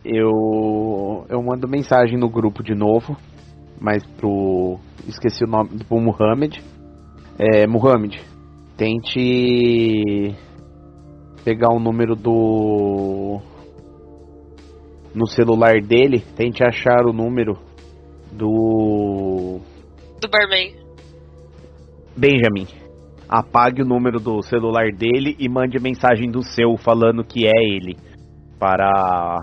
[0.04, 3.16] Eu eu mando mensagem no grupo de novo,
[3.80, 6.58] mas pro esqueci o nome pro Muhammad.
[7.38, 8.16] É, Muhammad,
[8.76, 10.34] tente
[11.44, 13.40] pegar o número do
[15.14, 17.58] no celular dele, tente achar o número
[18.32, 19.60] do
[20.20, 20.74] Do barman.
[22.16, 22.66] Benjamin.
[23.28, 27.96] Apague o número do celular dele e mande mensagem do seu falando que é ele.
[28.58, 29.42] Para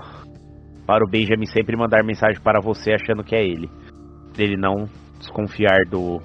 [0.85, 3.69] para o Benjamin sempre mandar mensagem para você achando que é ele.
[4.37, 4.87] Ele não
[5.19, 6.21] desconfiar do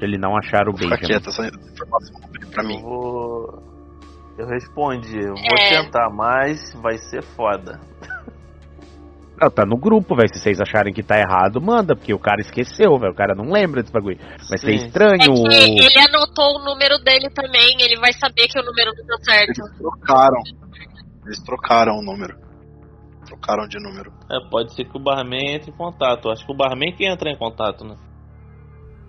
[0.00, 1.06] ele não achar o Fica Benjamin.
[1.06, 2.20] quieta essa informação
[2.52, 2.80] pra Eu mim.
[2.82, 3.62] vou.
[4.38, 5.82] Eu respondi, eu vou É.
[5.82, 7.80] tentar, mas vai ser foda.
[9.40, 10.28] Não, tá no grupo, velho.
[10.32, 13.12] Se vocês acharem que tá errado, manda, porque o cara esqueceu, velho.
[13.12, 14.18] O cara não lembra desse bagulho.
[14.48, 14.86] Vai ser Sim.
[14.86, 15.46] estranho.
[15.50, 19.18] É ele anotou o número dele também, ele vai saber que o número não deu
[19.22, 19.60] certo.
[19.60, 20.42] Eles trocaram.
[21.26, 22.36] Eles trocaram o número.
[23.28, 24.10] Trocaram de número.
[24.30, 26.30] É, pode ser que o barman entre em contato.
[26.30, 27.94] Acho que o barman que entra em contato, né?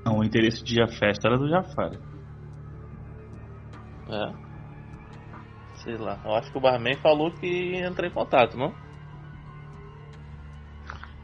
[0.06, 1.98] Não, o interesse de a festa era do Jafari.
[4.10, 4.34] É.
[5.76, 6.20] Sei lá.
[6.26, 8.74] Eu acho que o barman falou que entra em contato, não?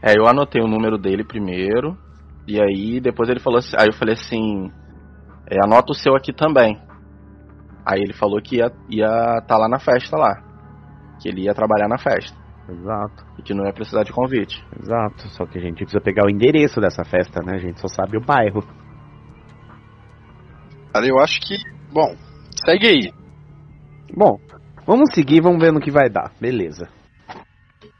[0.01, 1.97] É, eu anotei o número dele primeiro.
[2.47, 3.75] E aí depois ele falou assim.
[3.77, 4.71] Aí eu falei assim.
[5.49, 6.79] é, anota o seu aqui também.
[7.85, 10.41] Aí ele falou que ia ia tá lá na festa lá.
[11.21, 12.44] Que ele ia trabalhar na festa.
[12.67, 14.63] Exato, E que não ia precisar de convite.
[14.81, 15.27] exato.
[15.29, 17.53] Só que a gente precisa pegar o endereço dessa festa, né?
[17.55, 18.61] A gente só sabe o bairro.
[20.91, 21.57] Cara, eu acho que.
[21.93, 22.15] Bom,
[22.65, 23.13] segue aí.
[24.15, 24.39] Bom,
[24.87, 26.31] vamos seguir, vamos ver no que vai dar.
[26.41, 26.87] Beleza.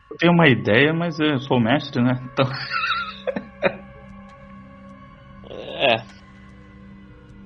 [0.09, 2.13] Eu tenho uma ideia, mas eu sou mestre, né?
[2.31, 2.45] Então.
[5.77, 5.97] É.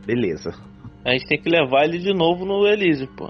[0.05, 0.51] Beleza.
[1.05, 3.29] A gente tem que levar ele de novo no Elise, pô.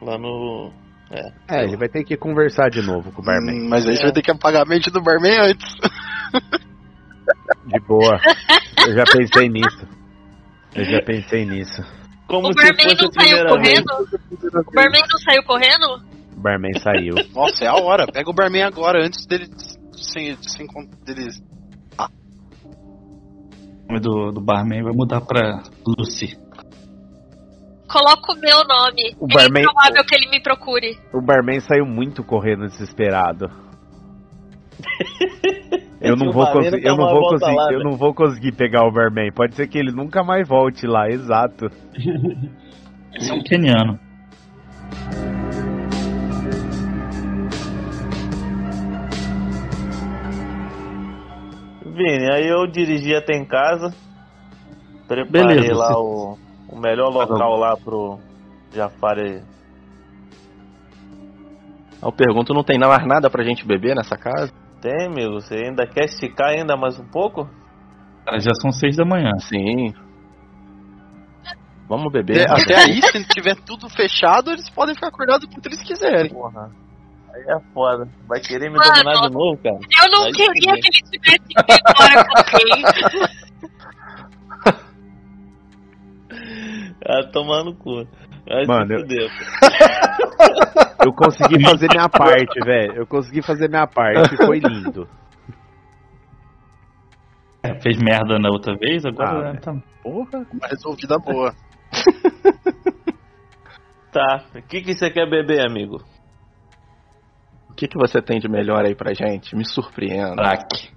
[0.00, 0.72] Lá no.
[1.10, 1.32] É.
[1.48, 3.62] É, ele vai ter que conversar de novo com o barman.
[3.62, 5.74] Hum, mas aí você vai ter que apagar a mente do barman antes.
[7.66, 8.18] De boa.
[8.86, 9.88] Eu já pensei nisso.
[10.74, 11.82] Eu já pensei nisso.
[12.26, 13.92] Como o se barman fosse não saiu correndo?
[14.66, 16.04] O barman não saiu correndo?
[16.36, 17.14] O barman saiu.
[17.34, 18.06] Nossa, é a hora.
[18.06, 19.46] Pega o barman agora, antes dele
[19.92, 21.26] se, se encont- dele
[23.88, 26.36] O nome do, do barman vai mudar pra Lucy.
[27.90, 29.16] Coloca o meu nome.
[29.18, 30.98] O é barman- improvável que ele me procure.
[31.12, 33.48] O barman saiu muito correndo desesperado.
[36.00, 37.84] Eu não vou conseguir, eu não vou conseguir, lá, eu né?
[37.84, 39.32] não vou conseguir pegar o barman.
[39.32, 41.66] Pode ser que ele nunca mais volte lá, exato.
[43.16, 43.98] Esse é um keniano.
[51.84, 53.92] Vini, aí eu dirigi até em casa.
[55.06, 56.38] Preparei Beleza, lá você- o,
[56.68, 58.18] o melhor local lá pro
[58.72, 59.42] Jafari.
[62.02, 64.52] Eu pergunto, não tem mais nada pra gente beber nessa casa?
[64.80, 65.40] Tem, amigo?
[65.40, 67.48] Você ainda quer esticar ainda mais um pouco?
[68.24, 69.32] Cara, já são seis da manhã.
[69.40, 69.92] Sim.
[71.88, 72.48] Vamos beber.
[72.48, 76.30] Até, até aí, se tiver tudo fechado, eles podem ficar acordados quanto eles quiserem.
[76.30, 76.70] Porra.
[77.34, 78.08] Aí é foda.
[78.28, 78.92] Vai querer me Mano.
[78.92, 79.76] dominar de novo, cara?
[79.76, 83.47] Eu não Aí queria que ele tivesse ido embora com alguém.
[87.08, 88.06] Ah, tomar no cu.
[88.46, 89.06] Vai Mano, eu-.
[91.04, 92.94] Eu consegui fazer minha parte, velho.
[92.96, 95.08] Eu consegui fazer minha parte, foi lindo.
[97.62, 99.74] É, fez merda na outra vez, agora Ah, tá.
[100.02, 100.44] Porra.
[100.52, 101.54] Uma resolvida boa.
[104.10, 104.42] Tá.
[104.54, 106.02] O que, que você quer beber, amigo?
[107.78, 109.54] que, que você tem de melhor aí pra gente?
[109.54, 110.34] Me surpreenda.
[110.34, 110.90] Crack.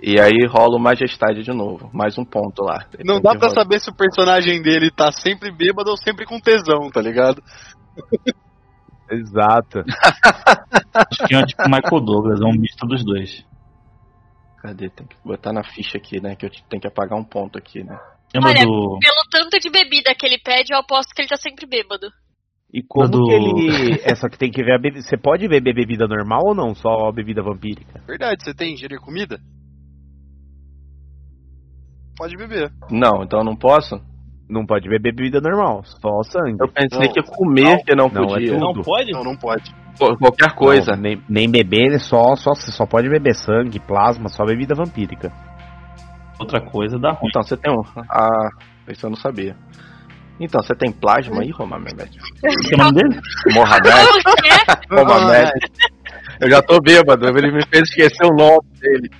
[0.00, 1.90] E aí rola o Majestade de novo.
[1.92, 2.86] Mais um ponto lá.
[3.04, 3.50] Não dá rolar.
[3.50, 7.42] saber se o personagem dele tá sempre bêbado ou sempre com tesão, tá ligado?
[9.10, 9.80] Exato.
[10.94, 13.44] Acho que é tipo Michael Douglas, é um misto dos dois.
[14.62, 14.90] Cadê?
[14.90, 16.36] Tem que botar na ficha aqui, né?
[16.36, 17.98] Que eu tenho que apagar um ponto aqui, né?
[18.36, 18.98] Olha, do.
[19.00, 22.08] Pelo tanto de bebida que ele pede, eu aposto que ele tá sempre bêbado.
[22.72, 24.00] E como do- que ele.
[24.04, 25.00] É só que tem que ver a bebida.
[25.02, 26.74] Você pode beber bebida normal ou não?
[26.74, 28.02] Só bebida vampírica?
[28.06, 29.40] Verdade, você tem ingerir comida?
[32.18, 32.72] Pode beber.
[32.90, 34.00] Não, então eu não posso?
[34.50, 36.56] Não pode beber bebida normal, só sangue.
[36.60, 37.12] Eu pensei Não.
[37.12, 38.58] que comer que não Não, é podia.
[38.58, 39.12] Não pode?
[39.12, 39.74] Não, não pode.
[39.98, 40.92] Pô, Qualquer coisa.
[40.92, 45.30] Não, nem, nem beber, só, só, você só pode beber sangue, plasma, só bebida vampírica.
[46.40, 47.28] Outra coisa dá ruim.
[47.28, 47.82] Então você tem um.
[48.10, 48.48] Ah,
[48.88, 49.54] isso eu não sabia.
[50.40, 51.94] Então, você tem plasma aí, Romamed?
[51.94, 53.20] O que é o nome dele?
[53.52, 53.88] Mohamed?
[54.24, 54.94] O quê?
[54.94, 55.50] Romamed.
[56.40, 59.10] Eu já tô bêbado, ele me fez esquecer o nome dele.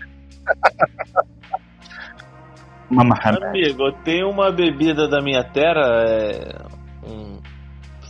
[2.90, 3.44] Mamahamed.
[3.44, 5.82] Amigo, eu tenho uma bebida da minha terra.
[6.06, 6.66] É...
[7.06, 7.38] Um...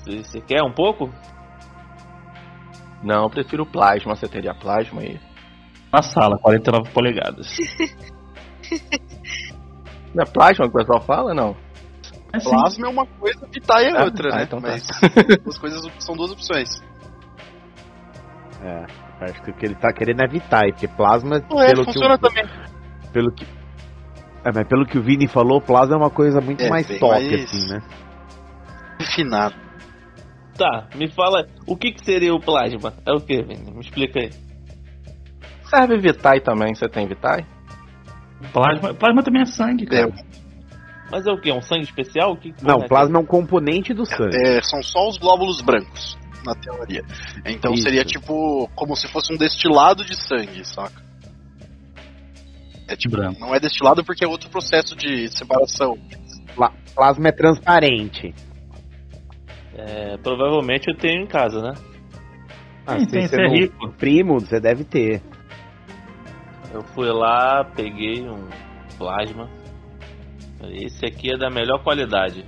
[0.07, 1.11] Você quer um pouco?
[3.03, 4.15] Não, eu prefiro plasma.
[4.15, 5.21] Você teria plasma aí?
[5.93, 7.57] Na sala, 49 polegadas.
[10.15, 11.55] Não é plasma que o pessoal fala, não?
[12.33, 12.51] É sim.
[12.51, 14.43] Plasma é uma coisa, Vitae é Ah, outra, ah, né?
[14.45, 14.69] então tá.
[14.69, 14.89] Mas
[15.47, 16.69] as coisas são duas opções.
[18.63, 18.85] É,
[19.25, 21.93] acho que o que ele tá querendo é Vitae, porque plasma, Não é, pelo, que
[21.93, 22.45] funciona o, também.
[23.13, 23.47] pelo que.
[24.45, 27.13] É, mas pelo que o Vini falou, plasma é uma coisa muito É, mais top,
[27.13, 27.83] mais- assim, né?
[28.99, 29.55] Refinado.
[30.57, 32.93] Tá, me fala, o que, que seria o plasma?
[33.07, 33.71] É o que, Vini?
[33.73, 34.31] Me explica aí.
[35.69, 37.45] Serve Vitae também, você tem Vitae?
[38.53, 40.13] Plasma, plasma também é sangue, cara.
[41.11, 41.51] Mas é o que?
[41.53, 42.33] Um sangue especial?
[42.33, 44.37] O que que Não, é plasma é um componente do sangue.
[44.37, 47.03] É, são só os glóbulos brancos, na teoria.
[47.47, 47.83] Então Isso.
[47.85, 51.03] seria tipo como se fosse um destilado de sangue, saca?
[52.89, 53.39] É tipo, Branco.
[53.41, 55.97] não é destilado porque é outro processo de separação.
[56.55, 58.35] Pla- Plasma é transparente.
[59.77, 61.75] É, provavelmente eu tenho em casa, né?
[62.87, 63.93] Ah, Sim, tem, você é rico.
[63.93, 65.23] Primo, você deve ter.
[66.73, 68.49] Eu fui lá, peguei um
[68.97, 69.49] plasma.
[70.71, 72.45] Esse aqui é da melhor qualidade.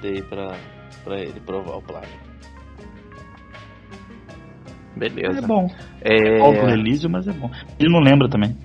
[0.00, 0.56] Dei pra,
[1.04, 2.16] pra ele provar o plasma.
[4.96, 5.38] Beleza.
[5.38, 5.68] É bom.
[6.00, 7.50] É, Óbvio, Elísio, mas é bom.
[7.78, 8.56] Ele não lembra também.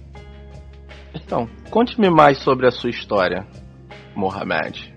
[1.16, 3.46] Então, conte-me mais sobre a sua história,
[4.16, 4.94] Mohamed.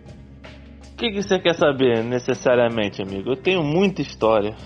[0.92, 3.30] O que, que você quer saber necessariamente, amigo?
[3.30, 4.56] Eu tenho muita história.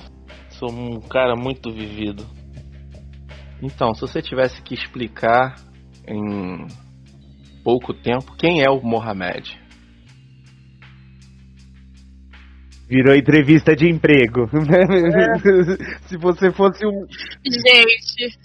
[0.51, 2.24] Sou um cara muito vivido.
[3.62, 5.56] Então, se você tivesse que explicar
[6.06, 6.66] em
[7.62, 9.59] pouco tempo quem é o Mohamed.
[12.89, 14.48] Virou entrevista de emprego.
[16.06, 17.06] Se você fosse um.
[17.47, 18.36] Gente,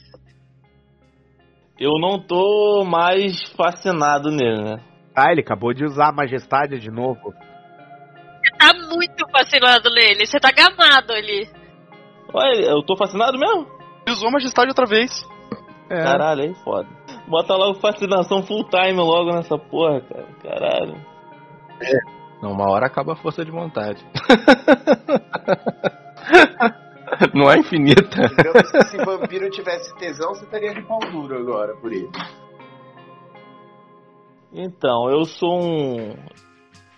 [1.80, 4.82] Eu não tô mais fascinado nele, né?
[5.16, 7.34] Ah, ele acabou de usar a majestade de novo.
[8.42, 10.26] você tá muito fascinado nele.
[10.26, 11.50] Você tá gamado ali.
[12.34, 13.68] Olha, eu tô fascinado mesmo?
[14.06, 15.12] Ele usou a majestade outra vez.
[15.90, 16.02] É.
[16.02, 16.88] Caralho, aí foda.
[17.28, 20.28] Bota logo fascinação full time logo nessa porra, cara.
[20.42, 20.96] Caralho.
[22.42, 24.06] Não, uma hora acaba a força de vontade.
[27.34, 28.28] Não é infinita.
[28.36, 32.10] Digamos que se vampiro tivesse tesão, você estaria de pau duro agora por ele.
[34.52, 36.16] Então, eu sou um.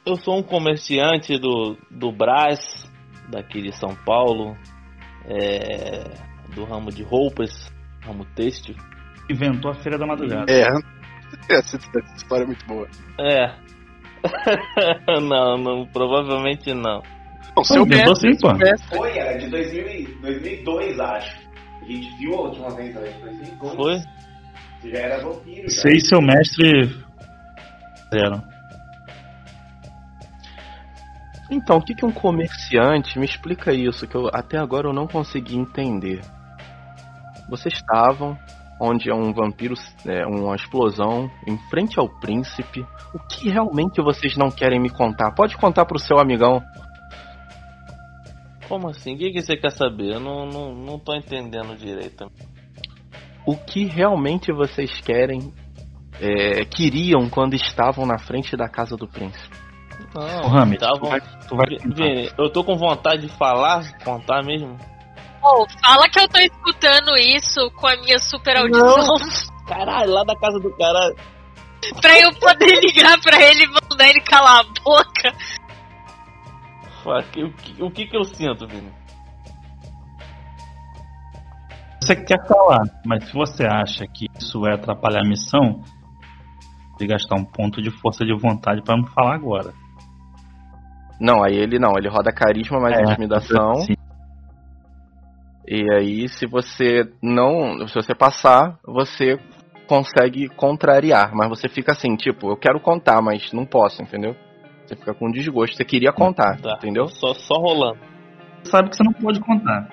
[0.05, 2.59] Eu sou um comerciante do, do Brás,
[3.29, 4.55] daqui de São Paulo.
[5.25, 7.51] É, do ramo de roupas,
[8.01, 8.75] ramo têxtil.
[9.29, 10.45] Inventou a Feira da Madrugada.
[10.51, 10.61] É.
[11.49, 12.87] Essa, essa história é muito boa.
[13.19, 13.53] É.
[15.21, 17.01] não, não, provavelmente não.
[17.55, 18.49] Não, seu mestre, sim, pô.
[18.49, 18.97] seu mestre.
[18.97, 21.37] Foi, era de 2000 e- 2002, acho.
[21.81, 23.75] A gente viu a última vez, era de 2002.
[23.75, 24.01] Foi?
[24.81, 25.69] Você já era vampiro.
[25.69, 25.81] Já.
[25.81, 27.07] Você e seu mestre.
[28.13, 28.41] Zero.
[31.49, 35.07] Então, o que que um comerciante me explica isso que eu até agora eu não
[35.07, 36.21] consegui entender.
[37.49, 38.37] Vocês estavam
[38.79, 39.73] onde é um vampiro,
[40.05, 42.85] é, uma explosão em frente ao príncipe.
[43.13, 45.31] O que realmente vocês não querem me contar?
[45.31, 46.61] Pode contar pro seu amigão.
[48.67, 49.15] Como assim?
[49.15, 50.13] O que, que você quer saber?
[50.15, 52.29] Eu não, não, não tô entendendo direito.
[53.45, 55.53] O que realmente vocês querem,
[56.19, 59.55] é, queriam quando estavam na frente da casa do príncipe?
[60.13, 63.37] Não, Ô, Rami, tá tu vai, tu vai Vi- Vini, eu tô com vontade de
[63.37, 64.77] falar, contar mesmo.
[65.41, 69.15] Pô, fala que eu tô escutando isso com a minha super audição
[69.67, 71.13] Caralho, lá da casa do cara.
[72.01, 75.33] pra eu poder ligar pra ele e mandar ele calar a boca.
[77.07, 78.91] O, que, o que que eu sinto, Vini?
[82.01, 85.81] Você quer falar, mas se você acha que isso vai atrapalhar a missão,
[86.97, 89.73] de gastar um ponto de força de vontade pra me falar agora.
[91.19, 93.75] Não, aí ele não, ele roda carisma mais É, intimidação.
[93.75, 93.93] sim.
[95.67, 97.87] E aí, se você não.
[97.87, 99.37] Se você passar, você
[99.87, 101.33] consegue contrariar.
[101.33, 104.35] Mas você fica assim, tipo, eu quero contar, mas não posso, entendeu?
[104.87, 105.75] Você fica com desgosto.
[105.75, 106.75] Você queria contar, Tá.
[106.77, 107.07] entendeu?
[107.09, 107.99] Só, só rolando.
[108.63, 109.89] Você sabe que você não pode contar.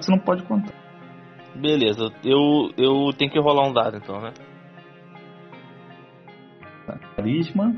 [0.00, 0.72] Você não pode contar.
[1.54, 4.32] Beleza, eu, eu tenho que rolar um dado então, né?
[7.16, 7.74] Carisma.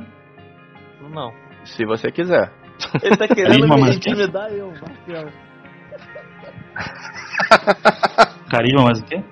[1.10, 1.32] Não.
[1.64, 2.52] Se você quiser.
[3.02, 5.30] Ele tá querendo Carisma me mais intimidar eu, Marcelo.
[8.50, 9.24] Carisma mais o quê?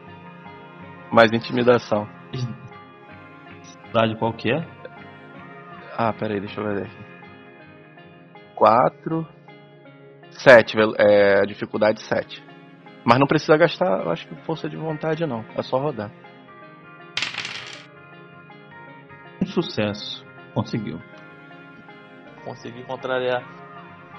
[1.12, 2.08] Mais intimidação.
[3.62, 4.64] Cidade qual que é?
[5.96, 7.07] Ah, peraí, deixa eu ver aqui.
[8.58, 9.26] 4.
[10.30, 12.44] 7, é, dificuldade 7.
[13.04, 15.44] Mas não precisa gastar, eu acho que força de vontade não.
[15.56, 16.10] É só rodar.
[19.40, 20.26] Um sucesso.
[20.52, 21.00] Conseguiu.
[22.44, 23.42] Consegui contrariar.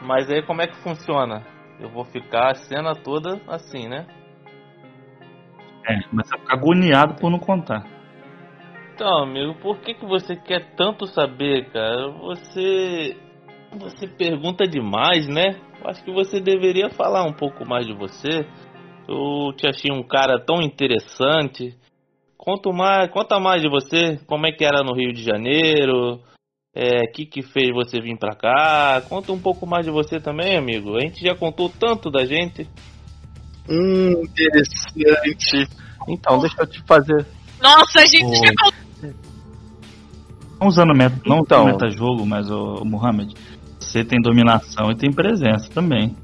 [0.02, 1.46] Mas aí como é que funciona?
[1.80, 4.08] Eu vou ficar a cena toda assim, né?
[5.88, 7.84] É, mas você fica agoniado por não contar.
[8.94, 12.10] Então, amigo, por que, que você quer tanto saber, cara?
[12.12, 13.18] Você.
[13.78, 15.60] Você pergunta demais, né?
[15.82, 18.46] Eu Acho que você deveria falar um pouco mais de você.
[19.08, 21.76] Eu te achei um cara tão interessante.
[22.38, 24.18] Conta mais, conta mais de você.
[24.26, 26.20] Como é que era no Rio de Janeiro?
[26.76, 29.02] É, o que que fez você vir pra cá?
[29.10, 30.96] Conta um pouco mais de você também, amigo.
[30.96, 32.68] A gente já contou tanto da gente.
[33.70, 35.68] Hum, interessante.
[36.08, 37.26] Então, deixa eu te fazer.
[37.62, 38.36] Nossa, a gente Ô.
[38.36, 38.90] já contou.
[40.60, 41.64] Não usando meta, não Então.
[41.64, 43.34] usando metajogo, mas o, Mohamed,
[43.90, 46.16] você tem dominação e tem presença também.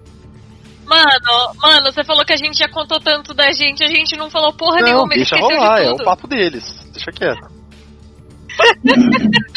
[0.86, 4.30] Mano, mano, você falou que a gente já contou tanto da gente, a gente não
[4.30, 6.88] falou porra Não, nenhuma, deixa rolar, de é o papo deles.
[6.94, 7.48] Deixa quieto.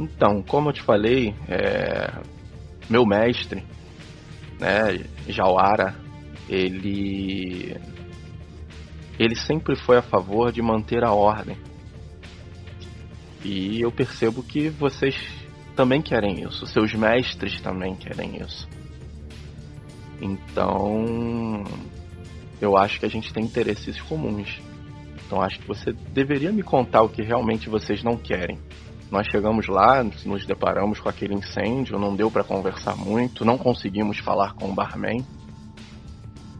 [0.00, 2.22] Então, como eu te falei, é,
[2.88, 3.64] meu mestre,
[4.60, 5.96] né, Jawara,
[6.48, 7.76] ele
[9.18, 11.56] ele sempre foi a favor de manter a ordem.
[13.48, 15.16] E eu percebo que vocês
[15.74, 18.68] também querem isso, seus mestres também querem isso.
[20.20, 21.64] Então,
[22.60, 24.60] eu acho que a gente tem interesses comuns.
[25.24, 28.58] Então, acho que você deveria me contar o que realmente vocês não querem.
[29.10, 34.18] Nós chegamos lá, nos deparamos com aquele incêndio, não deu para conversar muito, não conseguimos
[34.18, 35.24] falar com o barman.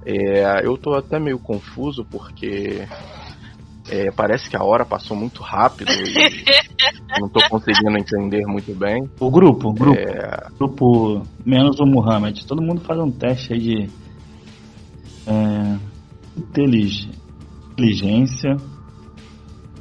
[0.06, 2.88] É, eu tô até meio confuso porque
[3.90, 6.44] é, parece que a hora passou muito rápido e
[7.20, 9.08] não tô conseguindo entender muito bem.
[9.20, 12.46] O grupo, o grupo, É, grupo menos o Mohamed.
[12.46, 13.90] Todo mundo faz um teste aí de
[15.26, 15.78] é,
[16.36, 17.10] intelig-
[17.72, 18.56] inteligência,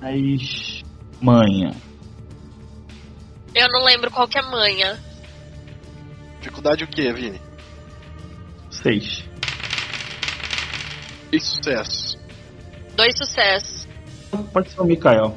[0.02, 0.84] mas
[1.22, 1.76] manha.
[3.56, 5.00] Eu não lembro qual que é manha.
[6.40, 7.42] Dificuldade o que, Vini?
[8.70, 9.24] Seis.
[11.32, 12.18] E sucesso.
[12.96, 13.77] Dois sucessos.
[14.52, 15.36] Pode ser o Mikael.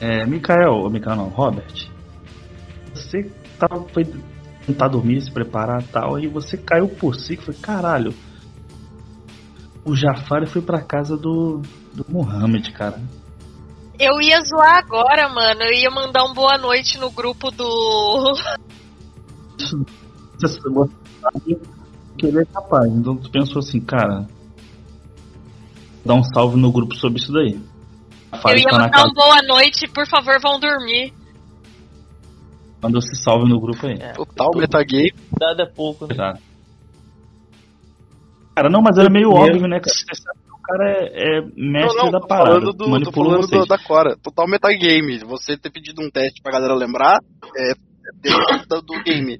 [0.00, 1.88] É, Mikael, ou Mikael não, Robert.
[2.94, 4.04] Você tava, foi
[4.66, 8.12] tentar dormir, se preparar e tal, e você caiu por si, que foi caralho.
[9.84, 11.62] O Jafar foi pra casa do,
[11.94, 13.00] do Mohamed, cara.
[13.98, 15.62] Eu ia zoar agora, mano.
[15.62, 18.34] Eu ia mandar um boa noite no grupo do.
[20.38, 21.58] Você sabe
[22.18, 22.92] que ele é capaz.
[22.92, 24.26] Então tu pensou assim, cara.
[26.04, 27.58] Dá um salve no grupo sobre isso daí.
[28.32, 29.08] Eu ia mandar casa.
[29.08, 31.12] um boa noite, por favor, vão dormir.
[32.82, 33.94] Manda esse salve no grupo aí.
[34.00, 35.12] É, Total metagame.
[35.38, 36.14] dado é pouco, né?
[36.14, 36.38] Tá.
[38.54, 39.78] Cara, não, mas era meio óbvio, né?
[39.78, 42.50] o cara é, é mestre Não, não, da tô parada.
[42.60, 43.60] falando, do, tô falando vocês.
[43.62, 44.16] do- da Cora.
[44.16, 45.18] Total metagame.
[45.20, 47.18] Você ter pedido um teste pra galera lembrar
[47.56, 49.38] é, é do, do game.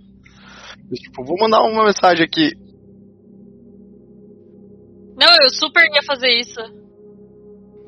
[0.89, 2.51] Mas, tipo, vou mandar uma mensagem aqui.
[5.19, 6.61] Não, eu super ia fazer isso.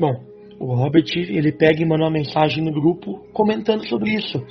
[0.01, 0.25] Bom,
[0.59, 4.45] o Robert ele pega e manda uma mensagem no grupo comentando sobre isso.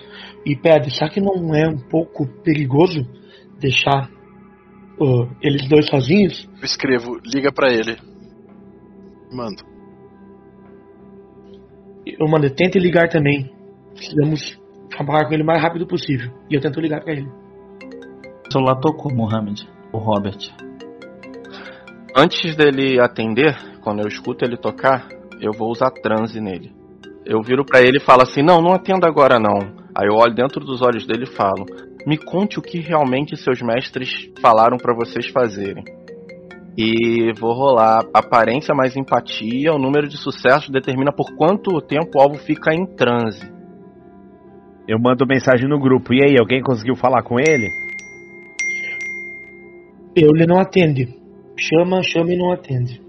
[0.45, 3.05] E pede, será que não é um pouco perigoso
[3.59, 4.09] deixar
[4.99, 6.49] uh, eles dois sozinhos?
[6.59, 7.97] Eu escrevo, liga pra ele.
[9.31, 9.63] Mando.
[12.05, 13.51] Eu mando, tente ligar também.
[13.93, 14.57] Precisamos
[14.95, 16.31] falar com ele o mais rápido possível.
[16.49, 17.27] E eu tento ligar pra ele.
[18.47, 19.67] O celular tocou, Mohamed.
[19.91, 20.37] O Robert.
[22.15, 25.07] Antes dele atender, quando eu escuto ele tocar,
[25.41, 26.71] eu vou usar transe nele.
[27.25, 29.57] Eu viro pra ele e falo assim: Não, não atenda agora não.
[29.93, 31.65] Aí eu olho dentro dos olhos dele e falo:
[32.07, 35.83] me conte o que realmente seus mestres falaram pra vocês fazerem.
[36.77, 39.73] E vou rolar aparência mais empatia.
[39.73, 43.51] O número de sucesso determina por quanto tempo o alvo fica em transe.
[44.87, 46.13] Eu mando mensagem no grupo.
[46.13, 47.67] E aí, alguém conseguiu falar com ele?
[50.15, 51.09] Ele não atende.
[51.57, 53.01] Chama, chama e não atende.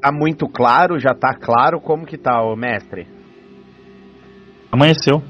[0.00, 0.98] Tá muito claro?
[0.98, 3.06] Já tá claro como que tá, ô mestre?
[4.70, 5.22] Amanheceu.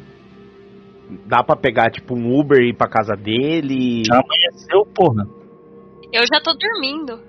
[1.27, 4.03] Dá pra pegar, tipo, um Uber e ir pra casa dele?
[4.05, 5.27] Já amanheceu, porra.
[6.13, 7.21] Eu já tô dormindo.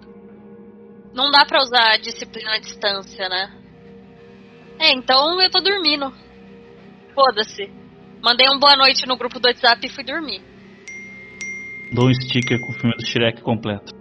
[1.14, 3.52] Não dá pra usar a disciplina à distância, né?
[4.80, 6.12] É, então eu tô dormindo.
[7.14, 7.72] Foda-se.
[8.22, 10.42] Mandei um boa noite no grupo do WhatsApp e fui dormir.
[11.94, 13.94] Dou um sticker com o filme do Shrek completo.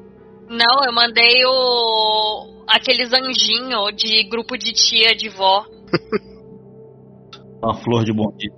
[0.48, 2.57] Não, eu mandei o.
[2.68, 5.64] aqueles anjinhos de grupo de tia, de vó.
[7.62, 8.52] Uma flor de bom dia.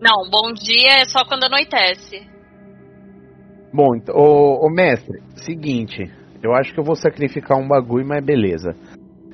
[0.00, 2.28] Não, bom dia é só quando anoitece.
[3.72, 6.08] Bom, então, ô, ô mestre, seguinte.
[6.42, 8.76] Eu acho que eu vou sacrificar um bagulho, mas beleza.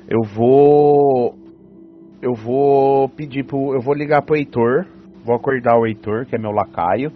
[0.09, 1.35] Eu vou.
[2.21, 3.73] Eu vou pedir pro.
[3.73, 4.87] Eu vou ligar pro Heitor.
[5.23, 7.11] Vou acordar o Heitor, que é meu lacaio.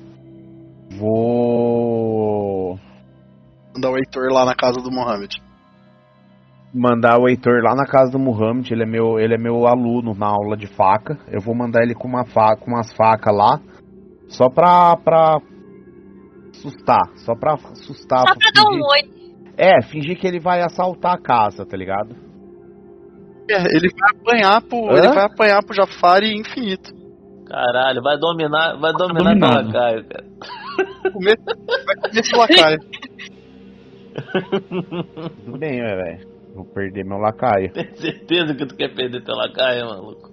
[0.92, 2.78] Vou.
[3.74, 5.42] Mandar o Heitor lá na casa do Mohamed.
[6.76, 10.14] Mandar o Heitor lá na casa do Muhammad, ele é meu, ele é meu aluno
[10.14, 11.18] na aula de faca.
[11.32, 13.62] Eu vou mandar ele com uma faca, com umas facas lá,
[14.28, 15.38] só pra, pra
[16.52, 18.20] assustar, só pra assustar.
[18.28, 19.16] Só pra dar um oi.
[19.58, 22.14] É, fingir que ele vai assaltar a casa, tá ligado?
[23.50, 24.90] É, ele vai apanhar pro.
[24.90, 24.98] Hã?
[24.98, 26.94] Ele vai apanhar pro Jafari infinito.
[27.48, 29.68] Caralho, vai dominar, vai dominar dominado.
[29.68, 30.26] lacaio, cara.
[31.06, 31.40] Vai comer
[32.16, 32.80] esse lacaio.
[35.46, 36.35] Tudo bem, velho.
[36.56, 37.72] Vou perder meu lacaio.
[37.74, 40.30] Tem certeza que tu quer perder teu lacaio, maluco?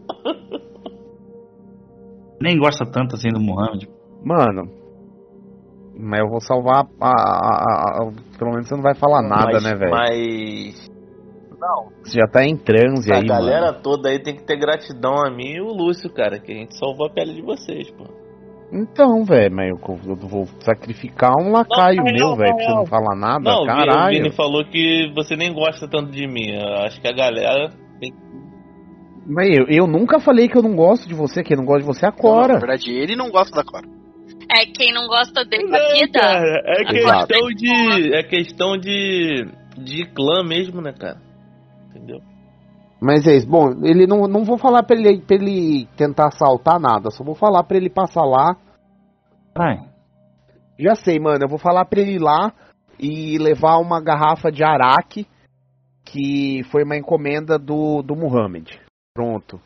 [2.41, 3.85] Nem gosta tanto assim do Muhammad.
[4.25, 4.71] Mano,
[5.99, 9.53] mas eu vou salvar a, a- a- a- Pelo menos você não vai falar nada,
[9.53, 9.91] mas, né, velho?
[9.91, 10.93] Mas.
[11.61, 13.83] Não, Você já tá em transe a aí, galera mano.
[13.83, 16.77] toda aí tem que ter gratidão a mim e o Lúcio, cara, que a gente
[16.77, 18.05] salvou a pele de vocês, pô.
[18.73, 19.79] Então, velho, mas eu,
[20.09, 22.87] eu vou sacrificar um lacaio Não, meu, velho, pra você não.
[22.87, 23.41] falar nada.
[23.41, 24.17] Não, o Vini- o Caralho.
[24.17, 26.51] Vini falou que você nem gosta tanto de mim.
[26.53, 27.69] Eu acho que a galera
[28.01, 28.13] tem
[29.27, 31.87] Mas eu, eu nunca falei que eu não gosto de você, quem não gosta de
[31.87, 32.55] você é a Não, Cora.
[32.55, 33.87] na verdade, ele não gosta da Cora.
[34.51, 36.21] É, quem não gosta dele Não, aqui dá.
[36.21, 37.27] cara, é Exato.
[37.29, 38.15] questão de.
[38.15, 39.47] É questão de.
[39.79, 41.19] de clã mesmo, né, cara?
[41.91, 42.21] Entendeu?
[43.03, 43.49] Mas é isso.
[43.49, 47.35] Bom, ele não, não vou falar pra ele, pra ele tentar assaltar nada, só vou
[47.35, 48.57] falar pra ele passar lá.
[49.57, 49.81] Vai.
[50.79, 52.53] Já sei, mano, eu vou falar pra ele ir lá
[53.01, 55.27] e levar uma garrafa de araque,
[56.05, 58.69] que foi uma encomenda do, do Muhammad.
[59.13, 59.61] Pronto.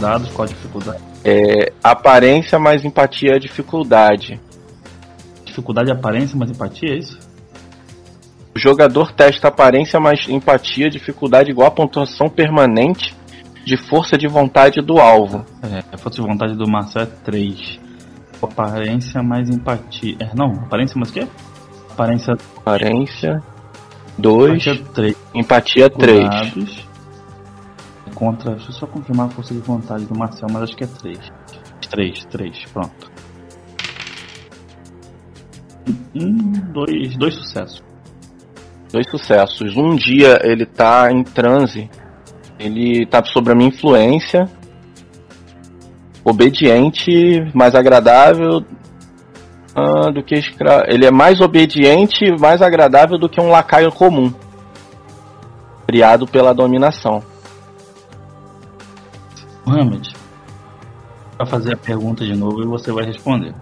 [0.00, 1.02] Dados, qual a dificuldade?
[1.24, 4.40] É, aparência mais empatia é dificuldade.
[5.44, 7.18] Dificuldade de aparência, mas empatia, é isso?
[8.54, 13.14] O jogador testa aparência mais empatia, dificuldade igual a pontuação permanente
[13.64, 15.44] de força de vontade do alvo.
[15.62, 17.78] É, a força de vontade do Marcel é 3.
[18.42, 20.16] Aparência mais empatia.
[20.18, 21.26] É, não, aparência mais o quê?
[21.90, 23.42] Aparência Aparência
[24.18, 25.16] 2, empatia 3.
[25.34, 26.89] empatia 3.
[28.20, 28.50] Contra.
[28.50, 31.18] Deixa eu só confirmar a força de vontade do Marcel, mas acho que é 3.
[31.90, 33.10] 3, 3, pronto.
[36.14, 37.82] Um, dois, dois sucessos.
[38.92, 39.74] Dois sucessos.
[39.74, 41.88] Um dia ele tá em transe,
[42.58, 44.46] ele tá sob a minha influência,
[46.22, 48.62] obediente, mais agradável
[49.74, 50.84] ah, do que escra...
[50.88, 54.30] Ele é mais obediente mais agradável do que um lacaio comum,
[55.86, 57.29] criado pela dominação.
[59.64, 60.12] Mohamed,
[61.38, 63.54] vai fazer a pergunta de novo e você vai responder.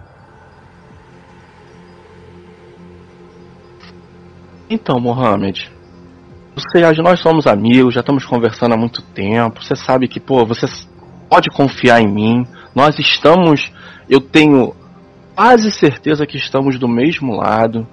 [4.69, 5.71] Então, Mohamed,
[6.55, 9.63] você, nós somos amigos, já estamos conversando há muito tempo.
[9.63, 10.67] Você sabe que, pô, você
[11.29, 12.45] pode confiar em mim.
[12.75, 13.71] Nós estamos,
[14.09, 14.75] eu tenho
[15.35, 17.87] quase certeza que estamos do mesmo lado.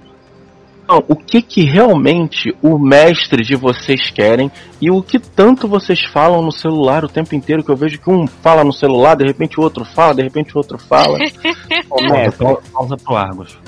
[0.87, 4.49] Então, o que que realmente o mestre de vocês querem
[4.79, 8.09] e o que tanto vocês falam no celular o tempo inteiro que eu vejo que
[8.09, 11.19] um fala no celular, de repente o outro fala, de repente o outro fala.
[12.37, 13.59] Pausa, pausa pro Argos.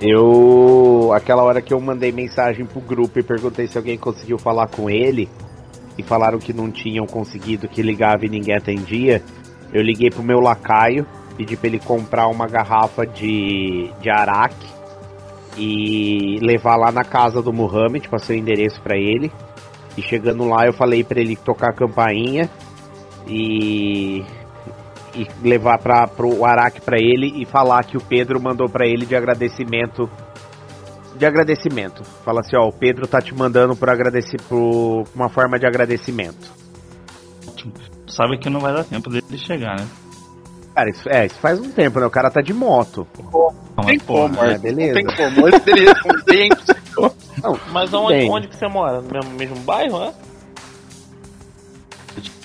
[0.00, 1.10] eu.
[1.12, 4.88] Aquela hora que eu mandei mensagem pro grupo e perguntei se alguém conseguiu falar com
[4.88, 5.28] ele,
[5.98, 9.20] e falaram que não tinham conseguido, que ligava e ninguém atendia,
[9.72, 11.04] eu liguei pro meu lacaio,
[11.36, 14.73] pedi pra ele comprar uma garrafa de, de araque
[15.56, 19.30] e levar lá na casa do Muhammad, passei o endereço pra ele.
[19.96, 22.50] E chegando lá eu falei pra ele tocar a campainha
[23.26, 24.24] e
[25.14, 29.06] e levar para pro araque pra ele e falar que o Pedro mandou pra ele
[29.06, 30.10] de agradecimento
[31.16, 32.02] de agradecimento.
[32.24, 36.52] Fala assim, ó, o Pedro tá te mandando por agradecer por uma forma de agradecimento.
[38.08, 39.86] Sabe que não vai dar tempo dele chegar, né?
[40.74, 42.06] Cara, isso, é, isso faz um tempo, né?
[42.06, 43.06] O cara tá de moto.
[43.76, 45.00] Não, Tem como, é, Arthur, beleza.
[45.00, 45.46] Não tem como.
[45.46, 46.48] Antes dele responder?
[47.42, 49.00] Não, Mas onde, onde que você mora?
[49.00, 50.12] No mesmo, mesmo bairro, né?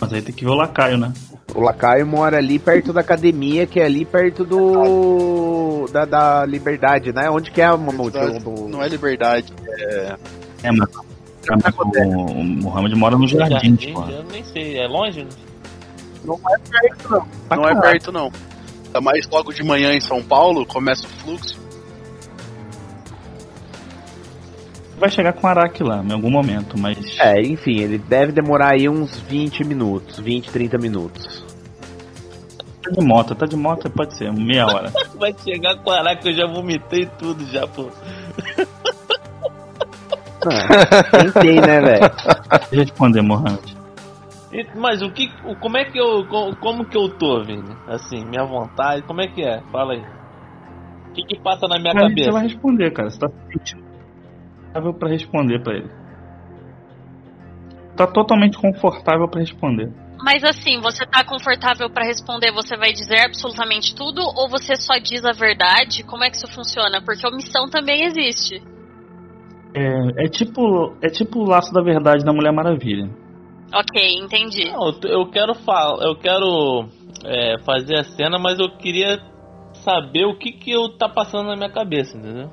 [0.02, 1.12] Mas aí tem que ver o lacaio, né?
[1.56, 5.88] O Lacaio mora ali perto da academia, que é ali perto do.
[5.92, 7.28] da, da Liberdade, né?
[7.30, 8.18] Onde que é, Mamute?
[8.40, 9.52] Do- Não é liberdade.
[10.62, 10.88] É, mas,
[11.64, 11.82] mas o,
[12.12, 14.00] o Mohamed mora no jardim, tipo.
[14.10, 14.78] eu nem sei.
[14.78, 15.24] É longe?
[15.24, 15.32] Não
[16.26, 17.28] é perto, não.
[17.58, 18.32] Não é perto, não.
[18.86, 21.60] Ainda mais logo de manhã em São Paulo, começa o fluxo.
[24.98, 26.98] Vai chegar com Araki lá em algum momento, mas.
[27.20, 31.46] É, enfim, ele deve demorar aí uns 20 minutos, 20, 30 minutos.
[32.84, 34.92] Tá de moto, tá de moto pode ser, meia hora.
[35.16, 37.90] Vai chegar com Araque, eu já vomitei tudo já, pô.
[40.42, 42.00] Ah, tentei, né, velho?
[42.00, 43.79] Deixa eu responder, Mohamed.
[44.76, 45.28] Mas o que.
[45.60, 46.26] Como é que eu.
[46.26, 47.76] co- Como que eu tô, Vini?
[47.88, 49.62] Assim, minha vontade, como é que é?
[49.72, 50.02] Fala aí.
[51.10, 52.24] O que que passa na minha Mas cabeça?
[52.26, 53.10] Você vai responder, cara.
[53.10, 55.90] Você tá se sentindo confortável pra responder pra ele.
[57.96, 59.92] Tá totalmente confortável pra responder.
[60.24, 64.98] Mas assim, você tá confortável pra responder, você vai dizer absolutamente tudo ou você só
[64.98, 66.04] diz a verdade?
[66.04, 67.02] Como é que isso funciona?
[67.02, 68.62] Porque omissão também existe.
[69.74, 70.96] É, é tipo.
[71.02, 73.10] É tipo o laço da verdade da Mulher Maravilha.
[73.74, 74.72] Ok, entendi.
[74.72, 76.88] Não, eu quero falar, eu quero
[77.26, 79.20] é, fazer a cena, mas eu queria
[79.74, 82.50] saber o que que eu tá passando na minha cabeça, entendeu?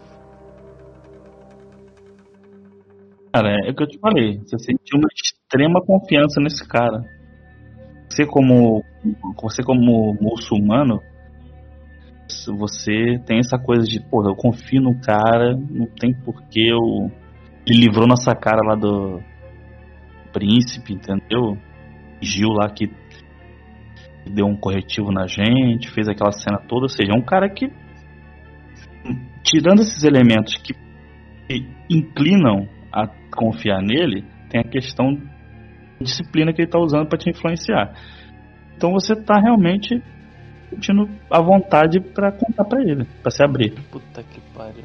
[3.32, 4.38] Cara, é o que eu te falei.
[4.38, 7.02] Você sentiu uma extrema confiança nesse cara.
[8.08, 8.82] Você como.
[9.42, 11.00] Você como muçulmano.
[12.58, 17.10] Você tem essa coisa de, pô, eu confio no cara, não tem porquê eu.
[17.66, 19.20] Ele livrou nossa cara lá do
[20.36, 21.56] príncipe, entendeu?
[22.20, 22.90] Gil lá que
[24.26, 27.70] deu um corretivo na gente, fez aquela cena toda, ou seja, é um cara que
[29.42, 30.74] tirando esses elementos que
[31.88, 35.22] inclinam a confiar nele, tem a questão de
[36.00, 37.94] disciplina que ele está usando para te influenciar.
[38.76, 40.02] Então você tá realmente
[40.68, 43.72] sentindo a vontade para contar para ele, para se abrir.
[43.90, 44.84] Puta que pariu.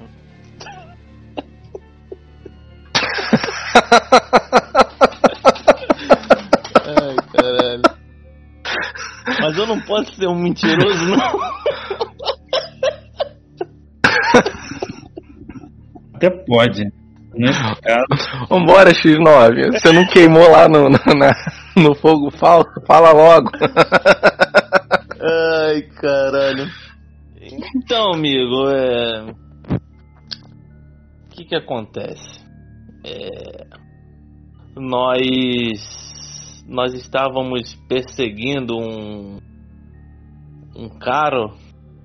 [9.52, 11.40] Mas eu não posso ser um mentiroso, não.
[16.16, 16.86] Até pode.
[17.34, 19.72] Nesse caso, Vambora, X9.
[19.74, 21.36] Você não queimou lá no, no, na-
[21.76, 22.70] no fogo falso?
[22.88, 23.50] Fala logo.
[25.22, 26.66] Ai, caralho.
[27.76, 29.22] Então, amigo, é.
[31.26, 32.40] O que que acontece?
[33.06, 33.66] É...
[34.78, 36.01] Nós.
[36.68, 39.38] Nós estávamos perseguindo um.
[40.76, 41.50] Um cara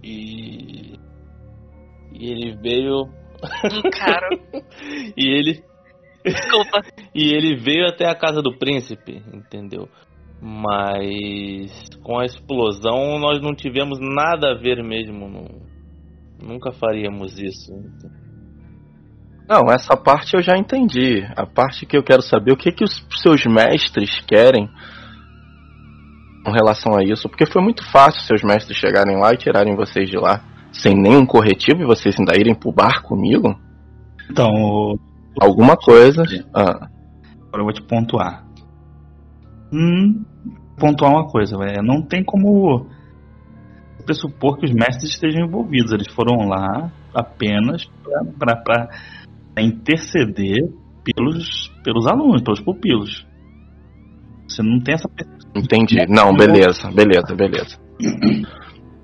[0.03, 0.95] e.
[2.12, 3.03] E ele veio.
[3.05, 4.28] Um cara.
[5.16, 5.62] E ele.
[6.24, 6.81] Desculpa.
[7.15, 9.89] E ele veio até a casa do príncipe, entendeu?
[10.41, 15.28] Mas com a explosão nós não tivemos nada a ver mesmo.
[15.28, 15.66] não-
[16.43, 17.73] nunca faríamos isso.
[19.48, 21.23] Não, essa parte eu já entendi.
[21.36, 24.68] A parte que eu quero saber, o que que os seus mestres querem
[26.44, 27.28] com relação a isso?
[27.28, 30.43] Porque foi muito fácil seus mestres chegarem lá e tirarem vocês de lá
[30.73, 33.56] sem nenhum corretivo e vocês ainda irem pro bar comigo?
[34.31, 34.98] então, o-
[35.40, 36.23] Alguma coisa.
[36.55, 36.89] Ah,
[37.48, 38.43] agora eu vou te pontuar.
[39.70, 40.24] Hum,
[40.78, 41.82] pontuar uma coisa, velho.
[41.82, 42.86] Não tem como
[44.06, 45.93] pressupor que os mestres estejam envolvidos.
[45.93, 47.85] Eles foram lá apenas
[48.39, 48.89] para
[49.62, 50.59] interceder
[51.05, 53.27] pelos, pelos alunos, pelos pupilos.
[54.49, 55.51] Você não tem essa percepção.
[55.55, 55.97] entendi.
[56.09, 57.78] Não, beleza, beleza, beleza.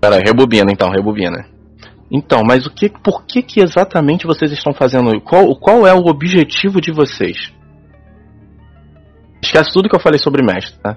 [0.00, 1.46] Pera aí, rebobina então, rebobina.
[2.10, 5.18] Então, mas o que, por que que exatamente vocês estão fazendo?
[5.22, 7.52] Qual, qual é o objetivo de vocês?
[9.42, 10.96] Esquece tudo que eu falei sobre mestre, tá?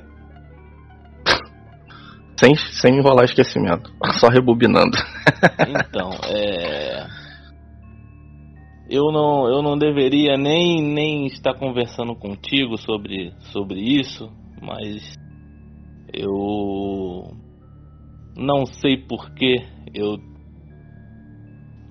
[2.37, 3.91] Sem, sem enrolar esquecimento.
[4.19, 4.97] Só rebobinando.
[5.87, 7.07] Então, é.
[8.89, 14.29] Eu não, eu não deveria nem, nem estar conversando contigo sobre, sobre isso,
[14.61, 15.13] mas
[16.13, 17.31] eu
[18.37, 19.65] não sei porquê.
[19.93, 20.17] Eu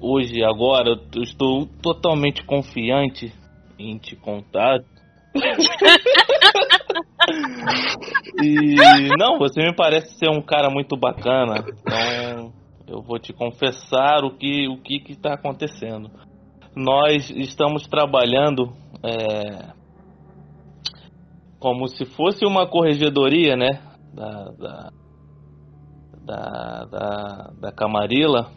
[0.01, 3.33] hoje, agora, eu estou totalmente confiante
[3.79, 4.81] em te contar.
[8.43, 8.75] e
[9.19, 11.65] não, você me parece ser um cara muito bacana.
[11.81, 12.53] Então
[12.87, 16.09] eu vou te confessar o que o que está acontecendo.
[16.77, 18.73] Nós estamos trabalhando
[19.03, 19.73] é,
[21.61, 23.81] como se fosse uma corregedoria, né?
[24.13, 24.93] Da, da,
[26.25, 28.51] da, da, da Camarilla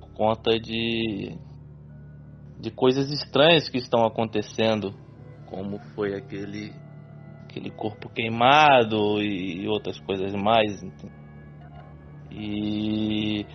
[0.00, 1.36] por conta de,
[2.60, 4.92] de coisas estranhas que estão acontecendo,
[5.46, 6.72] como foi aquele,
[7.44, 10.82] aquele corpo queimado e outras coisas mais.
[12.30, 13.46] E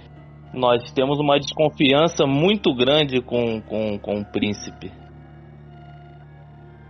[0.54, 4.92] nós temos uma desconfiança muito grande com, com, com o príncipe.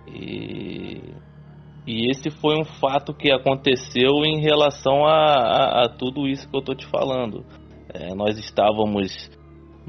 [0.07, 1.13] E,
[1.85, 6.57] e esse foi um fato que aconteceu em relação a, a, a tudo isso que
[6.57, 7.45] eu tô te falando.
[7.93, 9.29] É, nós estávamos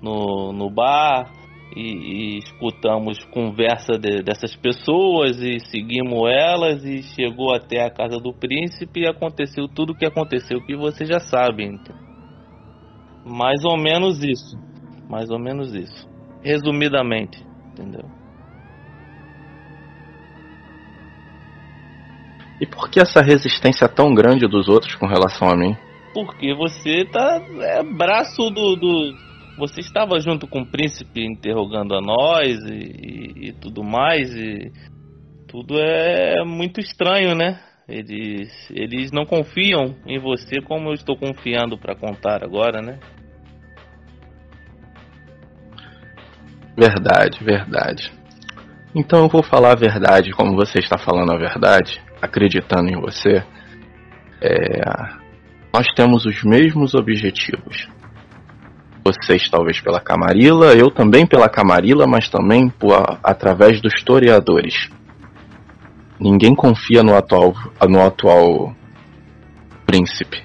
[0.00, 1.32] no, no bar
[1.74, 8.18] e, e escutamos conversa de, dessas pessoas e seguimos elas e chegou até a casa
[8.18, 11.64] do príncipe e aconteceu tudo o que aconteceu que você já sabe.
[11.64, 12.11] Então.
[13.24, 14.56] Mais ou menos isso.
[15.08, 16.08] Mais ou menos isso.
[16.42, 18.04] Resumidamente, entendeu?
[22.60, 25.76] E por que essa resistência tão grande dos outros com relação a mim?
[26.14, 29.14] Porque você tá é braço do, do
[29.58, 34.70] você estava junto com o príncipe interrogando a nós e, e, e tudo mais e
[35.48, 37.60] tudo é muito estranho, né?
[37.92, 42.98] Eles, eles não confiam em você como eu estou confiando para contar agora, né?
[46.74, 48.10] Verdade, verdade.
[48.94, 53.44] Então eu vou falar a verdade como você está falando a verdade, acreditando em você.
[54.40, 54.80] É,
[55.72, 57.88] nós temos os mesmos objetivos.
[59.04, 64.88] Vocês talvez pela Camarilla, eu também pela Camarilla, mas também por, através dos historiadores.
[66.18, 67.52] Ninguém confia no atual,
[67.88, 68.74] no atual
[69.86, 70.42] príncipe.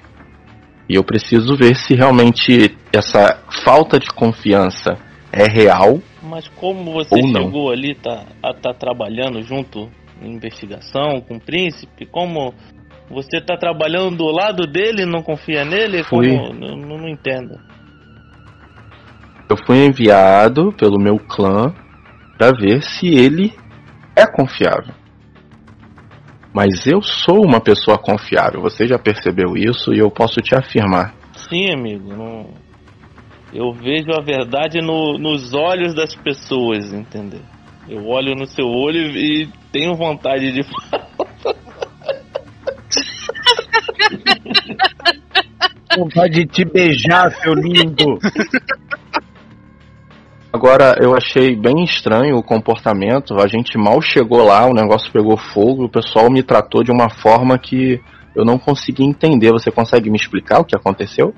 [0.89, 4.98] E eu preciso ver se realmente essa falta de confiança
[5.31, 7.44] é real Mas como você Ou não.
[7.44, 9.89] chegou ali, tá, a tá trabalhando junto
[10.22, 12.53] em investigação com o príncipe, como
[13.10, 16.03] você tá trabalhando do lado dele e não confia nele?
[16.03, 16.30] Fui.
[16.30, 17.57] Como, não, não não entendo.
[19.49, 21.73] Eu fui enviado pelo meu clã
[22.38, 23.53] para ver se ele
[24.15, 24.94] é confiável.
[26.58, 31.14] Mas eu sou uma pessoa confiável, você já percebeu isso e eu posso te afirmar.
[31.48, 32.16] Sim, amigo.
[32.16, 32.50] não-
[33.54, 37.42] Eu vejo a verdade no- nos olhos das pessoas, entendeu?
[37.88, 40.64] Eu olho no seu olho e tenho vontade de
[45.96, 48.18] Vontade de te beijar, seu lindo.
[50.52, 53.40] Agora, eu achei bem estranho o comportamento.
[53.40, 57.10] A gente mal chegou lá, o negócio pegou fogo, o pessoal me tratou de uma
[57.10, 58.02] forma que
[58.36, 59.52] eu não consegui entender.
[59.52, 61.34] Você consegue me explicar o que aconteceu?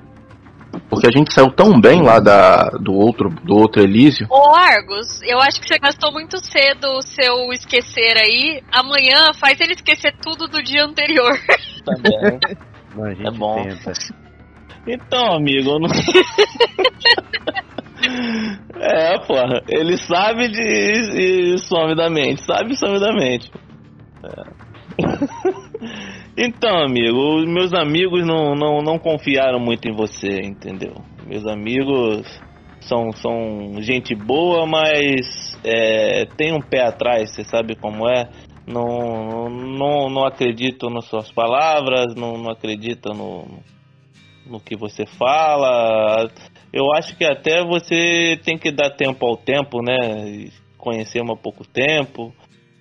[0.88, 4.28] Porque a gente saiu tão bem lá da, do outro do outro Elísio.
[4.30, 8.62] Ô Argos, eu acho que você gastou muito cedo o seu esquecer aí.
[8.70, 11.36] Amanhã faz ele esquecer tudo do dia anterior.
[11.84, 12.38] também.
[13.16, 13.62] Gente É bom.
[13.64, 13.92] tenta.
[14.86, 15.88] Então, amigo, eu não.
[18.76, 19.62] é, porra.
[19.68, 22.44] Ele sabe de e some da mente.
[22.44, 23.50] Sabe e some da mente.
[24.24, 24.60] É.
[26.36, 30.94] Então, amigo, meus amigos não, não, não confiaram muito em você, entendeu?
[31.26, 32.26] Meus amigos
[32.80, 38.30] são, são gente boa, mas é, tem um pé atrás, você sabe como é?
[38.66, 43.44] Não, não, não acreditam nas suas palavras, não, não acreditam no,
[44.46, 46.30] no que você fala.
[46.72, 50.50] Eu acho que até você tem que dar tempo ao tempo, né?
[50.78, 52.32] Conhecer um pouco tempo.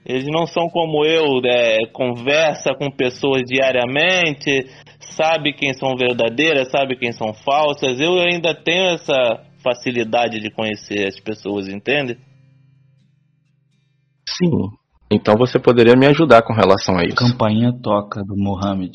[0.05, 1.85] Eles não são como eu, né?
[1.91, 4.67] conversa com pessoas diariamente,
[4.99, 7.99] sabe quem são verdadeiras, sabe quem são falsas.
[7.99, 12.17] Eu ainda tenho essa facilidade de conhecer as pessoas, entende?
[14.27, 14.69] Sim.
[15.11, 17.15] Então você poderia me ajudar com relação a isso.
[17.15, 18.93] Campainha toca do Mohamed.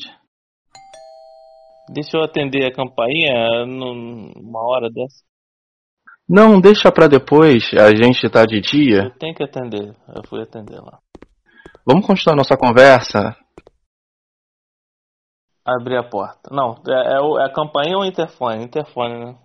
[1.89, 5.23] Deixa eu atender a campainha num- numa hora dessa.
[6.27, 7.71] Não, deixa pra depois.
[7.73, 9.03] A gente tá de dia.
[9.03, 9.95] Eu tenho que atender.
[10.07, 10.99] Eu fui atender lá.
[11.85, 13.37] Vamos continuar nossa conversa.
[15.63, 16.49] Abrir a porta.
[16.51, 18.63] Não, é, é, é a campainha ou o interfone?
[18.65, 19.37] Interfone, né?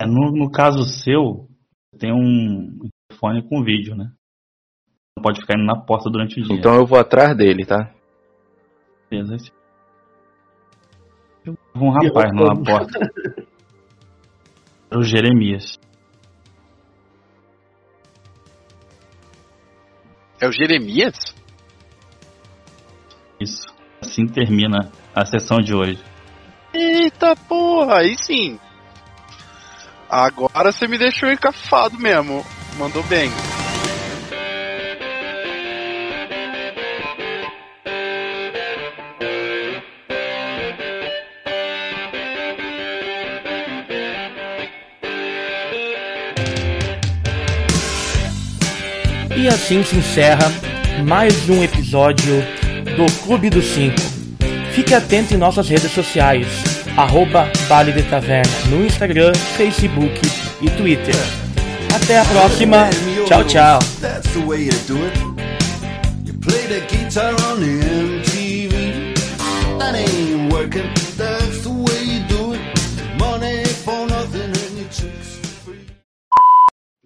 [0.00, 1.48] É, no, no caso seu,
[1.98, 4.12] Tem um telefone com vídeo, né?
[5.16, 6.56] Não pode ficar indo na porta durante o dia.
[6.56, 7.92] Então eu vou atrás dele, tá?
[9.10, 9.36] Beleza,
[11.78, 12.98] vi um rapaz na porta.
[14.90, 15.78] Era o Jeremias.
[20.40, 21.16] É o Jeremias?
[23.40, 23.66] Isso.
[24.00, 25.98] Assim termina a sessão de hoje.
[26.72, 28.58] Eita porra, aí sim.
[30.08, 32.44] Agora você me deixou encafado mesmo.
[32.78, 33.30] Mandou bem.
[49.48, 50.52] E assim se encerra
[51.06, 52.44] mais um episódio
[52.98, 53.98] do Clube dos Cinco.
[54.72, 56.46] Fique atento em nossas redes sociais,
[56.98, 60.20] arroba Vale de Taverna, no Instagram, Facebook
[60.60, 61.16] e Twitter.
[61.94, 62.90] Até a próxima.
[63.26, 63.78] Tchau, tchau.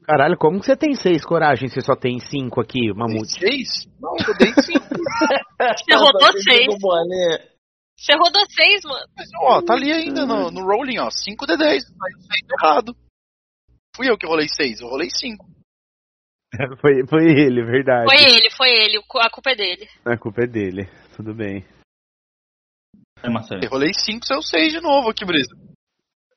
[0.05, 3.39] Caralho, como que você tem seis coragem se só tem cinco aqui, Mamute?
[3.39, 3.89] Seis?
[4.01, 4.83] Não, eu dei cinco.
[5.63, 6.67] Você rodou seis.
[7.97, 9.07] Você rodou seis, mano.
[9.17, 11.09] Mas, ó, tá ali ainda no, no rolling, ó.
[11.09, 11.85] 5 de 10.
[11.85, 12.97] Tá saindo errado.
[13.95, 15.45] Fui eu que rolei 6, eu rolei 5.
[16.81, 18.05] foi, foi ele, verdade.
[18.05, 18.99] Foi ele, foi ele.
[19.21, 19.89] A culpa é dele.
[20.05, 20.89] A culpa é dele.
[21.15, 21.65] Tudo bem.
[23.23, 23.61] É, Marcelo.
[23.63, 25.55] Eu rolei 5, saiu 6 de novo aqui, Brisa.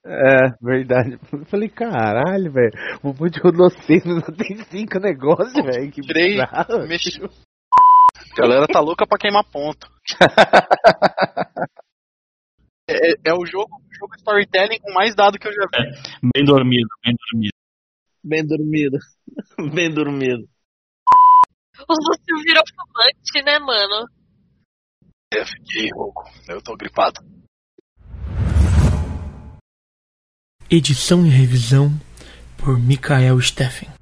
[0.05, 1.17] É, verdade.
[1.33, 2.71] Eu falei, caralho, velho.
[3.01, 3.11] O
[3.81, 5.91] seis, mas só tem cinco negócios, velho.
[5.91, 6.87] Que Tirei, bizarro.
[6.87, 7.19] mexi.
[7.23, 9.87] A galera tá louca pra queimar ponto.
[12.87, 15.89] é, é o jogo, o jogo storytelling com mais dado que eu já vi.
[16.35, 17.55] Bem dormido, bem dormido.
[18.23, 18.97] Bem dormido.
[19.73, 20.47] Bem dormido.
[21.87, 24.07] O Lúcio virou fumante, né, mano?
[25.33, 27.19] Eu fiquei rouco, eu tô gripado.
[30.67, 31.93] Edição e revisão
[32.57, 33.94] por Mikael Steffen.